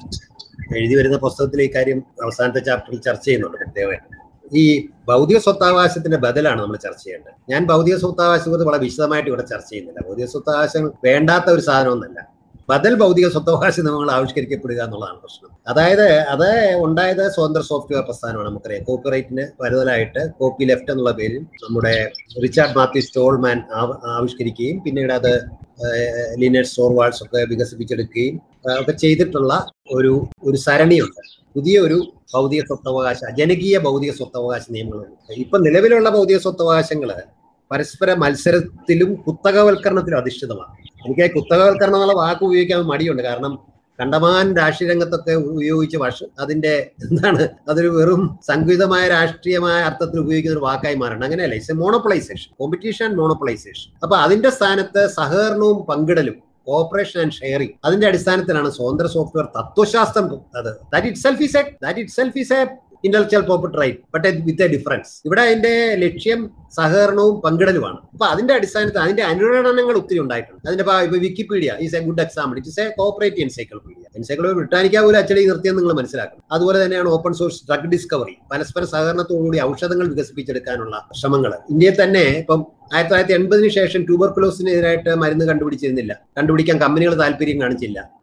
എഴുതി 0.78 0.96
വരുന്ന 0.96 1.18
പുസ്തകത്തിൽ 1.18 1.62
ഈ 1.62 1.72
കാര്യം 1.76 2.04
അവസാനത്തെ 2.24 2.60
ചാപ്റ്ററിൽ 2.60 3.02
ചർച്ച 3.02 3.26
ചെയ്യുന്നുണ്ട് 3.26 3.58
പ്രത്യേകമായിട്ട്. 3.58 4.18
ഈ 4.56 4.88
ഭൗതിക 5.08 5.38
സ്വത്താവകാശത്തിന്റെ 5.38 6.18
ബദലാണ് 6.18 6.62
നമ്മൾ 6.62 6.78
ചർച്ച 6.78 7.04
ചെയ്യേണ്ടത്. 7.04 7.34
ഞാൻ 7.50 7.66
ഭൗതിക 7.66 7.96
സ്വത്താവകാശത്തെ 7.96 8.50
കുറിച്ച് 8.50 8.68
വളരെ 8.68 8.84
വിശദമായിട്ട് 8.84 9.30
ഇവിടെ 9.30 9.42
ചർച്ച 9.42 9.70
ചെയ്യുന്നില്ല. 9.70 10.08
ഭൗതിക 10.08 10.26
സ്വത്താവകാശങ്ങൾ 10.26 10.92
വേണ്ടാത്ത 11.04 11.50
ഒരു 11.50 11.62
സാധനമൊന്നല്ല 11.62 12.37
ബദൽ 12.70 12.96
ഭൗതിക 12.96 13.28
സ്വത്തവകാശ 13.28 13.80
നിയമങ്ങൾ 13.80 14.12
ആവിഷ്കരിക്കപ്പെടുക 14.12 14.82
എന്നുള്ളതാണ് 14.82 15.20
പ്രശ്നം. 15.20 15.50
അതായത് 15.68 16.12
അത് 16.12 16.76
ഉണ്ടായത് 16.76 17.32
സ്വതന്ത്ര 17.32 17.62
സോഫ്റ്റ്വെയർ 17.62 18.04
പ്രസ്ഥാനമാണ്. 18.04 18.50
നമുക്കറിയാം. 18.50 18.84
കോപ്പി 18.84 19.10
റൈറ്റിന് 19.10 19.48
വരുതലായിട്ട് 19.62 20.32
കോപ്പി 20.32 20.66
ലെഫ്റ്റ് 20.66 20.92
എന്നുള്ള 20.92 21.12
പേരിൽ 21.12 21.38
നമ്മുടെ 21.38 22.12
റിച്ചാർഡ് 22.44 22.78
മാത്യു 22.78 23.02
സ്റ്റോൾമാൻ 23.02 23.64
ആവ- 23.74 24.00
ആവിഷ്കരിക്കുകയും 24.06 24.80
പിന്നീട് 24.80 25.14
അത് 25.14 25.46
ലിനറ്റ് 26.38 26.68
സോർവാൾസ് 26.68 27.24
ഒക്കെ 27.24 27.38
വികസിപ്പിച്ചെടുക്കുകയും 27.38 28.42
ഒക്കെ 28.80 28.92
ചെയ്തിട്ടുള്ള 28.92 29.72
ഒരു 29.94 30.28
ഒരു 30.44 30.58
സരണിയുണ്ട്. 30.58 31.54
പുതിയൊരു 31.56 32.14
ഭൗതിക 32.34 32.62
സ്വത്തവകാശ 32.62 33.18
ജനകീയ 33.38 33.78
ഭൗതിക 33.78 34.12
സ്വത്തവകാശ 34.12 34.62
നിയമങ്ങളുണ്ട്. 34.72 35.34
ഇപ്പം 35.34 35.64
നിലവിലുള്ള 35.64 36.10
ഭൗതിക 36.10 36.38
സ്വത്തവകാശങ്ങൾ 36.38 37.14
പരസ്പര 37.72 38.14
മത്സരത്തിലും 38.14 39.14
കുത്തകവൽക്കരണത്തിലും 39.14 40.18
അധിഷ്ഠിതമാണ്. 40.18 40.87
എനിക്ക് 41.08 41.28
കുത്തകവൽക്കരണം 41.38 41.98
എന്നുള്ള 41.98 42.16
വാക്ക് 42.24 42.44
ഉപയോഗിക്കാൻ 42.50 42.86
മടിയുണ്ട്. 42.94 43.24
കാരണം 43.30 43.54
കണ്ടമാൻ 44.00 44.48
രാഷ്ട്രീയ 44.58 44.88
രംഗത്തൊക്കെ 44.92 45.34
ഉപയോഗിച്ച് 45.52 45.98
വർഷ 46.02 46.20
അതിന്റെ 46.44 46.74
എന്താണ് 47.06 47.44
അതൊരു 47.70 47.90
വെറും 47.96 48.22
സംഗീതമായ 48.50 49.04
രാഷ്ട്രീയമായ 49.14 49.78
അർത്ഥത്തിൽ 49.90 50.18
ഉപയോഗിക്കുന്ന 50.24 50.58
ഒരു 50.58 50.64
വാക്കായി 50.66 50.98
മാറണം. 51.04 51.24
അങ്ങനെയല്ല 51.28 51.56
it's 51.60 51.74
a 51.76 51.78
monopolisation 51.84 52.50
competition 52.62 53.06
and 53.08 53.20
monopolisation 53.22 53.88
അപ്പൊ 54.04 54.18
അതിന്റെ 54.26 54.52
സ്ഥാനത്ത് 54.58 55.04
സഹകരണവും 55.18 55.80
പങ്കിടലും 55.90 56.38
കോപ്പറേഷൻ 56.70 57.20
ആൻഡ് 57.24 57.36
ഷെയറിംഗ് 57.40 57.74
അതിന്റെ 57.88 58.06
അടിസ്ഥാനത്തിലാണ് 58.12 58.70
സ്വതന്ത്ര 58.78 59.08
സോഫ്റ്റ്വെയർ 59.16 59.46
തത്വശാസ്ത്രം 59.58 60.26
അത്. 60.60 60.72
That 60.94 61.08
itself 61.26 61.44
is 61.48 61.58
a 61.62 61.64
that 61.86 62.00
itself 62.20 62.40
is 62.44 62.54
a 62.58 62.62
intellectual 63.06 63.44
property 63.50 63.78
right 63.82 64.00
but 64.14 64.30
with 64.48 64.64
a 64.66 64.68
difference 64.76 65.12
ഇവിടെ 65.28 65.42
അതിന്റെ 65.48 65.74
ലക്ഷ്യം 66.04 66.40
സഹകരണവും 66.78 67.42
പങ്കിടലുമാണ്. 67.44 68.00
അപ്പൊ 68.14 68.26
അതിന്റെ 68.34 68.54
അടിസ്ഥാനത്തിൽ 68.58 69.00
അതിന്റെ 69.06 69.24
അനുരണനങ്ങൾ 69.32 69.96
ഒത്തിരി 70.02 70.20
ഉണ്ടായിട്ടുണ്ട്. 70.24 70.62
അതിന്റെ 70.68 70.84
ഇപ്പൊ 70.84 71.20
Wikipedia 71.26 71.74
is 71.86 71.96
a 71.96 72.02
good 72.08 72.24
example 72.26 72.58
it 72.62 72.72
is 72.74 72.82
a 72.86 72.88
cooperate 73.00 73.42
encyclopedia 73.46 74.04
encyclopedia 74.20 74.58
Britannica 74.60 75.04
പോലും 75.06 75.20
അച്ചടി 75.22 75.46
നിർത്തിയെന്ന് 75.52 75.82
നിങ്ങൾ 75.82 75.96
മനസ്സിലാക്കണം. 76.02 76.44
അതുപോലെ 76.58 76.78
തന്നെയാണ് 76.86 77.10
ഓപ്പൺ 77.18 77.34
സോഴ്സ് 77.42 77.62
ഡ്രഗ് 77.70 77.92
ഡിസ്കവറി 77.94 78.36
പരസ്പര 78.52 78.84
സഹകരണത്തോടുകൂടി 78.94 79.62
ഔഷധങ്ങൾ 79.70 80.08
വികസിപ്പിച്ചെടുക്കാനുള്ള 80.14 80.96
ശ്രമങ്ങൾ. 81.22 81.54
ഇന്ത്യയിൽ 81.76 81.98
തന്നെ 82.04 82.26
ഇപ്പം 82.44 82.60
ആയിരത്തി 82.94 83.10
തൊള്ളായിരത്തി 83.12 83.36
എൺപതിനു 83.40 83.70
ശേഷം 83.80 84.02
ട്യൂബർക്കുലോസിനെതിരായിട്ട് 84.10 85.14
മരുന്ന് 85.24 85.46
കണ്ടുപിടിച്ചിരുന്നില്ല. 85.46 86.14
കണ്ടുപിടിക്കാൻ 86.38 86.78
കമ്പനികൾ 86.86 87.16
താല്പര്യം 87.24 87.62
കാണിച്ചില്ല. 87.62 88.17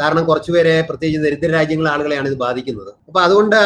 കാരണം 0.00 0.24
കുറച്ചുപേരെ 0.24 0.74
പ്രത്യേകിച്ച് 0.80 1.20
ദരിദ്ര 1.26 1.50
രാജ്യങ്ങളിലെ 1.50 1.90
ആളുകളെയാണ് 1.94 2.28
ഇത് 2.28 2.36
ബാധിക്കുന്നത്. 2.38 2.90
അപ്പൊ 3.08 3.20
അതുകൊണ്ട് 3.20 3.56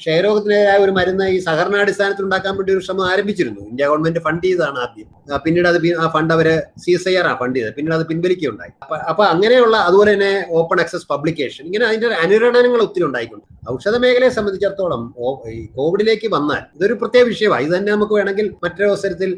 ക്ഷയരോഗത്തിനെതിരായ 0.00 0.78
ഒരു 0.86 0.92
മരുന്ന് 0.98 1.26
ഈ 1.34 1.38
സഹകരണാടിസ്ഥാനത്തിൽ 1.48 2.24
ഉണ്ടാക്കാൻ 2.26 2.54
വേണ്ടി 2.58 2.72
ഒരു 2.76 2.82
ശ്രമം 2.86 3.04
ആരംഭിച്ചിരുന്നു. 3.12 3.62
ഇന്ത്യ 3.70 3.86
ഗവൺമെന്റ് 3.90 4.20
ഫണ്ട് 4.26 4.44
ചെയ്തതാണ് 4.46 4.78
ആദ്യം. 4.84 5.08
പിന്നീട് 5.44 5.68
അത് 5.70 5.78
ആ 6.02 6.06
ഫണ്ട് 6.14 6.32
അവർ 6.34 6.48
സി 6.82 6.90
എസ് 6.96 7.08
ഐ 7.12 7.14
ആർ 7.20 7.26
ആ 7.32 7.34
ഫണ്ട് 7.40 7.56
ചെയ്തത്. 7.58 7.74
പിന്നീട് 7.78 7.96
അത് 7.98 8.04
പിൻവലിക്കുകയുണ്ടായി. 8.10 8.72
അപ്പൊ 9.10 9.22
അങ്ങനെയുള്ള 9.32 9.76
അതുപോലെ 9.88 10.10
തന്നെ 10.14 10.32
ഓപ്പൺ 10.60 10.80
ആക്സസ് 10.84 11.06
പബ്ലിക്കേഷൻ 11.12 11.62
ഇങ്ങനെ 11.68 11.84
അതിന്റെ 11.88 12.08
അനുരണനങ്ങൾ 12.26 12.82
ഒത്തിരി 12.86 13.06
ഉണ്ടായിക്കൊണ്ട് 13.08 13.44
ഔഷധ 13.74 13.96
മേഖലയെ 14.04 14.30
സംബന്ധിച്ചിടത്തോളം 14.36 15.02
കോവിഡിലേക്ക് 15.78 16.28
വന്നാൽ 16.36 16.62
ഇതൊരു 16.76 16.94
പ്രത്യേക 17.00 17.24
വിഷയമാണ്. 17.32 17.62
ഇത് 17.66 17.72
തന്നെ 17.76 17.90
നമുക്ക് 17.94 18.14
വേണമെങ്കിൽ 18.18 18.46
മറ്റൊരു 18.64 18.88
അവസരത്തിൽ 18.92 19.30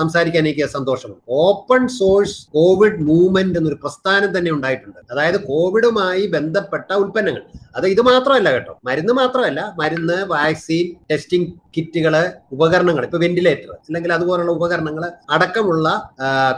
സംസാരിക്കാൻ 0.00 0.42
എനിക്ക് 0.46 0.68
സന്തോഷമാണ് 0.76 1.20
ഓപ്പൺ 1.46 1.82
സോഴ്സ് 1.98 2.36
കോവിഡ് 2.56 3.00
മൂവ്മെന്റ് 3.08 3.58
എന്നൊരു 3.60 3.78
പ്രസ്ഥാനം 3.82 4.30
തന്നെ 4.36 4.50
ഉണ്ടായിട്ടുണ്ട്. 4.56 5.00
അതായത് 5.12 5.38
കോവിഡുമായി 5.50 6.24
ബന്ധപ്പെട്ട 6.36 6.90
ഉൽപ്പന്നങ്ങൾ. 7.02 7.42
അത് 7.78 7.86
ഇത് 7.94 8.02
മാത്രമല്ല 8.10 8.48
കേട്ടോ. 8.54 8.72
മരുന്ന് 8.88 9.12
മാത്രമല്ല 9.20 9.60
മരുന്ന് 9.76 10.16
വാക്സിൻ 10.26 10.86
ടെസ്റ്റിംഗ് 11.10 11.48
കിറ്റുകൾ 11.76 12.14
ഉപകരണങ്ങൾ 12.52 13.04
ഇപ്പൊ 13.04 13.18
വെന്റിലേറ്റർ 13.18 13.72
അല്ലെങ്കിൽ 13.80 14.12
അതുപോലുള്ള 14.12 14.52
ഉപകരണങ്ങൾ 14.52 15.04
അടക്കമുള്ള 15.30 15.88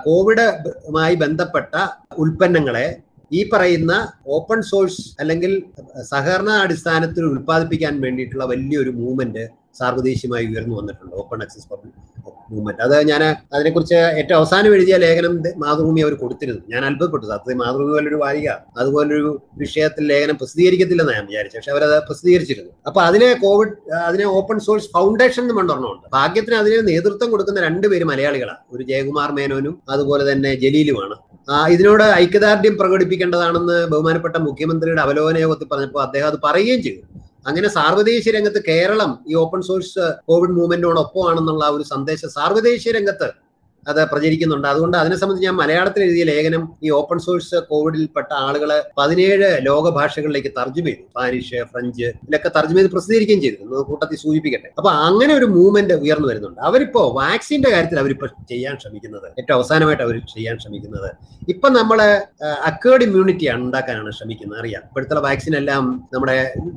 കോവിഡുമായി 0.05 1.15
ബന്ധപ്പെട്ട 1.15 1.75
ഉൽപ്പന്നങ്ങളെ 2.19 2.87
ഈ 3.31 3.43
പറയുന്ന 3.53 3.93
ഓപ്പൺ 4.29 4.59
സോഴ്സ് 4.63 5.05
അല്ലെങ്കിൽ 5.21 5.53
സഹകരണ 6.03 6.51
അടിസ്ഥാനത്തിൽ 6.57 7.25
ഉൽപ്പാദിപ്പിക്കാൻ 7.25 7.95
വേണ്ടിയിട്ടുള്ള 8.01 8.45
വലിയൊരു 8.45 8.91
മൂവ്മെന്റ് 8.91 9.45
സാർവദേശീയമായി 9.79 10.47
ഉയർന്നു 10.53 10.75
വന്നിട്ടുണ്ട്. 10.81 11.15
ഓപ്പൺ 11.23 11.39
ആക്സസ് 11.45 11.69
പബ്ലിക് 11.73 12.01
മൂവ്മെന്റ് 12.53 12.83
അത് 12.87 12.95
ഞാൻ 13.11 13.23
അതിനെക്കുറിച്ച് 13.55 13.99
ഏറ്റവും 14.21 14.39
അവസാനം 14.41 14.73
എഴുതിയ 14.77 14.97
ലേഖനം 15.05 15.33
മാതൃഭൂമി 15.63 16.01
അവർ 16.07 16.15
കൊടുത്തിരുന്നു. 16.23 16.63
ഞാൻ 16.73 16.83
അത്ഭുതപ്പെട്ടു. 16.89 17.27
സത്യത്തിൽ 17.31 17.59
മാതൃഭൂമി 17.63 17.95
പോലൊരു 17.97 18.19
വാരിക. 18.25 18.49
അതുപോലൊരു 18.81 19.31
വിഷയത്തിൽ 19.63 20.05
ലേഖനം 20.13 20.37
പ്രസിദ്ധീകരിക്കത്തില്ലെന്ന് 20.41 21.15
ഞാൻ 21.19 21.27
വിചാരിച്ചു 21.31 21.59
പക്ഷെ 21.59 21.73
അവരത് 21.75 21.97
പ്രസിദ്ധീകരിച്ചിരുന്നു. 22.09 22.73
അപ്പൊ 22.89 23.01
അതിനെ 23.09 23.31
കോവിഡ് 23.45 23.75
അതിനെ 24.09 24.27
ഓപ്പൺ 24.39 24.59
സോഴ്സ് 24.67 24.91
ഫൗണ്ടേഷൻ 24.97 25.43
എന്ന് 25.45 25.57
പണ്ടൊരെണ്ണമുണ്ട്. 25.61 26.07
ഭാഗ്യത്തിന് 26.19 26.59
അതിന് 26.63 26.81
നേതൃത്വം 26.91 27.31
കൊടുക്കുന്ന 27.35 27.63
രണ്ടുപേര് 27.69 28.07
മലയാളികളാണ് 28.13 28.63
ഒരു 28.77 28.85
ജയകുമാർ 28.91 29.31
മേനോനും 29.41 29.77
അതുപോലെ 29.97 30.25
തന്നെ 30.33 30.53
ജലീലുമാണ്. 30.65 31.17
ഇതിനോട് 31.75 32.05
ഐക്യദാർഢ്യം 32.23 32.75
പ്രകടിപ്പിക്കേണ്ടതാണെന്ന് 32.79 33.79
ബഹുമാനപ്പെട്ട 33.93 34.37
മുഖ്യമന്ത്രിയുടെ 34.49 35.03
അവലോകന 35.07 35.39
യോഗത്തിൽ 35.47 35.69
പറഞ്ഞപ്പോൾ 35.73 36.03
അദ്ദേഹം 36.07 36.29
അത് 36.33 36.39
പറയുകയും 36.45 36.81
ചെയ്തു. 36.87 37.03
അങ്ങനെ 37.47 37.69
സാർവദേശീയ 37.69 38.33
രംഗത്ത് 38.33 38.65
കേരളം 38.69 39.25
ഈ 39.29 39.35
ഓപ്പൺ 39.35 39.63
സോഴ്സ് 39.63 40.13
കോവിഡ് 40.29 40.51
മൂവ്മെന്റിനോടൊപ്പമാണെന്നുള്ള 40.51 41.65
ഒരു 41.65 41.83
സന്ദേശം 41.83 42.31
സാർവദേശീയ 42.31 42.93
രംഗത്ത് 42.93 43.45
അത് 43.89 44.09
പ്രചരിക്കുന്നുണ്ട്. 44.09 44.69
അതുകൊണ്ട് 44.69 44.97
അതിനെ 44.97 45.17
സംബന്ധിച്ച് 45.17 45.49
ഞാൻ 45.49 45.57
മലയാളത്തിൽ 45.57 46.03
എഴുതിയ 46.03 46.25
ലേഖനം 46.25 46.73
ഈ 46.85 46.91
ഓപ്പൺ 46.91 47.19
സോഴ്സ് 47.19 47.55
കോവിഡിൽപ്പെട്ട 47.55 48.27
ആളുകളെ 48.33 48.89
പതിനേഴ് 48.99 49.59
ലോക 49.61 49.91
ഭാഷകളിലേക്ക് 49.91 50.49
തർജമ 50.49 50.85
ചെയ്തു. 50.85 50.99
സ്പാനിഷ് 50.99 51.65
ഫ്രഞ്ച് 51.65 52.05
ഇതിലൊക്കെ 52.05 52.49
തർജമ 52.49 52.77
ചെയ്ത് 52.77 52.91
പ്രസിദ്ധീകരിക്കുകയും 52.91 53.43
ചെയ്തു. 53.43 53.83
കൂട്ടത്തിൽ 53.83 54.17
സൂചിപ്പിക്കട്ടെ. 54.17 54.71
അപ്പൊ 54.79 54.91
അങ്ങനെ 54.91 55.35
ഒരു 55.35 55.45
മൂവ്മെന്റ് 55.45 55.95
ഉയർന്നു 55.95 56.29
വരുന്നുണ്ട്. 56.29 56.61
അവരിപ്പോ 56.61 57.13
വാക്സിന്റെ 57.21 57.71
കാര്യത്തിൽ 57.71 57.99
അവരിപ്പോ 57.99 58.27
ചെയ്യാൻ 58.27 58.77
ശ്രമിക്കുന്നത് 58.83 59.27
ഏറ്റവും 59.27 59.57
അവസാനമായിട്ട് 59.57 60.03
അവർ 60.03 60.19
ചെയ്യാൻ 60.19 60.59
ശ്രമിക്കുന്നത് 60.59 61.11
ഇപ്പൊ 61.53 61.69
നമ്മൾ 61.69 61.99
അക്കേർഡ് 62.71 63.05
ഇമ്മ്യൂണിറ്റിയാണ് 63.07 63.63
ഉണ്ടാക്കാനാണ് 63.63 64.11
ശ്രമിക്കുന്നത്. 64.11 64.59
അറിയാം. 64.61 64.83
ഇപ്പോഴത്തെ 64.87 65.15
വാക്സിൻ 65.27 65.57
എല്ലാം 65.57 65.85
നമ്മുടെ 66.15 66.37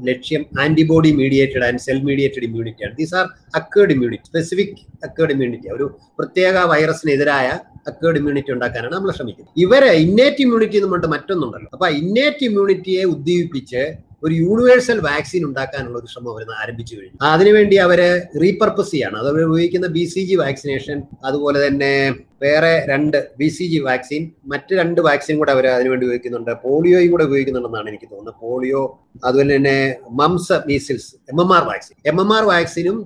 ലക്ഷ്യം 0.10 0.46
antibody 0.64 1.12
mediated 1.12 1.64
and 1.64 1.80
cell 1.80 2.02
mediated 2.10 2.44
ഇമ്മ്യൂണിറ്റിയാണ് 2.44 2.98
these 2.98 3.16
are 3.16 3.28
acquired 3.56 3.92
immunity 3.92 4.28
specific 4.28 4.76
acquired 5.04 5.32
immunity 5.32 5.70
ഒരു 5.70 5.88
പ്രത്യേക 6.20 6.66
വൈറസിനെതിരായ 6.74 7.48
അക്കേർഡ് 7.88 8.18
ഇമ്മ്യൂണിറ്റി 8.18 8.52
ഉണ്ടാക്കാനാണ് 8.52 8.94
നമ്മൾ 8.94 9.12
ശ്രമിക്കുന്നത്. 9.12 9.54
ഇവരെ 9.58 9.92
ഇന്നേറ്റ് 10.06 10.42
ഇമ്മ്യൂണിറ്റി 10.42 10.78
എന്ന് 10.78 10.90
പറഞ്ഞിട്ട് 10.90 11.14
മറ്റൊന്നുണ്ടല്ലോ. 11.16 11.70
അപ്പൊ 11.74 11.88
ഇന്നേറ്റ് 11.88 12.44
ഇമ്മ്യൂണിറ്റിയെ 12.44 13.04
ഉദ്ദീപിപ്പിച്ച് 13.04 13.84
ഒരു 14.24 14.34
യൂണിവേഴ്സൽ 14.34 15.00
വാക്സിൻ 15.00 15.46
ഉണ്ടാക്കാനുള്ള 15.46 15.98
ഒരു 16.00 16.08
ശ്രമം 16.08 16.30
അവർ 16.32 16.44
ആരംഭിച്ചു 16.62 16.96
കഴിഞ്ഞു. 16.96 17.18
അതിനുവേണ്ടി 17.22 17.76
അവർ 17.76 18.00
റീപർപ്പസ് 18.44 18.92
ചെയ്യാണ്. 18.92 19.18
അത് 19.18 19.28
ഉപയോഗിക്കുന്ന 19.30 19.88
ബി 19.88 20.06
സി 20.06 20.22
ജി 20.26 20.36
വാക്സിനേഷൻ 20.36 21.04
അതുപോലെ 21.26 21.68
തന്നെ 21.68 21.92
വേറെ 22.42 22.72
രണ്ട് 22.92 23.18
ബി 23.40 23.48
സി 23.56 23.66
ജി 23.72 23.80
വാക്സിൻ 23.88 24.22
മറ്റ് 24.52 24.74
രണ്ട് 24.80 25.00
വാക്സിൻ 25.08 25.36
കൂടെ 25.40 25.52
അവർ 25.56 25.66
അതിനുവേണ്ടി 25.76 26.06
ഉപയോഗിക്കുന്നുണ്ട്. 26.08 26.52
പോളിയോയും 26.66 27.12
കൂടെ 27.14 27.26
ഉപയോഗിക്കുന്നുണ്ടെന്നാണ് 27.30 27.90
എനിക്ക് 27.92 28.08
തോന്നുന്നത്. 28.12 28.38
പോളിയോ 28.44 28.82
അതുപോലെ 29.28 29.52
തന്നെ 29.56 29.78
mumps 30.20 30.58
measles 30.70 31.10
M 31.32 31.40
M 31.44 31.52
R 31.58 31.64
vaccine 31.70 31.96
M 32.12 32.18
M 32.24 32.32
R 32.38 32.44
വാക്സിനും 32.52 32.98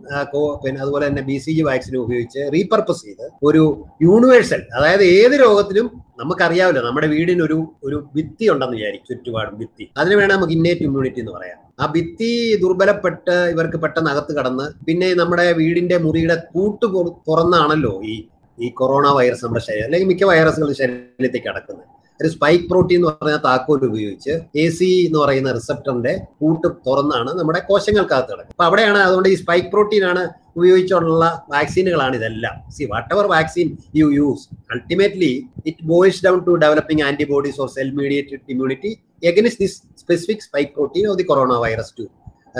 പിന്നെ 0.64 0.80
അതുപോലെ 0.86 1.04
തന്നെ 1.10 1.24
ബി 1.30 1.38
സി 1.44 1.52
ജി 1.58 1.64
വാക്സിനും 1.70 2.02
ഉപയോഗിച്ച് 2.06 2.42
റീപർപ്പസ് 2.56 3.04
ചെയ്ത് 3.08 3.26
ഒരു 3.50 3.64
യൂണിവേഴ്സൽ 4.08 4.64
അതായത് 4.78 5.06
ഏത് 5.18 5.36
രോഗത്തിനും 5.46 5.88
നമുക്കറിയാവില്ല 6.22 6.82
നമ്മുടെ 6.88 7.08
വീടിന് 7.16 7.44
ഒരു 7.48 7.58
ഒരു 7.88 7.98
ഭിത്തി 8.16 8.46
ഉണ്ടെന്ന് 8.54 8.78
വിചാരിക്കും 8.80 9.10
ചുറ്റുപാടും 9.12 9.56
ഭിത്തി. 9.62 9.86
അതിന് 10.02 10.16
വേണം 10.20 10.34
നമുക്ക് 10.38 10.56
ഇന്നേറ്റ് 10.58 10.84
ഇമ്മ്യൂണിറ്റി 10.88 11.22
എന്ന് 11.24 11.34
പറയാം. 11.38 11.58
ആ 11.82 11.86
ഭിത്തി 11.96 12.30
ദുർബലപ്പെട്ട് 12.64 13.36
ഇവർക്ക് 13.54 13.78
പെട്ടെന്ന് 13.84 14.10
അകത്ത് 14.12 14.34
കടന്ന് 14.38 14.66
പിന്നെ 14.88 15.08
നമ്മുടെ 15.22 15.46
വീടിന്റെ 15.62 15.98
മുറിയുടെ 16.06 16.38
കൂട്ട് 16.54 16.86
തുറന്നാണല്ലോ 17.30 17.94
ഈ 18.12 18.16
ഈ 18.58 18.70
കൊറോണ 18.80 19.08
വൈറസ് 19.18 19.44
നമ്മുടെ 19.46 19.64
ശരീരം 19.68 19.86
അല്ലെങ്കിൽ 19.86 20.08
മിക്ക 20.08 20.24
വൈറസുകളും 20.24 20.78
ശരീരത്തേക്ക് 20.82 21.50
അടക്കുന്നത് 21.50 21.88
ഒരു 22.20 22.30
സ്പൈക്ക് 22.30 22.66
പ്രോട്ടീൻ 22.72 22.98
എന്ന് 22.98 23.08
പറഞ്ഞ 23.12 23.38
താക്കോൽ 23.46 23.84
ഉപയോഗിച്ച് 23.88 24.34
എ 24.64 24.66
സി 24.70 24.90
എന്ന് 25.06 25.20
പറയുന്ന 25.20 25.52
റിസപ്റ്ററിന്റെ 25.52 26.14
കൂട്ട് 26.42 26.68
തുറന്നാണ് 26.88 27.32
നമ്മുടെ 27.40 27.60
കോശങ്ങൾക്കകത്ത് 27.70 28.30
കിടക്കുന്നത്. 28.30 28.54
അപ്പൊ 28.54 28.66
അവിടെയാണ് 28.68 29.00
അതുകൊണ്ട് 29.00 29.30
ഈ 29.30 29.38
സ്പൈക്ക് 29.42 29.70
പ്രോട്ടീൻ 29.72 30.04
ആണ് 30.12 30.24
ഉപയോഗിച്ചുള്ള 30.56 31.26
വാക്സിനുകളാണ് 31.50 32.16
ഇതെല്ലാം. 32.16 32.56
See 32.76 32.84
whatever 33.16 33.28
vaccine 33.36 33.68
you 34.00 34.08
use 34.20 34.46
ultimately 34.74 35.32
it 35.66 35.84
boils 35.84 36.22
down 36.26 36.40
to 36.48 36.56
developing 36.66 37.04
antibodies 37.10 37.60
or 37.62 37.70
cell 37.70 37.92
mediated 38.02 38.42
immunity 38.50 38.92
against 39.24 39.64
this 39.66 39.78
specific 39.98 40.44
spike 40.48 40.72
protein 40.72 41.06
of 41.08 41.18
the 41.18 41.24
corona 41.24 41.58
virus 41.58 41.94
two 41.98 42.06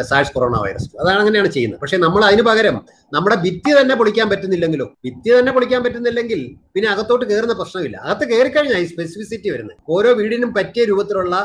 SARS 0.10 0.32
corona 0.36 0.58
virus 0.64 0.90
അതാണ് 1.02 1.20
അങ്ങനെയാണ് 1.24 1.50
ചെയ്യുന്നത്. 1.56 1.80
പക്ഷെ 1.84 1.98
നമ്മൾ 2.06 2.22
അതിന് 2.28 2.44
പകരം 2.50 2.76
നമ്മുടെ 3.16 3.36
ഭിത്തി 3.44 3.72
തന്നെ 3.80 3.96
പൊളിക്കാൻ 4.00 4.28
പറ്റുന്നില്ലെങ്കിലോ 4.32 4.86
ഭിത്തി 5.06 5.30
തന്നെ 5.38 5.52
പൊളിക്കാൻ 5.56 5.80
പറ്റുന്നില്ലെങ്കിൽ 5.86 6.42
പിന്നെ 6.74 6.88
അകത്തോട്ട് 6.92 7.26
കയറുന്ന 7.32 7.56
പ്രശ്നമില്ല. 7.62 7.98
അകത്ത് 8.06 8.26
കയറിക്കഴിഞ്ഞാൽ 8.32 8.84
ഈ 8.84 8.88
സ്പെസിഫിസിറ്റി 8.94 9.50
വരുന്നത്. 9.54 9.78
ഓരോ 9.96 10.12
വീടിനും 10.20 10.52
പറ്റിയ 10.58 10.86
രൂപത്തിലുള്ള 10.92 11.36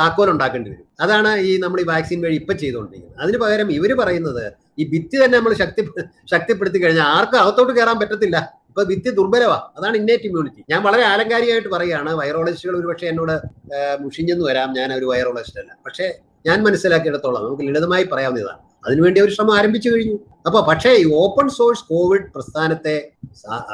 താക്കോൽ 0.00 0.30
ഉണ്ടാക്കേണ്ടി 0.34 0.70
വരും. 0.70 0.86
അതാണ് 1.04 1.30
ഈ 1.48 1.52
നമ്മൾ 1.64 1.80
ഈ 1.84 1.86
വാക്സിൻ 1.92 2.20
വഴി 2.26 2.36
ഇപ്പൊ 2.42 2.54
ചെയ്തുകൊണ്ടിരിക്കുന്നത്. 2.64 3.20
അതിന് 3.24 3.38
പകരം 3.44 3.70
ഇവർ 3.78 3.92
പറയുന്നത് 4.02 4.44
ഈ 4.80 4.84
ഭിത്തി 4.92 5.16
തന്നെ 5.22 5.36
നമ്മൾ 5.38 5.54
ശക്തി 5.62 5.82
ശക്തിപ്പെടുത്തി 6.32 6.78
കഴിഞ്ഞാൽ 6.84 7.08
ആർക്കും 7.16 7.40
അകത്തോട്ട് 7.42 7.72
കയറാൻ 7.78 7.98
പറ്റത്തില്ല. 8.02 8.36
ഇപ്പൊ 8.70 8.84
ഭിത്തി 8.90 9.10
ദുർബലവാ. 9.16 9.58
അതാണ് 9.78 9.96
ഇന്നേറ്റ് 9.96 10.26
ഇമ്മ്യൂണിറ്റി 10.28 10.62
ഞാൻ 10.70 10.80
വളരെ 10.86 11.02
ആലങ്കാരികമായിട്ട് 11.10 11.70
പറയുകയാണ്. 11.74 12.10
വൈറോളജിസ്റ്റുകൾ 12.20 12.76
ഒരുപക്ഷെ 12.80 13.06
എന്നോട് 13.10 13.34
മുഷിഞ്ഞെന്ന് 14.04 14.44
വരാം. 14.50 14.70
ഞാൻ 14.78 14.88
ഒരു 14.98 15.06
വൈറോളജിസ്റ്റ് 15.10 15.60
അല്ല. 15.62 15.72
പക്ഷേ 15.86 16.06
ഞാൻ 16.44 16.58
മനസ്സിലാക്കിയിടത്തോളം 16.64 17.44
നമുക്ക് 17.44 17.64
ലളിതമായി 17.68 18.04
പറയാവുന്നതാണ്. 18.12 18.60
അതിനുവേണ്ടി 18.84 19.20
ഒരു 19.20 19.32
ശ്രമം 19.34 19.52
ആരംഭിച്ചു 19.58 19.88
കഴിഞ്ഞു. 19.90 20.16
അപ്പൊ 20.46 20.58
പക്ഷേ 20.68 20.90
ഈ 21.02 21.04
ഓപ്പൺ 21.20 21.46
സോഴ്സ് 21.48 21.84
കോവിഡ് 21.90 22.26
പ്രസ്ഥാനത്തെ 22.34 22.94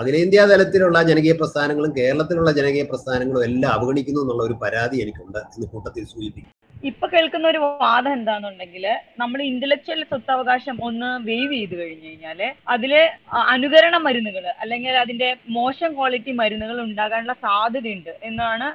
അഖിലേന്ത്യാ 0.01 0.45
തലത്തിലുള്ള 0.51 0.99
ജനകീയ 1.03 1.33
പ്രസ്ഥാനങ്ങളും 1.33 1.93
കേരളത്തിലുള്ള 1.97 2.51
ജനകീയ 2.53 2.85
പ്രസ്ഥാനങ്ങളും 2.91 3.45
എല്ലാം 3.45 3.73
അവഗണിക്കുന്നു 3.73 4.21
എന്നുള്ള 4.21 4.43
ഒരു 4.45 4.57
പരാതി 4.63 4.99
എനിക്കുണ്ട് 5.05 5.41
എന്ന് 5.47 5.69
കൂട്ടത്തിൽ 5.73 6.05
സൂചിപ്പിക്കും 6.05 6.57
ഇപ്പൊ 6.85 7.07
കേൾക്കുന്ന 7.07 7.47
ഒരു 7.49 7.59
വാദം 7.81 8.13
എന്താണെന്നുണ്ടെങ്കിൽ 8.13 8.85
നമ്മൾ 9.19 9.41
ഇന്റലക്ച്വൽ 9.43 10.01
സ്വത്തവകാശം 10.03 10.77
ഒന്ന് 10.83 11.11
വേവ് 11.27 11.53
ചെയ്ത് 11.55 11.75
കഴിഞ്ഞു 11.81 12.07
കഴിഞ്ഞാൽ 12.07 12.41
അതിൽ 12.69 12.93
അനുകരണ 13.49 13.97
മരുന്നുകൾ 13.97 14.47
അല്ലെങ്കിൽ 14.61 14.97
അതിന്റെ 14.97 15.29
മോശം 15.49 15.91
ക്വാളിറ്റി 15.95 16.35
മരുന്നുകൾ 16.35 16.79
ഉണ്ടാകാനുള്ള 16.83 17.37
സാധ്യതയുണ്ട് 17.43 18.15
എന്നാണ് 18.23 18.69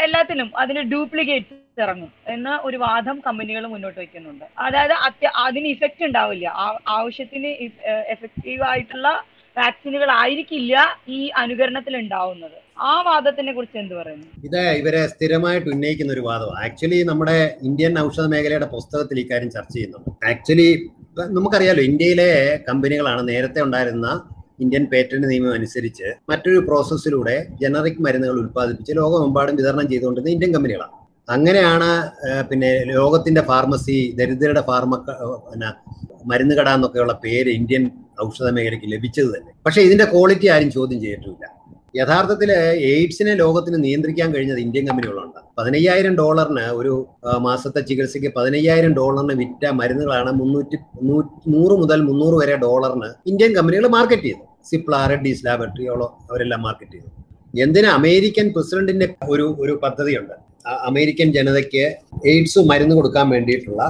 എല്ലാത്തിനും 0.00 0.48
അതിന് 0.56 0.82
ഡ്യൂപ്ലിക്കേറ്റ് 0.90 1.56
ഇറങ്ങും 1.78 2.12
എന്ന 2.28 2.60
ഒരു 2.62 2.76
വാദം 2.76 3.22
കമ്പനികൾ 3.26 3.66
മുന്നോട്ട് 3.66 3.98
വയ്ക്കുന്നുണ്ട്. 3.98 4.44
അതായത് 4.58 4.92
അത്യ- 4.92 5.30
അതിന് 5.36 5.68
ഇഫക്റ്റ് 5.68 6.04
ഉണ്ടാവില്ല. 6.04 6.48
ആവശ്യത്തിന് 6.88 7.46
എഫക്റ്റീവ് 7.86 8.62
ആയിട്ടുള്ള 8.62 9.24
വാക്സിനുകൾ 9.58 10.10
ആയിരിക്കില്ല 10.10 10.98
ഈ 11.08 11.28
അനുകരണത്തിൽ 11.28 11.96
ഉണ്ടാവുന്നത്. 11.96 12.82
ആ 12.82 13.02
വാദത്തിനെ 13.02 13.52
കുറിച്ച് 13.52 13.78
എന്ത് 13.78 13.94
പറയുന്നു? 13.94 14.26
ഇത് 14.44 14.60
ഇവരെ 14.60 15.06
സ്ഥിരമായിട്ട് 15.06 15.70
ഉന്നയിക്കുന്ന 15.70 16.12
ഒരു 16.12 16.20
വാദം 16.20 16.64
ആക്ച്വലി 16.64 17.02
നമ്മുടെ 17.02 17.56
ഇന്ത്യൻ 17.62 17.98
ഔഷധ 17.98 18.26
മേഖലയുടെ 18.26 18.66
പുസ്തകത്തിൽ 18.66 19.20
ഇക്കാര്യം 19.20 19.50
ചർച്ച 19.50 19.74
ചെയ്യുന്നുണ്ട്. 19.74 20.26
ആക്ച്വലി 20.26 20.90
നമുക്കറിയാലോ 21.18 21.82
ഇന്ത്യയിലെ 21.82 22.60
കമ്പനികളാണ് 22.68 23.28
നേരത്തെ 23.28 23.62
ഉണ്ടായിരുന്ന 23.62 24.28
ഇന്ത്യൻ 24.60 24.84
പേറ്റന്റ് 24.84 25.30
നിയമം 25.30 25.54
അനുസരിച്ച് 25.54 26.04
മറ്റൊരു 26.28 26.58
പ്രോസസ്സിലൂടെ 26.58 27.46
ജനറിക് 27.62 28.02
മരുന്നുകൾ 28.02 28.32
ഉൽപ്പാദിപ്പിച്ച് 28.32 28.92
ലോകമെമ്പാടും 28.96 29.56
വിതരണം 29.56 29.88
ചെയ്തുകൊണ്ടിരുന്ന 29.88 30.32
ഇന്ത്യൻ 30.32 30.54
കമ്പനികളാണ്. 30.54 31.00
അങ്ങനെയാണ് 31.28 31.88
പിന്നെ 32.50 32.70
ലോകത്തിന്റെ 32.96 33.42
ഫാർമസി 33.50 33.98
ദരിദ്രരുടെ 34.18 34.62
ഫാർമ 34.68 34.94
പിന്നെ 35.50 35.68
മരുന്ന് 36.30 36.54
കട 36.58 36.68
എന്നൊക്കെയുള്ള 36.76 37.14
പേര് 37.24 37.50
ഇന്ത്യൻ 37.58 37.84
ഔഷധ 38.24 38.48
മേഖലയ്ക്ക് 38.56 38.88
ലഭിച്ചത് 38.94 39.28
തന്നെ. 39.34 39.50
പക്ഷേ 39.66 39.80
ഇതിന്റെ 39.88 40.06
ക്വാളിറ്റി 40.12 40.48
ആരും 40.54 40.70
ചോദ്യം 40.76 40.98
ചെയ്തിട്ടില്ല. 41.04 41.44
യഥാർത്ഥത്തിൽ 41.98 42.50
എയ്ഡ്സിനെ 42.90 43.32
ലോകത്തിന് 43.42 43.78
നിയന്ത്രിക്കാൻ 43.84 44.28
കഴിഞ്ഞത് 44.34 44.60
ഇന്ത്യൻ 44.64 44.84
കമ്പനികളുണ്ട്. 44.88 45.38
പതിനയ്യായിരം 45.58 46.14
ഡോളറിന് 46.20 46.66
ഒരു 46.80 46.92
മാസത്തെ 47.46 47.80
ചികിത്സയ്ക്ക് 47.88 48.30
പതിനയ്യായിരം 48.36 48.92
ഡോളറിന് 48.98 49.34
വിറ്റ 49.40 49.64
മരുന്നുകളാണ് 49.80 50.32
മുന്നൂറ്റി 50.40 50.78
നൂറ് 51.54 51.76
മുതൽ 51.82 52.00
മുന്നൂറ് 52.10 52.36
വരെ 52.42 52.56
ഡോളറിന് 52.66 53.10
ഇന്ത്യൻ 53.32 53.52
കമ്പനികൾ 53.58 53.86
മാർക്കറ്റ് 53.96 54.28
ചെയ്തു 54.28 54.44
സിപ്ല 54.70 54.94
റെഡ്ഡീസ് 55.12 55.44
ലാബറട്ടറിയോളോ 55.46 56.08
അവരെല്ലാം 56.30 56.62
മാർക്കറ്റ് 56.66 56.96
ചെയ്തു 56.98 57.10
എന്തിനാ 57.64 57.90
അമേരിക്കൻ 58.00 58.46
പ്രസിഡന്റിന്റെ 58.56 59.06
ഒരു 59.32 59.46
ഒരു 59.62 59.72
പദ്ധതിയുണ്ട്? 59.82 60.36
അമേരിക്കൻ 60.68 61.32
ജനതയ്ക്ക് 61.32 61.84
എയ്ഡ്സ് 62.24 62.58
മരുന്ന് 62.58 62.94
കൊടുക്കാൻ 62.94 63.28
വേണ്ടിയിട്ടുള്ള 63.28 63.82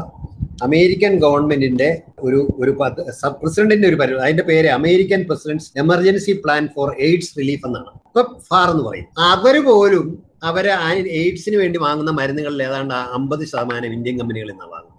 അമേരിക്കൻ 0.63 1.19
ഗവൺമെന്റിന്റെ 1.19 2.03
ഒരു 2.19 2.49
ഒരു 2.59 2.77
സബ് 3.11 3.41
പ്രസിഡന്റിന്റെ 3.43 3.89
ഒരു 3.89 3.97
പരിപാടി 3.97 4.25
അതിന്റെ 4.25 4.43
പേര് 4.43 4.67
American 4.67 5.25
president's 5.29 5.79
emergency 5.79 6.33
plan 6.33 6.69
for 6.75 6.97
AIDS 6.99 7.39
relief 7.39 7.67
എന്നാണ്. 7.67 7.91
ഇപ്പൊ 8.07 8.23
ഫാർ 8.23 8.71
എന്ന് 8.71 8.85
പറയും. 8.85 9.07
അവർ 9.19 9.65
പോലും 9.65 10.07
അവരെ 10.43 10.73
എയ്ഡ്സിന് 11.09 11.57
വേണ്ടി 11.57 11.79
വാങ്ങുന്ന 11.79 12.11
മരുന്നുകളിൽ 12.11 12.63
ഏതാണ്ട് 12.63 12.95
അമ്പത് 12.95 13.45
ശതമാനം 13.45 13.93
ഇന്ത്യൻ 13.93 14.19
കമ്പനികളിൽ 14.19 14.53
നിന്നാണ് 14.53 14.90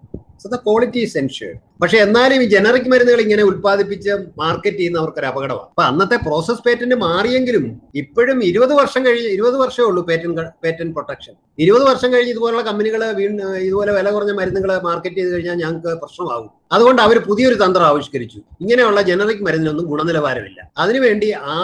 so 0.42 0.48
the 0.54 0.58
quality 0.68 1.00
is 1.08 1.16
ensured 1.22 1.58
പക്ഷെ 1.82 1.98
എന്നാലും 2.06 2.40
ഈ 2.44 2.46
ജനറിക് 2.54 2.88
മരുന്നുകൾ 2.92 3.20
ഇങ്ങനെ 3.24 3.44
ഉത്പാദിപ്പിച്ച് 3.50 4.14
മാർക്കറ്റ് 4.42 4.80
ചെയ്യുന്നവർക്ക് 4.80 5.20
ഒരു 5.22 5.28
അപകടമാണ്. 5.30 5.68
അപ്പൊ 5.72 5.84
അന്നത്തെ 5.90 6.18
പ്രോസസ് 6.26 6.62
പേറ്റന്റ് 6.66 6.96
മാറിയെങ്കിലും 7.04 7.66
ഇപ്പോഴും 8.02 8.38
ഇരുപത് 8.50 8.74
വർഷം 8.80 9.02
കഴിഞ്ഞ് 9.08 9.30
ഇരുപത് 9.36 9.58
വർഷമേ 9.62 9.86
ഉള്ളൂ 9.90 10.02
പേറ്റന്റ് 10.10 10.46
പേറ്റന്റ് 10.64 10.94
പ്രൊട്ടക്ഷൻ 10.98 11.34
ഇരുപത് 11.64 11.86
വർഷം 11.90 12.10
കഴിഞ്ഞ് 12.14 12.32
ഇതുപോലുള്ള 12.34 12.64
കമ്പനികൾ 12.70 13.04
ഇതുപോലെ 13.68 13.92
വില 13.98 14.10
കുറഞ്ഞ 14.16 14.34
മരുന്നുകൾ 14.40 14.72
മാർക്കറ്റ് 14.88 15.18
ചെയ്ത് 15.20 15.32
കഴിഞ്ഞാൽ 15.36 15.58
ഞങ്ങൾക്ക് 15.64 15.94
പ്രശ്നമാകും. 16.04 16.50
അതുകൊണ്ട് 16.76 17.02
അവർ 17.06 17.18
പുതിയൊരു 17.30 17.58
തന്ത്രം 17.64 17.86
ആവിഷ്കരിച്ചു. 17.92 18.40
ഇങ്ങനെയുള്ള 18.64 19.02
ജനറിക് 19.12 19.44
മരുന്നിനൊന്നും 19.48 19.88
ഗുണനിലവാരമില്ല. 19.92 20.60
അതിനുവേണ്ടി 20.84 21.30
ആ 21.56 21.58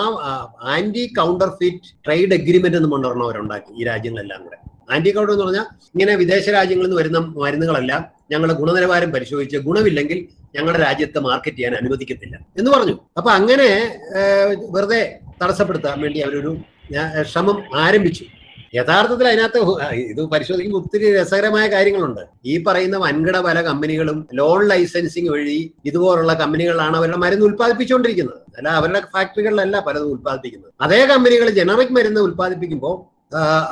anti 0.76 1.06
counter 1.20 1.52
fit 1.62 1.94
trade 2.06 2.36
agreement 2.40 2.80
എന്ന് 2.82 2.92
കൊണ്ടുവരണം 2.96 3.26
അവരുണ്ടാക്കി 3.30 3.72
ഈ 3.82 3.86
രാജ്യങ്ങളെല്ലാം 3.92 4.42
കൂടെ. 4.46 4.60
ആന്റി 4.96 5.12
കൗണ്ടർ 5.16 5.34
എന്ന് 5.34 5.46
പറഞ്ഞാൽ 5.46 5.66
ഇങ്ങനെ 5.94 6.14
വിദേശ 6.24 6.46
രാജ്യങ്ങളിൽ 6.58 6.88
നിന്ന് 6.90 7.02
വരുന്ന 7.02 7.20
മരുന്നുകളെല്ലാം 7.46 8.04
ഞങ്ങൾ 8.32 8.52
ഗുണനിലവാരം 8.52 9.12
പരിശോധിച്ച് 9.12 9.58
ഗുണമില്ലെങ്കിൽ 9.58 10.28
ഞങ്ങളുടെ 10.56 10.80
രാജ്യത്തെ 10.84 11.20
മാർക്കറ്റ് 11.20 11.58
ചെയ്യാൻ 11.58 11.76
അനുവദിക്കത്തില്ല. 11.76 12.36
എന്ന് 12.58 12.72
പറഞ്ഞു. 12.72 12.96
അപ്പൊ 13.18 13.30
അങ്ങനെ 13.32 13.68
വെറുതെ 14.72 15.20
തടസ്സപ്പെടുത്താൻ 15.44 16.02
വേണ്ടി 16.02 16.20
അവരൊരു 16.20 16.58
ശ്രമം 17.32 17.64
ആരംഭിച്ചു. 17.76 18.26
യഥാർത്ഥത്തിൽ 18.76 19.28
അതിനകത്ത് 19.28 19.60
ഇത് 20.12 20.22
പരിശോധിക്കുമ്പോൾ 20.22 20.82
ഒത്തിരി 20.84 21.18
രസകരമായ 21.18 21.68
കാര്യങ്ങളുണ്ട്. 21.68 22.22
ഈ 22.46 22.64
പറയുന്ന 22.64 22.98
വൻകിട 22.98 23.38
പല 23.38 23.62
കമ്പനികളും 23.62 24.18
ലോൺ 24.34 24.68
ലൈസൻസിങ് 24.68 25.30
വഴി 25.30 25.74
ഇതുപോലുള്ള 25.86 26.34
കമ്പനികളാണ് 26.34 26.98
അവരുടെ 26.98 27.18
മരുന്ന് 27.18 27.46
ഉൽപ്പാദിപ്പിച്ചുകൊണ്ടിരിക്കുന്നത്. 27.46 28.42
അല്ല 28.58 28.68
അവരുടെ 28.70 29.02
ഫാക്ടറികളിലല്ല 29.14 29.80
പലതും 29.80 30.12
ഉൽപ്പാദിപ്പിക്കുന്നത്. 30.12 30.72
അതേ 30.82 31.06
കമ്പനികൾ 31.06 31.50
ജനറിക് 31.50 31.94
മരുന്ന് 31.98 32.22
ഉൽപ്പാദിപ്പിക്കുമ്പോൾ 32.22 32.96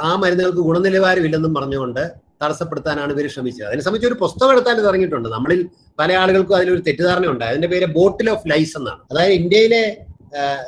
ആ 0.07 0.15
മരുന്നുകൾക്ക് 0.23 0.57
ഗുണനിലവാരമില്ലെന്നും 0.57 1.53
പറഞ്ഞുകൊണ്ട് 1.53 2.24
തടസ്സപ്പെടുത്താനാണ് 2.43 3.13
ഇവർ 3.15 3.27
ശ്രമിച്ചത്. 3.35 3.67
അതിനെ 3.69 3.83
സംബന്ധിച്ച് 3.85 4.11
ഒരു 4.13 4.19
പുസ്തകം 4.23 4.51
എടുത്താൽ 4.55 4.81
ഇറങ്ങിയിട്ടുണ്ട്. 4.87 5.29
നമ്മളിൽ 5.35 5.61
പല 5.99 6.11
ആളുകൾക്കും 6.23 6.57
അതിലൊരു 6.57 6.83
തെറ്റിദ്ധാരണ 6.87 7.27
ഉണ്ട് 7.33 7.45
അതിന്റെ 7.51 7.69
പേര് 7.75 7.87
ബോട്ടിൽ 7.99 8.29
ഓഫ് 8.35 8.49
ലൈസ് 8.51 8.75
എന്നാണ്. 8.81 9.01
അതായത് 9.11 9.35
ഇന്ത്യയിലെ 9.41 9.83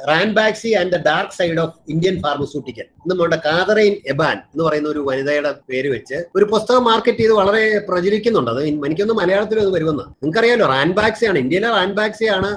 Ranbaxy 0.10 0.70
and 0.80 0.92
the 0.96 0.98
dark 1.08 1.36
side 1.38 1.60
of 1.64 1.74
Indian 1.94 2.16
pharmaceutical 2.26 2.86
നമ്മുടെ 3.12 3.38
കാതറൈൻ 3.46 3.94
എബാൻ 4.12 4.38
എന്ന് 4.52 4.64
പറയുന്ന 4.68 4.90
ഒരു 4.90 5.02
വനിതയുടെ 5.08 5.52
പേര് 5.72 5.90
വെച്ച് 5.96 6.18
ഒരു 6.36 6.46
പുസ്തകം 6.52 6.84
മാർക്കറ്റ് 6.90 7.22
ചെയ്ത് 7.22 7.34
വളരെ 7.40 7.64
പ്രചരിക്കുന്നുണ്ട്. 7.90 8.52
അത് 8.52 8.62
എനിക്കൊന്ന് 8.68 9.16
മലയാളത്തിൽ 9.20 9.60
അത് 9.64 9.72
വരുമെന്ന്. 9.76 10.06
നിങ്ങൾക്കറിയാലോ 10.22 10.68
റാൻബാക്സി 10.76 11.26
ആണ് 11.30 11.40
ഇന്ത്യയിലെ 11.40 11.72
റാൻബാക്സി 11.78 12.28
ആണ് 12.36 12.52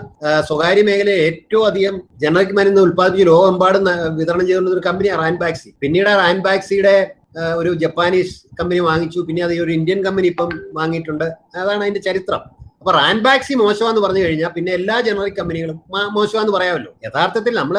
സ്വകാര്യ 0.48 0.84
മേഖലയിൽ 0.90 1.22
ഏറ്റവും 1.28 1.64
അധികം 1.66 1.96
ജനറിക് 2.24 2.54
മരുന്ന് 2.58 2.80
ഉൽപ്പാദിപ്പിച്ച് 2.80 3.26
ലോകമെമ്പാടും 3.26 3.88
വിതരണം 4.20 4.46
ചെയ്യുന്ന 4.46 4.70
ഒരു 4.70 4.84
കമ്പനിയാണ് 4.88 5.22
റാൻബാക്സി 5.22 5.70
പിന്നീട് 5.80 6.12
റാൻബാക്സിയുടെ 6.24 6.96
ഒരു 7.56 7.70
ജപ്പാനീസ് 7.74 8.34
കമ്പനി 8.60 8.78
വാങ്ങിച്ചു. 8.78 9.20
പിന്നെ 9.20 9.42
അത് 9.42 9.52
ഒരു 9.52 9.72
ഇന്ത്യൻ 9.72 10.04
കമ്പനി 10.04 10.26
ഇപ്പം 10.26 10.50
വാങ്ങിയിട്ടുണ്ട്. 10.72 11.24
അതാണ് 11.60 11.82
അതിന്റെ 11.82 12.00
ചരിത്രം. 12.00 12.42
അപ്പൊ 12.80 12.92
റാൻബാക്സി 12.92 13.54
മോശമാന്ന് 13.54 14.00
പറഞ്ഞു 14.00 14.22
കഴിഞ്ഞാൽ 14.24 14.50
പിന്നെ 14.54 14.72
എല്ലാ 14.72 15.00
ജനറിക് 15.00 15.36
കമ്പനികളും 15.36 15.78
മോശമാന്ന് 16.18 16.52
പറയാമല്ലോ. 16.52 16.92
യഥാർത്ഥത്തിൽ 17.06 17.54
നമ്മൾ 17.54 17.76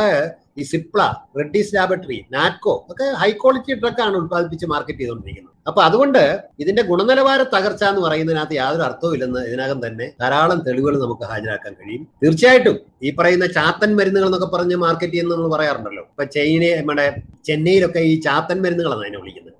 ഈ 0.57 0.63
സിപ്ല 0.71 1.01
റെഡ്ഡീസ് 1.39 1.73
ലാബറട്ടറി 1.75 2.19
നാറ്റ്കോ 2.35 2.73
ഒക്കെ 2.91 3.05
ഹൈ 3.21 3.31
ക്വാളിറ്റി 3.41 3.73
ഡ്രഗാണ് 3.81 4.15
ഉത്പാദിപ്പിച്ച് 4.21 4.67
മാർക്കറ്റ് 4.73 5.01
ചെയ്തുകൊണ്ടിരിക്കുന്നത്. 5.01 5.49
അപ്പൊ 5.69 5.79
അതുകൊണ്ട് 5.87 6.21
ഇതിന്റെ 6.63 6.83
ഗുണനിലവാര 6.89 7.41
തകർച്ച 7.53 7.83
എന്ന് 7.89 8.01
പറയുന്നതിനകത്ത് 8.05 8.55
യാതൊരു 8.59 8.83
അർത്ഥവും 8.87 9.13
ഇല്ലെന്ന് 9.15 9.41
ഇതിനകം 9.49 9.79
തന്നെ 9.85 10.05
ധാരാളം 10.21 10.59
തെളിവുകൾ 10.67 10.95
നമുക്ക് 11.03 11.25
ഹാജരാക്കാൻ 11.31 11.73
കഴിയും. 11.79 12.03
തീർച്ചയായിട്ടും 12.23 12.77
ഈ 13.07 13.11
പറയുന്ന 13.19 13.47
ചാത്തൻ 13.57 13.91
മരുന്നുകൾ 13.99 14.27
എന്നൊക്കെ 14.29 14.49
പറഞ്ഞ് 14.55 14.77
മാർക്കറ്റ് 14.85 15.13
ചെയ്യുന്ന 15.15 15.35
നമ്മൾ 15.35 15.53
പറയാറുണ്ടല്ലോ. 15.55 16.03
ഇപ്പൊ 16.11 16.25
ചൈന 16.37 16.63
നമ്മുടെ 16.79 17.05
ചെന്നൈയിലൊക്കെ 17.49 18.03
ഈ 18.11 18.15
ചാത്തൻ 18.27 18.59
മരുന്നുകളാണ് 18.65 19.03
അതിനെ 19.05 19.19
വിളിക്കുന്നത്. 19.23 19.50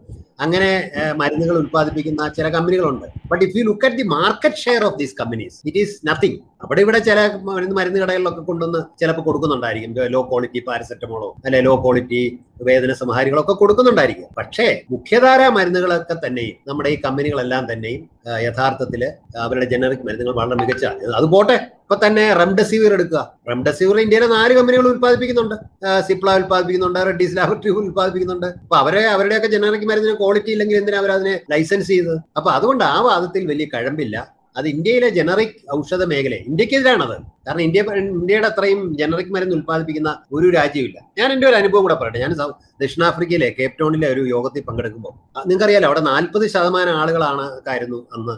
അങ്ങനെ 0.43 0.69
മരുന്നുകൾ 1.21 1.55
ഉൽപ്പാദിപ്പിക്കുന്ന 1.61 2.27
ചില 2.37 2.47
കമ്പനികളുണ്ട്. 2.55 3.07
But 3.31 3.43
if 3.47 3.53
you 3.57 3.63
look 3.69 3.85
at 3.87 3.97
the 4.01 4.05
market 4.17 4.61
share 4.65 4.83
of 4.87 4.97
these 5.01 5.15
companies 5.21 5.57
it 5.67 5.79
is 5.83 5.95
nothing 6.09 6.39
അവിടെ 6.63 6.81
ഇവിടെ 6.85 6.99
ചില 7.09 7.19
മരുന്ന് 7.49 7.75
മരുന്ന് 7.79 7.99
കടകളിലൊക്കെ 8.03 8.43
കൊണ്ടുവന്ന് 8.49 8.81
ചിലപ്പോൾ 9.01 9.23
കൊടുക്കുന്നുണ്ടായിരിക്കും. 9.27 9.93
ലോ 10.15 10.21
ക്വാളിറ്റി 10.31 10.61
പാരസെറ്റമോളോ 10.69 11.29
അല്ലെ 11.45 11.61
ലോ 11.67 11.73
ക്വാളിറ്റി 11.83 12.21
വേദന 12.69 12.93
സംഹാരികളൊക്കെ 13.01 13.53
കൊടുക്കുന്നുണ്ടായിരിക്കും. 13.61 14.27
പക്ഷേ 14.39 14.67
മുഖ്യധാര 14.93 15.41
മരുന്നുകളൊക്കെ 15.57 16.17
തന്നെയും 16.25 16.57
നമ്മുടെ 16.69 16.89
ഈ 16.95 16.97
കമ്പനികളെല്ലാം 17.05 17.63
തന്നെയും 17.71 18.03
ആ, 18.25 18.37
യഥാർത്ഥത്തിൽ 18.37 19.01
അവരുടെ 19.37 19.65
ജനറിക് 19.65 20.03
മരുന്നുകൾ 20.07 20.33
വളരെ 20.35 20.55
മികച്ച 20.61 20.85
അത് 21.15 21.25
പോട്ടെ. 21.25 21.53
ഇപ്പൊ 21.53 22.07
തന്നെ 22.07 22.33
റെംഡെസിവിർ 22.33 22.93
എടുക്കുക. 22.93 23.33
റെംഡെസിവിർ 23.49 23.99
ഇന്ത്യയിലെ 23.99 24.27
നാല് 24.27 24.53
കമ്പനികൾ 24.53 24.87
ഉത്പാദിപ്പിക്കുന്നുണ്ട് 24.87 25.55
സിപ്ല 26.07 26.35
ഉൽപ്പാദിപ്പിക്കുന്നുണ്ട് 26.35 26.99
റെഡ്ഡീസ് 26.99 27.37
ലാബറട്ടറി 27.37 27.69
ഉത്പാദിപ്പിക്കുന്നുണ്ട് 27.69 28.45
അപ്പൊ 28.45 28.77
അവരെ 28.77 29.05
അവരുടെയൊക്കെ 29.05 29.47
ജനറിക് 29.47 29.87
മരുന്നിന് 29.89 30.17
ക്വാളിറ്റി 30.17 30.51
ഇല്ലെങ്കിൽ 30.51 30.77
എന്തിനാ 30.77 30.97
അവർ 30.97 31.11
അതിനെ 31.11 31.39
ലൈസൻസ് 31.51 31.87
ചെയ്തത്? 31.87 32.19
അപ്പൊ 32.37 32.51
അതുകൊണ്ട് 32.51 32.83
ആ 32.83 33.01
വാദത്തിൽ 33.01 33.47
വലിയ 33.47 33.65
കഴമ്പില്ല. 33.73 34.40
അത് 34.57 34.67
ഇന്ത്യയിലെ 34.71 35.09
ജനറിക് 35.17 35.57
ഔഷധ 35.75 36.03
മേഖല. 36.11 36.35
ഇന്ത്യക്കെതിരാണത്. 36.49 37.15
കാരണം 37.47 37.61
ഇന്ത്യ 37.65 37.81
ഇന്ത്യയുടെ 37.99 38.47
അത്രയും 38.49 38.81
ജനറിക് 38.99 39.31
മരുന്ന് 39.35 39.55
ഉത്പാദിപ്പിക്കുന്ന 39.59 40.09
ഒരു 40.37 40.47
രാജ്യമില്ല 40.55 40.97
ഞാൻ 41.19 41.27
എന്റെ 41.35 41.45
ഒരു 41.49 41.57
അനുഭവം 41.59 41.83
കൂടെ 41.85 41.95
പറയട്ടെ. 42.01 42.19
ഞാൻ 42.23 42.33
ദക്ഷിണാഫ്രിക്കയിലെ 42.83 43.49
കേപ്പ് 43.59 43.77
ടൗണിലെ 43.79 44.07
ഒരു 44.15 44.21
യോഗത്തിൽ 44.33 44.63
പങ്കെടുക്കുമ്പോൾ 44.69 45.13
നിങ്ങൾക്കറിയാലോ 45.49 45.87
അവിടെ 45.89 46.03
നാൽപ്പത് 46.11 46.45
ശതമാനം 46.55 46.95
ആളുകളാണ് 47.01 47.45
ആയിരുന്നു 47.73 47.99
അന്ന് 48.17 48.35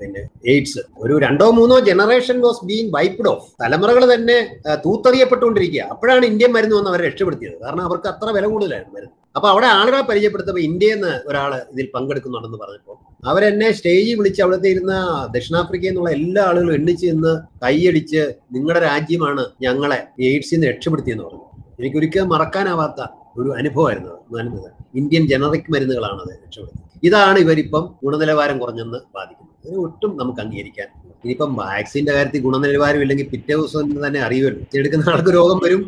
പിന്നെ 0.00 0.22
എയ്ഡ്സ്. 0.52 0.82
ഒരു 1.04 1.16
രണ്ടോ 1.26 1.48
മൂന്നോ 1.58 1.78
generation 1.90 2.38
was 2.46 2.64
being 2.70 2.92
wiped 2.96 3.30
off 3.34 3.46
തലമുറകൾ 3.64 4.04
തന്നെ 4.14 4.38
തൂത്തറിയപ്പെട്ടുകൊണ്ടിരിക്കുക. 4.86 5.82
അപ്പോഴാണ് 5.96 6.24
ഇന്ത്യൻ 6.32 6.52
മരുന്ന് 6.56 6.78
വന്ന് 6.78 6.92
അവരെ 6.94 7.04
രക്ഷപ്പെടുത്തിയത്. 7.08 7.58
കാരണം 7.64 7.84
അവർക്ക് 7.90 8.10
അത്ര 8.14 8.30
വില 8.38 8.46
കൂടുതലായിരുന്നു 8.54 8.96
മരുന്ന്. 8.98 9.16
അപ്പൊ 9.34 9.48
അവിടെ 9.48 9.66
ആളുകളെ 9.66 10.02
പരിചയപ്പെടുത്തപ്പോൾ 10.02 10.60
ഇന്ത്യയിൽ 10.60 10.94
നിന്ന് 10.94 11.12
ഒരാൾ 11.26 11.52
ഇതിൽ 11.72 11.86
പങ്കെടുക്കുന്നുണ്ടെന്ന് 11.94 12.58
പറഞ്ഞപ്പോൾ 12.58 12.96
അവരെന്നെ 13.28 13.72
സ്റ്റേജിൽ 13.72 14.14
വിളിച്ച് 14.18 14.42
അവിടുത്തെ 14.42 14.68
ഇരുന്ന 14.68 14.94
ദക്ഷിണാഫ്രിക്കയിൽ 15.34 15.92
നിന്നുള്ള 15.92 16.10
എല്ലാ 16.10 16.42
ആളുകളും 16.44 16.74
എണ്ണിച്ച് 16.74 17.06
നിന്ന് 17.06 17.32
കൈയടിച്ച് 17.64 18.22
നിങ്ങളുടെ 18.54 18.80
രാജ്യമാണ് 18.80 19.44
ഞങ്ങളെ 19.62 19.98
എയ്ഡ്സിൽ 20.20 20.56
നിന്ന് 20.56 20.68
രക്ഷപ്പെടുത്തിയെന്ന് 20.68 21.24
പറഞ്ഞു. 21.24 21.46
എനിക്കൊരിക്കലും 21.80 22.28
മറക്കാനാവാത്ത 22.28 23.00
ഒരു 23.36 23.50
അനുഭവമായിരുന്നു. 23.50 24.12
അനുഭവം 24.38 24.72
ഇന്ത്യൻ 24.94 25.24
ജനറിക് 25.26 25.70
മരുന്നുകളാണ് 25.74 26.20
അത് 26.20 26.32
രക്ഷപ്പെടുത്തുന്നത് 26.44 27.06
ഇതാണ് 27.06 27.38
ഇവരിപ്പം 27.38 27.84
ഗുണനിലവാരം 28.04 28.58
കുറഞ്ഞെന്ന് 28.58 28.98
ബാധിക്കുന്നത് 29.14 29.53
ഇതിന് 29.64 29.80
ഒട്ടും 29.86 30.10
നമുക്ക് 30.20 30.40
അംഗീകരിക്കാൻ 30.44 30.88
ഇനിയിപ്പം 31.24 31.52
വാക്സിന്റെ 31.60 32.12
കാര്യത്തിൽ 32.14 32.40
ഗുണനിലവാരം 32.46 33.02
ഇല്ലെങ്കിൽ 33.04 33.26
പിറ്റേ 33.32 33.52
ദിവസം 33.58 33.92
തന്നെ 34.06 34.20
അറിയുമല്ലോ. 34.26 34.62
എടുക്കുന്ന 34.78 35.04
ആൾക്ക് 35.12 35.32
രോഗം 35.36 35.58
വരും. 35.64 35.82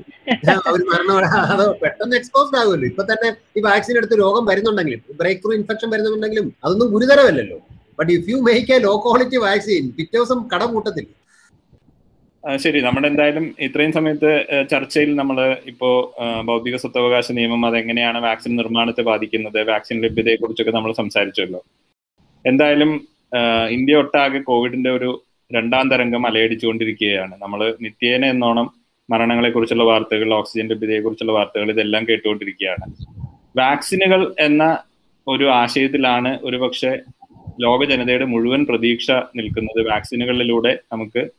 അവർ 0.70 0.80
മരണം 0.90 1.16
അത് 1.54 1.64
പെട്ടെന്ന് 1.82 2.14
എക്സ്പോസ്ഡ് 2.20 2.56
ആകുമല്ലോ. 2.60 2.86
ഇപ്പൊ 2.92 3.02
തന്നെ 3.10 3.28
ഈ 3.58 3.62
വാക്സിൻ 3.68 3.96
എടുത്ത് 4.00 4.16
രോഗം 4.24 4.44
വരുന്നുണ്ടെങ്കിലും 4.50 5.02
ബ്രേക്ക് 5.20 5.40
ത്രൂ 5.44 5.52
ഇൻഫെക്ഷൻ 5.58 5.88
വരുന്നുണ്ടെങ്കിലും 5.94 6.46
അതൊന്നും 6.64 6.88
ഗുരുതരമല്ലല്ലോ. 6.94 7.58
But 7.98 8.10
if 8.16 8.26
you 8.32 8.38
make 8.48 8.72
a 8.76 8.78
low 8.86 8.92
quality 9.06 9.38
vaccine 9.46 9.84
പിറ്റേ 9.98 10.16
ദിവസം 10.18 10.40
കട 10.52 10.62
കൂട്ടത്തില്ല 10.74 11.12
ശരി. 12.64 12.80
നമ്മുടെ 12.86 13.06
എന്തായാലും 13.12 13.44
ഇത്രയും 13.66 13.92
സമയത്ത് 13.96 14.30
ചർച്ചയിൽ 14.72 15.10
നമ്മൾ 15.20 15.38
ഇപ്പോൾ 15.72 15.94
ഭൗതിക 16.48 16.76
സ്വത്തവകാശ 16.82 17.26
നിയമം 17.38 17.62
അതെങ്ങനെയാണ് 17.68 18.18
വാക്സിൻ 18.26 18.52
നിർമ്മാണത്തെ 18.60 19.02
ബാധിക്കുന്നത് 19.10 19.58
വാക്സിൻ 19.72 19.98
ലഭ്യതയെ 20.04 20.36
കുറിച്ചൊക്കെ 20.42 20.74
നമ്മൾ 20.78 20.92
സംസാരിച്ചല്ലോ. 21.00 21.60
എന്തായാലും 22.44 22.92
ഇന്ത്യ 23.70 23.96
ഒട്ടാകെ 23.96 24.38
കോവിഡിന്റെ 24.38 24.90
ഒരു 24.90 25.24
രണ്ടാം 25.54 25.90
തരംഗം 25.90 26.26
അലയടിച്ചുകൊണ്ടിരിക്കുകയാണ്. 26.26 27.34
നമ്മൾ 27.42 27.76
നിത്യേന 27.80 28.24
എന്നോണം 28.24 28.70
മരണങ്ങളെ 29.10 29.50
കുറിച്ചുള്ള 29.50 29.84
വാർത്തകൾ 29.84 30.34
ഓക്സിജൻ 30.34 30.68
ലഭ്യതയെ 30.68 31.00
കുറിച്ചുള്ള 31.00 31.32
വാർത്തകൾ 31.32 31.70
ഇതെല്ലാം 31.70 32.06
കേട്ടുകൊണ്ടിരിക്കുകയാണ്. 32.08 32.86
വാക്സിനുകൾ 33.58 34.34
എന്ന 34.40 34.78
ഒരു 35.28 35.44
ആശയത്തിലാണ് 35.44 36.38
ഒരുപക്ഷെ 36.42 36.98
ലോക 37.60 37.84
ജനതയുടെ 37.84 38.24
മുഴുവൻ 38.24 38.66
പ്രതീക്ഷ 38.66 39.10
നിൽക്കുന്നത്. 39.36 39.90
വാക്സിനുകളിലൂടെ 39.90 40.78
നമുക്ക് 40.92 41.30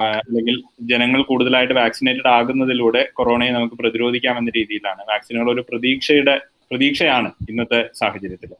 അല്ലെങ്കിൽ 0.00 0.62
ജനങ്ങൾ 0.80 1.22
കൂടുതലായിട്ട് 1.22 1.74
വാക്സിനേറ്റഡ് 1.74 2.28
ആകുന്നതിലൂടെ 2.28 3.08
കൊറോണയെ 3.12 3.50
നമുക്ക് 3.50 3.74
പ്രതിരോധിക്കാമെന്ന 3.74 4.50
രീതിയിലാണ്. 4.56 5.00
വാക്സിനുകൾ 5.08 5.54
ഒരു 5.54 5.64
പ്രതീക്ഷയുടെ 5.68 6.40
പ്രതീക്ഷയാണ് 6.70 7.30
ഇന്നത്തെ 7.50 7.88
സാഹചര്യത്തിൽ 7.94 8.50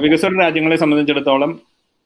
വികസ്വര 0.00 0.32
രാജ്യങ്ങളെ 0.40 0.76
സംബന്ധിച്ചിടത്തോളം 0.76 1.60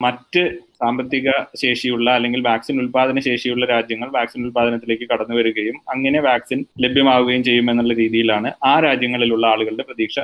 മറ്റ് 0.05 0.43
സാമ്പത്തിക 0.81 1.29
ശേഷിയുള്ള 1.63 2.09
അല്ലെങ്കിൽ 2.17 2.41
വാക്സിൻ 2.49 2.77
ഉൽപാദന 2.83 3.19
ശേഷിയുള്ള 3.27 3.65
രാജ്യങ്ങൾ 3.73 4.09
വാക്സിൻ 4.17 4.41
ഉൽപാദനത്തിലേക്ക് 4.47 5.07
കടന്നു 5.13 5.35
വരികയും 5.39 5.77
അങ്ങനെ 5.95 6.19
വാക്സിൻ 6.29 6.61
ലഭ്യമാവുകയും 6.85 7.43
ചെയ്യും 7.49 7.69
എന്നുള്ള 7.73 7.95
രീതിയിലാണ് 8.03 8.51
ആ 8.71 8.75
രാജ്യങ്ങളിലുള്ള 8.87 9.45
ആളുകളുടെ 9.53 9.87
പ്രതീക്ഷ 9.89 10.19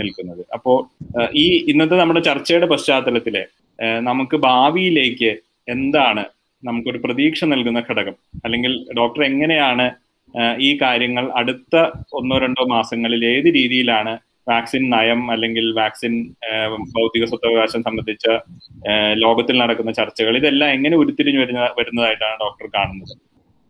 നിൽക്കുന്നത്. 0.00 0.42
അപ്പോൾ 0.56 0.76
ഈ 1.44 1.46
ഇന്നത്തെ 1.72 1.98
നമ്മുടെ 2.02 2.22
ചർച്ചയുടെ 2.30 2.68
പശ്ചാത്തലത്തിൽ 2.74 3.36
നമുക്ക് 4.08 4.36
ഭാവിയിലേക്ക് 4.48 5.32
എന്താണ് 5.68 6.24
നമുക്കൊരു 6.62 6.98
പ്രതീക്ഷ 7.04 7.44
നൽകുന്ന 7.52 7.80
ഘടകം? 7.88 8.14
അല്ലെങ്കിൽ 8.44 8.72
ഡോക്ടർ 8.98 9.22
എങ്ങനെയാണ് 9.30 9.86
ഈ 10.68 10.70
കാര്യങ്ങൾ 10.82 11.24
അടുത്ത 11.40 11.74
ഒന്നോ 12.18 12.36
രണ്ടോ 12.44 12.62
മാസങ്ങളിൽ 12.76 13.22
ഏത് 13.34 13.48
രീതിയിലാണ് 13.58 14.12
വാക്സിൻ 14.46 14.82
നയം 14.94 15.20
അല്ലെങ്കിൽ 15.34 15.66
വാക്സിൻ 15.80 16.14
ഭൗതിക 16.96 17.24
സ്വത്തവകാശം 17.30 17.82
സംബന്ധിച്ച 17.86 18.26
ലോകത്തിൽ 19.24 19.56
നടക്കുന്ന 19.62 19.92
ചർച്ചകൾ 20.00 20.34
ഇതെല്ലാം 20.40 20.72
എങ്ങനെ 20.76 20.96
ഉരുത്തിരിഞ്ഞു 21.02 21.40
വരുന്ന 21.42 21.62
വരുന്നതായിട്ടാണ് 21.78 22.36
ഡോക്ടർ 22.42 22.66
കാണുന്നത്. 22.76 23.14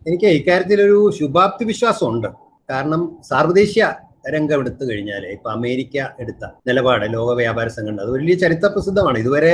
എനിക്ക് 0.06 0.30
ഇക്കാര്യത്തിൽ 0.38 0.80
ഒരു 0.88 0.98
ശുഭാപ്തി 1.18 1.66
വിശ്വാസം 1.72 2.06
ഉണ്ട് 2.14 2.28
കാരണം 2.68 3.02
സാർവദേശീയ 3.30 3.86
രംഗം 4.34 4.60
എടുത്തു 4.62 4.84
കഴിഞ്ഞാൽ 4.88 5.22
ഇപ്പൊ 5.32 5.48
അമേരിക്ക 5.54 5.96
എടുത്ത 6.22 6.44
നിലപാട് 6.68 7.04
ലോക 7.14 7.30
വ്യാപാര 7.40 7.68
സംഘടന 7.74 8.04
അത് 8.04 8.12
വലിയ 8.14 8.34
ചരിത്ര 8.42 8.66
പ്രസിദ്ധമാണ്. 8.74 9.16
ഇതുവരെ 9.22 9.50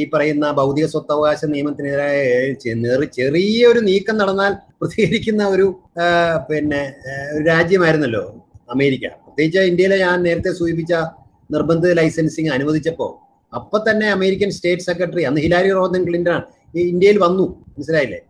ഈ 0.00 0.04
പറയുന്ന 0.14 0.52
ഭൗതിക 0.60 0.86
സ്വത്തവകാശ 0.92 1.40
നിയമത്തിനെതിരായ 1.54 2.20
ചെറിയൊരു 3.16 3.80
നീക്കം 3.88 4.16
നടന്നാൽ 4.22 4.54
പ്രതികരിക്കുന്ന 4.80 5.44
ഒരു 5.56 5.66
പിന്നെ 6.48 6.82
ഒരു 7.34 7.44
രാജ്യമായിരുന്നല്ലോ. 7.52 8.24
അമേരിക്ക. 8.70 9.06
പ്രത്യേകിച്ച് 9.06 9.58
ഇന്ത്യയിലെ 9.58 9.96
ഞാൻ 9.98 10.22
നേരത്തെ 10.22 10.52
സൂചിപ്പിച്ച 10.52 10.94
നിർബന്ധിത 11.50 11.92
ലൈസൻസിങ് 11.92 12.50
അനുവദിച്ചപ്പോൾ 12.50 13.10
അപ്പൊ 13.54 13.78
തന്നെ 13.78 14.06
അമേരിക്കൻ 14.10 14.50
സ്റ്റേറ്റ് 14.50 14.82
സെക്രട്ടറി 14.82 15.22
അന്ന് 15.22 15.40
ഹിലാരി 15.40 15.70
റോദൻ 15.70 16.08
ക്ലിന്റൺ 16.08 16.40
ഇന്ത്യയിൽ 16.74 17.18
വന്നു. 17.18 17.42
മനസ്സിലായില്ലേ? 17.42 18.20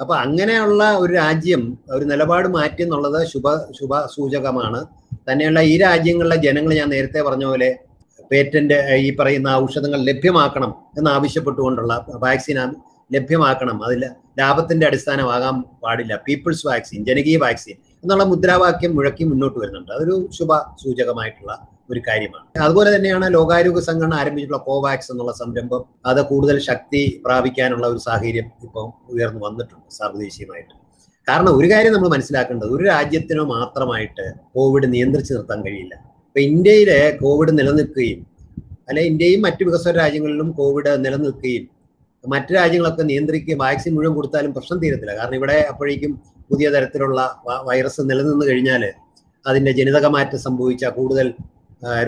അപ്പൊ 0.00 0.14
അങ്ങനെയുള്ള 0.16 0.92
ഒരു 0.92 1.12
രാജ്യം 1.12 1.78
ഒരു 1.90 2.04
നിലപാട് 2.04 2.48
മാറ്റി 2.48 2.82
എന്നുള്ളത് 2.82 3.26
ശുഭ 3.26 3.56
ശുഭ 3.56 4.00
സൂചകമാണ് 4.06 4.86
തന്നെയുള്ള 5.30 5.60
ഈ 5.60 5.78
രാജ്യങ്ങളിലെ 5.78 6.36
ജനങ്ങൾ 6.36 6.74
ഞാൻ 6.74 6.88
നേരത്തെ 6.88 7.20
പറഞ്ഞ 7.20 7.44
പോലെ 7.44 7.78
പേറ്റന്റ് 8.32 8.74
ഈ 8.96 9.16
പറയുന്ന 9.16 9.48
ഔഷധങ്ങൾ 9.48 10.00
ലഭ്യമാക്കണം 10.02 10.74
എന്ന് 10.98 11.10
ആവശ്യപ്പെട്ടുകൊണ്ടുള്ള 11.10 12.06
വാക്സിൻ 12.14 12.58
ലഭ്യമാക്കണം. 13.12 13.84
അതിൽ 13.84 14.02
ലാഭത്തിന്റെ 14.38 14.86
അടിസ്ഥാനമാകാൻ 14.86 15.62
പാടില്ല. 15.82 16.16
പീപ്പിൾസ് 16.28 16.66
വാക്സിൻ 16.66 17.04
ജനകീയ 17.04 17.36
വാക്സിൻ 17.36 17.76
എന്നുള്ള 18.02 18.24
മുദ്രാവാക്യം 18.24 18.92
മുഴക്കി 18.96 19.24
മുന്നോട്ട് 19.24 19.58
വരുന്നുണ്ട്. 19.62 19.90
അതൊരു 19.96 20.14
ശുഭ 20.36 20.52
സൂചകമായിട്ടുള്ള 20.82 21.52
ഒരു 21.90 22.00
കാര്യമാണ്. 22.08 22.46
അതുപോലെ 22.64 22.90
തന്നെയാണ് 22.96 23.26
ലോകാരോഗ്യ 23.34 23.82
സംഘടന 23.88 24.14
ആരംഭിച്ചിട്ടുള്ള 24.14 24.60
കോവാക്സ് 24.68 25.10
എന്നുള്ള 25.12 25.32
സംരംഭം. 25.32 25.82
അത് 26.06 26.20
കൂടുതൽ 26.30 26.56
ശക്തി 26.68 27.02
പ്രാപിക്കാനുള്ള 27.24 27.86
ഒരു 27.86 28.00
സാഹചര്യം 28.08 28.46
ഇപ്പം 28.66 28.86
ഉയർന്നു 29.12 29.40
വന്നിട്ടുണ്ട് 29.46 29.86
സാർവദേശീയമായിട്ട് 29.98 30.74
കാരണം 31.28 31.52
ഒരു 31.58 31.66
കാര്യം 31.72 31.92
നമ്മൾ 31.92 32.08
മനസ്സിലാക്കേണ്ടത് 32.08 32.72
ഒരു 32.76 32.84
രാജ്യത്തിനോ 32.84 33.42
മാത്രമായിട്ട് 33.56 34.24
കോവിഡ് 34.54 34.86
നിയന്ത്രിച്ചു 34.94 35.32
നിർത്താൻ 35.34 35.60
കഴിയില്ല. 35.66 35.94
ഇപ്പൊ 36.28 36.40
ഇന്ത്യയിലെ 36.40 37.00
കോവിഡ് 37.20 37.52
നിലനിൽക്കുകയും 37.58 38.20
അല്ലെ 38.88 39.02
ഇന്ത്യയും 39.02 39.40
മറ്റു 39.42 39.62
വികസ്വര 39.64 39.94
രാജ്യങ്ങളിലും 39.96 40.48
കോവിഡ് 40.50 40.92
നിലനിൽക്കുകയും 41.04 41.64
മറ്റു 42.24 42.52
രാജ്യങ്ങളൊക്കെ 42.52 43.02
നിയന്ത്രിക്കുകയും 43.02 43.58
വാക്സിൻ 43.58 43.92
മുഴുവൻ 43.94 44.14
കൊടുത്താലും 44.16 44.50
പ്രശ്നം 44.54 44.78
തീരത്തില്ല. 44.78 45.14
കാരണം 45.16 45.34
ഇവിടെ 45.34 45.56
അപ്പോഴേക്കും 45.70 46.12
പുതിയ 46.50 46.68
തരത്തിലുള്ള 46.70 47.20
വൈറസ് 47.68 48.00
നിലനിന്ന് 48.10 48.46
കഴിഞ്ഞാൽ 48.50 48.82
അതിന്റെ 49.46 49.72
ജനിതക 49.72 50.06
മാറ്റം 50.06 50.38
സംഭവിച്ച 50.38 50.84
കൂടുതൽ 50.98 51.28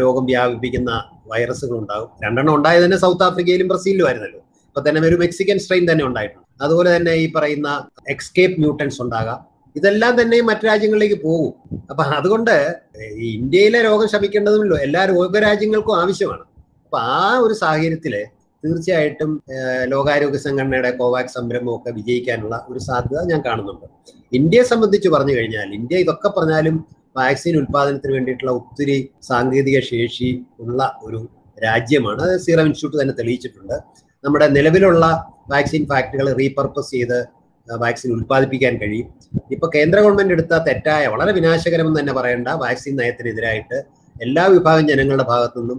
രോഗം 0.01 0.25
വ്യാപിപ്പിക്കുന്ന 0.27 0.91
വൈറസുകൾ 1.27 1.77
ഉണ്ടാകും 1.79 2.11
രണ്ടെണ്ണം 2.25 2.55
ഉണ്ടായത് 2.55 2.85
തന്നെ 2.85 2.97
സൗത്ത് 2.97 3.25
ആഫ്രിക്കയിലും 3.29 3.69
ബ്രസീലിലും 3.69 4.07
ആയിരുന്നല്ലോ. 4.09 4.41
ഇപ്പൊ 4.69 4.81
തന്നെ 4.89 5.09
ഒരു 5.09 5.17
മെക്സിക്കൻ 5.23 5.59
സ്ട്രെയിൻ 5.59 5.85
തന്നെ 5.91 6.05
ഉണ്ടായിട്ടുണ്ട്. 6.05 6.47
അതുപോലെ 6.65 6.97
തന്നെ 6.97 7.13
ഈ 7.23 7.33
പറയുന്ന 7.37 7.69
എക്സ്കേപ്പ് 8.15 8.57
മ്യൂട്ടൻസ് 8.61 9.03
ഉണ്ടാകാം. 9.03 9.41
ഇതെല്ലാം 9.77 10.13
തന്നെ 10.21 10.39
മറ്റു 10.49 10.65
രാജ്യങ്ങളിലേക്ക് 10.67 11.19
പോകും. 11.23 11.53
അപ്പൊ 11.91 12.03
അതുകൊണ്ട് 12.19 12.55
ഇന്ത്യയിലെ 13.35 13.83
രോഗം 13.89 14.09
ശമിക്കേണ്ടതുമല്ലോ. 14.09 14.77
എല്ലാ 14.87 15.03
രോഗരാജ്യങ്ങൾക്കും 15.15 15.97
ആവശ്യമാണ്. 16.03 16.45
അപ്പൊ 16.85 16.99
ആ 16.99 17.39
ഒരു 17.45 17.55
സാഹചര്യത്തിൽ 17.63 18.15
തീർച്ചയായിട്ടും 18.65 19.31
ലോകാരോഗ്യ 19.93 20.41
സംഘടനയുടെ 20.47 20.91
കോവാക്സ് 21.01 21.37
സംരംഭമൊക്കെ 21.39 21.91
വിജയിക്കാനുള്ള 21.99 22.57
ഒരു 22.71 22.81
സാധ്യത 22.89 23.23
ഞാൻ 23.33 23.41
കാണുന്നുണ്ട്. 23.49 23.87
ഇന്ത്യയെ 24.33 24.65
സംബന്ധിച്ച് 24.73 25.09
പറഞ്ഞു 25.15 25.35
കഴിഞ്ഞാൽ 25.39 25.69
ഇന്ത്യ 25.79 26.05
ഇതൊക്കെ 26.05 26.31
പറഞ്ഞാലും 26.37 26.77
വാക്സിൻ 27.19 27.55
ഉൽപാദനത്തിന് 27.61 28.13
വേണ്ടിയിട്ടുള്ള 28.17 28.53
ഒത്തിരി 28.61 28.97
സാങ്കേതിക 29.31 29.79
ശേഷി 29.93 30.31
ഉള്ള 30.65 30.81
ഒരു 31.07 31.21
രാജ്യമാണ്. 31.59 32.21
അത് 32.27 32.35
സീറം 32.47 32.67
ഇൻസ്റ്റിറ്റ്യൂട്ട് 32.69 33.03
തന്നെ 33.03 33.15
തെളിയിച്ചിട്ടുണ്ട്. 33.21 33.77
നമ്മുടെ 34.25 34.47
നിലവിലുള്ള 34.57 35.07
വാക്സിൻ 35.53 35.83
ഫാക്ടറികൾ 35.91 36.29
റീപർപ്പസ് 36.41 36.93
ചെയ്ത് 36.95 37.19
വാക്സിൻ 37.69 38.11
ഉൽപ്പാദിപ്പിക്കാൻ 38.17 38.75
കഴിയും. 38.81 39.09
ഇപ്പൊ 39.55 39.67
കേന്ദ്ര 39.75 39.99
ഗവൺമെന്റ് 40.05 40.35
എടുത്ത 40.37 40.55
തെറ്റായ 40.69 41.05
വളരെ 41.15 41.33
വിനാശകരമെന്ന് 41.39 41.99
തന്നെ 42.01 42.15
പറയേണ്ട 42.19 42.49
വാക്സിൻ 42.65 42.95
നയത്തിനെതിരായിട്ട് 43.01 43.79
എല്ലാ 44.17 44.45
വിഭാഗം 44.55 44.85
ജനങ്ങളുടെ 44.91 45.27
ഭാഗത്തു 45.31 45.59
നിന്നും 45.61 45.79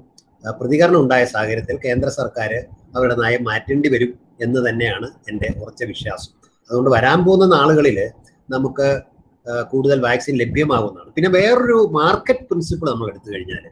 പ്രതികരണം 0.60 1.00
ഉണ്ടായ 1.04 1.24
സാഹചര്യത്തിൽ 1.34 1.76
കേന്ദ്ര 1.86 2.10
സർക്കാർ 2.20 2.52
അവരുടെ 2.96 3.16
നയം 3.24 3.44
മാറ്റേണ്ടി 3.50 3.90
വരും 3.94 4.12
എന്ന് 4.46 4.60
തന്നെയാണ് 4.68 5.08
എന്റെ 5.30 5.48
ഉറച്ച 5.62 5.84
വിശ്വാസം. 5.92 6.32
അതുകൊണ്ട് 6.70 6.92
വരാൻ 6.96 7.20
പോകുന്ന 7.26 7.46
നാളുകളിൽ 7.56 7.98
നമുക്ക് 8.56 8.88
കൂടുതൽ 9.72 9.98
വാക്സിൻ 10.06 10.36
ലഭ്യമാകുന്നതാണ്. 10.42 11.10
പിന്നെ 11.16 11.30
വേറൊരു 11.30 11.78
മാർക്കറ്റ് 11.98 12.46
പ്രിൻസിപ്പിൾ 12.50 12.88
നമ്മൾ 12.92 13.08
എടുത്തു 13.12 13.30
കഴിഞ്ഞാൽ 13.34 13.66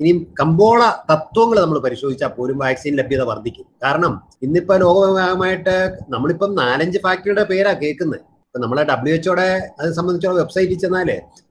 ഇനിയും 0.00 0.18
കമ്പോള 0.40 0.80
തത്വങ്ങൾ 1.10 1.56
നമ്മൾ 1.62 1.78
പരിശോധിച്ചാൽ 1.86 2.30
പോലും 2.36 2.56
വാക്സിൻ 2.58 2.94
ലഭ്യത 3.00 3.22
വർദ്ധിക്കും. 3.30 3.66
കാരണം 3.84 4.12
ഇന്നിപ്പോ 4.42 4.76
ലോകമായിട്ട് 4.84 5.74
നമ്മളിപ്പം 6.14 6.54
നാലഞ്ച് 6.54 6.98
ഫാക്ടറിയുടെ 6.98 7.44
പേരാ 7.50 7.72
കേൾക്കുന്നത്. 7.82 8.22
ഇപ്പൊ 8.46 8.60
നമ്മളെ 8.62 8.82
ഡബ്ല്യു 8.82 9.14
എച്ച്ഒയുടെ 9.14 9.48
അത് 9.80 9.90
സംബന്ധിച്ചുള്ള 9.98 10.36
വെബ്സൈറ്റിൽ 10.40 10.78
ചെന്നാൽ 10.84 11.10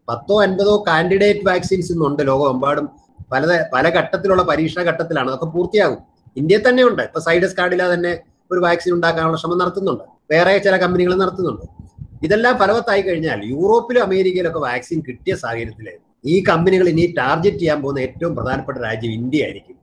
പത്തോ 0.10 0.36
അൻപതോ 0.46 0.74
കാൻഡിഡേറ്റ് 0.88 1.46
വാക്സിൻസ് 1.50 1.92
ഇന്നുണ്ട് 1.92 2.24
ലോകമെമ്പാടും. 2.32 2.88
പല 3.32 3.46
പല 3.74 3.86
ഘട്ടത്തിലുള്ള 4.00 4.44
പരീക്ഷണ 4.50 4.82
ഘട്ടത്തിലാണ് 4.90 5.28
അതൊക്കെ 5.32 5.48
പൂർത്തിയാകും. 5.56 6.00
ഇന്ത്യയിൽ 6.40 6.64
തന്നെ 6.68 6.84
ഉണ്ട് 6.90 7.02
ഇപ്പൊ 7.08 7.20
സൈഡസ് 7.28 7.56
കാർഡില 7.60 7.84
തന്നെ 7.94 8.12
ഒരു 8.52 8.60
വാക്സിൻ 8.66 8.92
ഉണ്ടാക്കാനുള്ള 8.98 9.38
ശ്രമം 9.42 9.58
നടത്തുന്നുണ്ട്. 9.64 10.04
വേറെ 10.32 10.54
ചില 10.66 10.76
കമ്പനികൾ 10.84 11.14
നടത്തുന്നുണ്ട്. 11.24 11.66
ഇതെല്ലാം 12.26 12.54
ഫലവത്തായി 12.62 13.02
കഴിഞ്ഞാൽ 13.08 13.40
യൂറോപ്പിലും 13.54 14.02
അമേരിക്കയിലൊക്കെ 14.08 14.62
വാക്സിൻ 14.68 15.00
കിട്ടിയ 15.08 15.34
സാഹചര്യത്തിൽ 15.44 15.88
ഈ 16.32 16.36
കമ്പനികൾ 16.50 16.86
ഇനി 16.94 17.04
ടാർഗറ്റ് 17.20 17.60
ചെയ്യാൻ 17.62 17.80
പോകുന്ന 17.84 18.00
ഏറ്റവും 18.08 18.34
പ്രധാനപ്പെട്ട 18.38 18.78
രാജ്യം 18.88 19.12
ഇന്ത്യ 19.20 19.46
ആയിരിക്കും. 19.46 19.76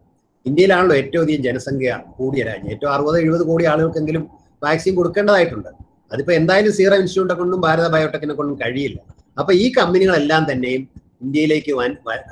ഇന്ത്യയിലാണല്ലോ 0.46 0.96
ഏറ്റവും 1.02 1.22
അധികം 1.26 1.42
ജനസംഖ്യ 1.46 1.92
കൂടിയ 2.18 2.42
രാജ്യം. 2.48 2.70
ഏറ്റവും 2.74 2.90
അറുപത് 2.94 3.16
എഴുപത് 3.22 3.44
കോടി 3.50 3.64
ആളുകൾക്കെങ്കിലും 3.72 4.24
വാക്സിൻ 4.64 4.94
കൊടുക്കേണ്ടതായിട്ടുണ്ട്. 4.98 5.70
അതിപ്പോ 6.12 6.32
എന്തായാലും 6.40 6.72
സീറം 6.78 6.98
ഇൻസ്റ്റിറ്റ്യൂട്ടെ 7.02 7.34
കൊണ്ടും 7.40 7.60
ഭാരത 7.66 7.86
ബയോടെക്കിനെ 7.94 8.34
കൊണ്ടും 8.40 8.56
കഴിയില്ല. 8.62 8.98
അപ്പൊ 9.40 9.52
ഈ 9.62 9.64
കമ്പനികളെല്ലാം 9.78 10.42
തന്നെയും 10.50 10.82
ഇന്ത്യയിലേക്ക് 11.24 11.72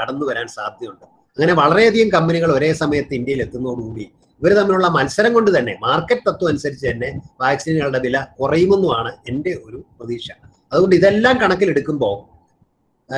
കടന്നു 0.00 0.24
വരാൻ 0.30 0.46
സാധ്യതയുണ്ട്. 0.56 1.06
അങ്ങനെ 1.36 1.54
വളരെയധികം 1.62 2.08
കമ്പനികൾ 2.16 2.50
ഒരേ 2.56 2.70
സമയത്ത് 2.82 3.14
ഇന്ത്യയിൽ 3.18 3.40
എത്തുന്നതോടുകൂടി 3.44 4.04
ഇവർ 4.42 4.52
തമ്മിലുള്ള 4.58 4.88
മത്സരം 4.96 5.32
കൊണ്ട് 5.36 5.50
തന്നെ 5.56 5.74
മാർക്കറ്റ് 5.84 6.24
തത്വം 6.28 6.48
അനുസരിച്ച് 6.52 6.86
തന്നെ 6.90 7.08
വാക്സിനുകളുടെ 7.42 8.00
വില 8.06 8.16
കുറയുമെന്നുമാണ് 8.38 9.10
എന്റെ 9.30 9.52
ഒരു 9.66 9.78
പ്രതീക്ഷ. 9.98 10.28
അതുകൊണ്ട് 10.72 10.94
ഇതെല്ലാം 11.00 11.34
കണക്കിലെടുക്കുമ്പോൾ 11.42 12.16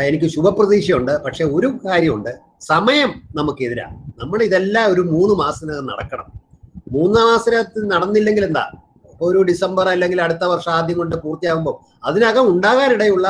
എനിക്ക് 0.09 0.29
ശുഭപ്രതീക്ഷയുണ്ട്. 0.35 1.13
പക്ഷെ 1.25 1.45
ഒരു 1.57 1.69
കാര്യമുണ്ട് 1.85 2.33
സമയം 2.71 3.11
നമുക്കെതിരാണ് 3.39 3.97
നമ്മൾ 4.21 4.39
ഇതെല്ലാം 4.49 4.87
ഒരു 4.93 5.03
മൂന്ന് 5.13 5.35
മാസത്തിനകം 5.43 5.87
നടക്കണം. 5.93 6.29
മൂന്നാം 6.97 7.27
മാസത്തിൽ 7.31 7.85
നടന്നില്ലെങ്കിൽ 7.95 8.45
എന്താ? 8.49 8.65
ഒരു 9.27 9.39
ഡിസംബർ 9.49 9.87
അല്ലെങ്കിൽ 9.89 10.19
അടുത്ത 10.23 10.45
വർഷം 10.53 10.73
ആദ്യം 10.79 10.97
കൊണ്ട് 10.99 11.17
പൂർത്തിയാകുമ്പോൾ 11.25 11.77
അതിനകം 12.09 12.45
ഉണ്ടാകാനിടയുള്ള 12.53 13.29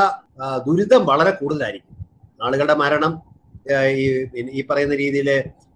ദുരിതം 0.67 1.03
വളരെ 1.11 1.33
കൂടുതലായിരിക്കും. 1.41 1.86
ആളുകളുടെ 2.41 2.75
മരണം 2.75 3.13
ഈ 4.59 4.61
പറയുന്ന 4.71 4.95
രീതിയിൽ 4.95 5.29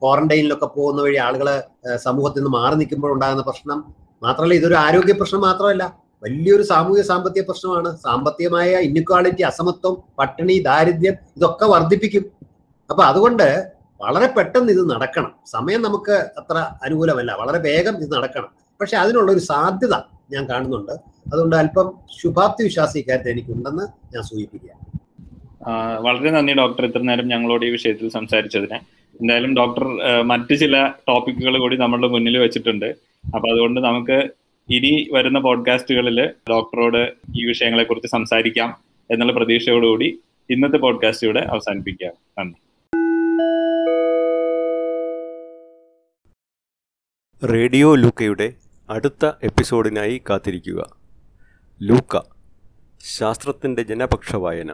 ക്വാറന്റൈനിലൊക്കെ 0.03 0.67
പോകുന്ന 0.67 1.01
വഴി 1.03 1.17
ആളുകൾ 1.17 1.49
സമൂഹത്തിൽ 1.97 2.41
നിന്ന് 2.41 2.53
മാറി 2.59 2.75
നിൽക്കുമ്പോൾ 2.75 3.13
ഉണ്ടാകുന്ന 3.13 3.43
പ്രശ്നം. 3.43 3.79
മാത്രമല്ല 4.23 4.55
ഇതൊരു 4.55 4.75
ആരോഗ്യ 4.75 5.13
പ്രശ്നം 5.13 5.41
മാത്രമല്ല 5.41 5.85
വലിയൊരു 6.23 6.63
സാമൂഹ്യ 6.63 7.03
സാമ്പത്തിക 7.03 7.43
പ്രശ്നമാണ്. 7.43 7.91
സാമ്പത്തികമായ 7.97 8.71
ഇന്നിക്വാളിറ്റി 8.89 9.43
അസമത്വം 9.43 9.95
പട്ടിണി 10.19 10.57
ദാരിദ്ര്യം 10.69 11.15
ഇതൊക്കെ 11.37 11.65
വർദ്ധിപ്പിക്കും. 11.65 12.25
അപ്പൊ 12.91 13.03
അതുകൊണ്ട് 13.03 13.47
വളരെ 14.01 14.27
പെട്ടെന്ന് 14.37 14.73
ഇത് 14.73 14.91
നടക്കണം. 14.91 15.33
സമയം 15.47 15.83
നമുക്ക് 15.83 16.15
അത്ര 16.41 16.57
അനുകൂലമല്ല. 16.83 17.33
വളരെ 17.33 17.59
വേഗം 17.59 17.97
ഇത് 17.97 18.13
നടക്കണം. 18.17 18.51
പക്ഷെ 18.81 18.97
അതിനുള്ള 18.97 19.33
ഒരു 19.33 19.43
സാധ്യത 19.51 19.95
ഞാൻ 20.31 20.45
കാണുന്നുണ്ട്. 20.51 20.93
അതുകൊണ്ട് 21.33 21.57
അല്പം 21.57 21.87
ശുഭാപ്തി 22.21 22.63
വിശ്വാസി 22.65 22.99
ഇക്കാര്യത്തിൽ 22.99 23.31
എനിക്കുണ്ടെന്ന് 23.31 23.85
ഞാൻ 24.15 24.23
സൂചിപ്പിക്കുക 24.23 24.73
ആ, 24.73 25.00
വളരെ 26.01 26.31
നന്ദി 26.31 26.53
ഡോക്ടർ. 26.53 26.85
ഇത്ര 26.85 26.99
നേരം 26.99 27.29
ഞങ്ങളോട് 27.29 27.67
ഈ 27.67 27.71
വിഷയത്തിൽ 27.71 28.11
സംസാരിച്ചതിന്. 28.11 28.75
എന്തായാലും 29.21 29.57
ഡോക്ടർ 29.57 29.85
മറ്റു 30.23 30.55
ചില 30.55 30.93
ടോപ്പിക്കുകൾ 31.09 31.59
കൂടി 31.59 31.77
നമ്മളുടെ 31.77 32.09
മുന്നിൽ 32.09 32.39
വെച്ചിട്ടുണ്ട്. 32.39 32.87
അപ്പൊ 33.35 33.49
അതുകൊണ്ട് 33.53 33.81
നമുക്ക് 33.81 34.31
ഇനി 34.71 35.09
വരുന്ന 35.13 35.39
പോഡ്കാസ്റ്റുകളിൽ 35.39 36.31
ഡോക്ടറോട് 36.51 37.13
ഈ 37.37 37.47
വിഷയങ്ങളെ 37.47 37.85
കുറിച്ച് 37.85 38.09
സംസാരിക്കാം 38.09 38.77
എന്നുള്ള 39.11 39.33
പ്രതീക്ഷയോടുകൂടി 39.33 40.19
ഇന്നത്തെ 40.51 40.77
പോഡ്കാസ്റ്റ് 40.77 41.27
ഇവിടെ 41.27 41.41
അവസാനിപ്പിക്കാം. 41.41 42.13
നന്ദി. 42.39 42.59
റേഡിയോ 47.53 47.95
ലൂക്കയുടെ 47.95 48.53
അടുത്ത 48.91 49.27
എപ്പിസോഡിനായി 49.43 50.23
കാത്തിരിക്കുക. 50.31 50.97
ലൂക്ക 51.83 52.21
ശാസ്ത്രത്തിന്റെ 53.19 53.83
ജനപക്ഷ 53.83 54.37
വായന 54.37 54.71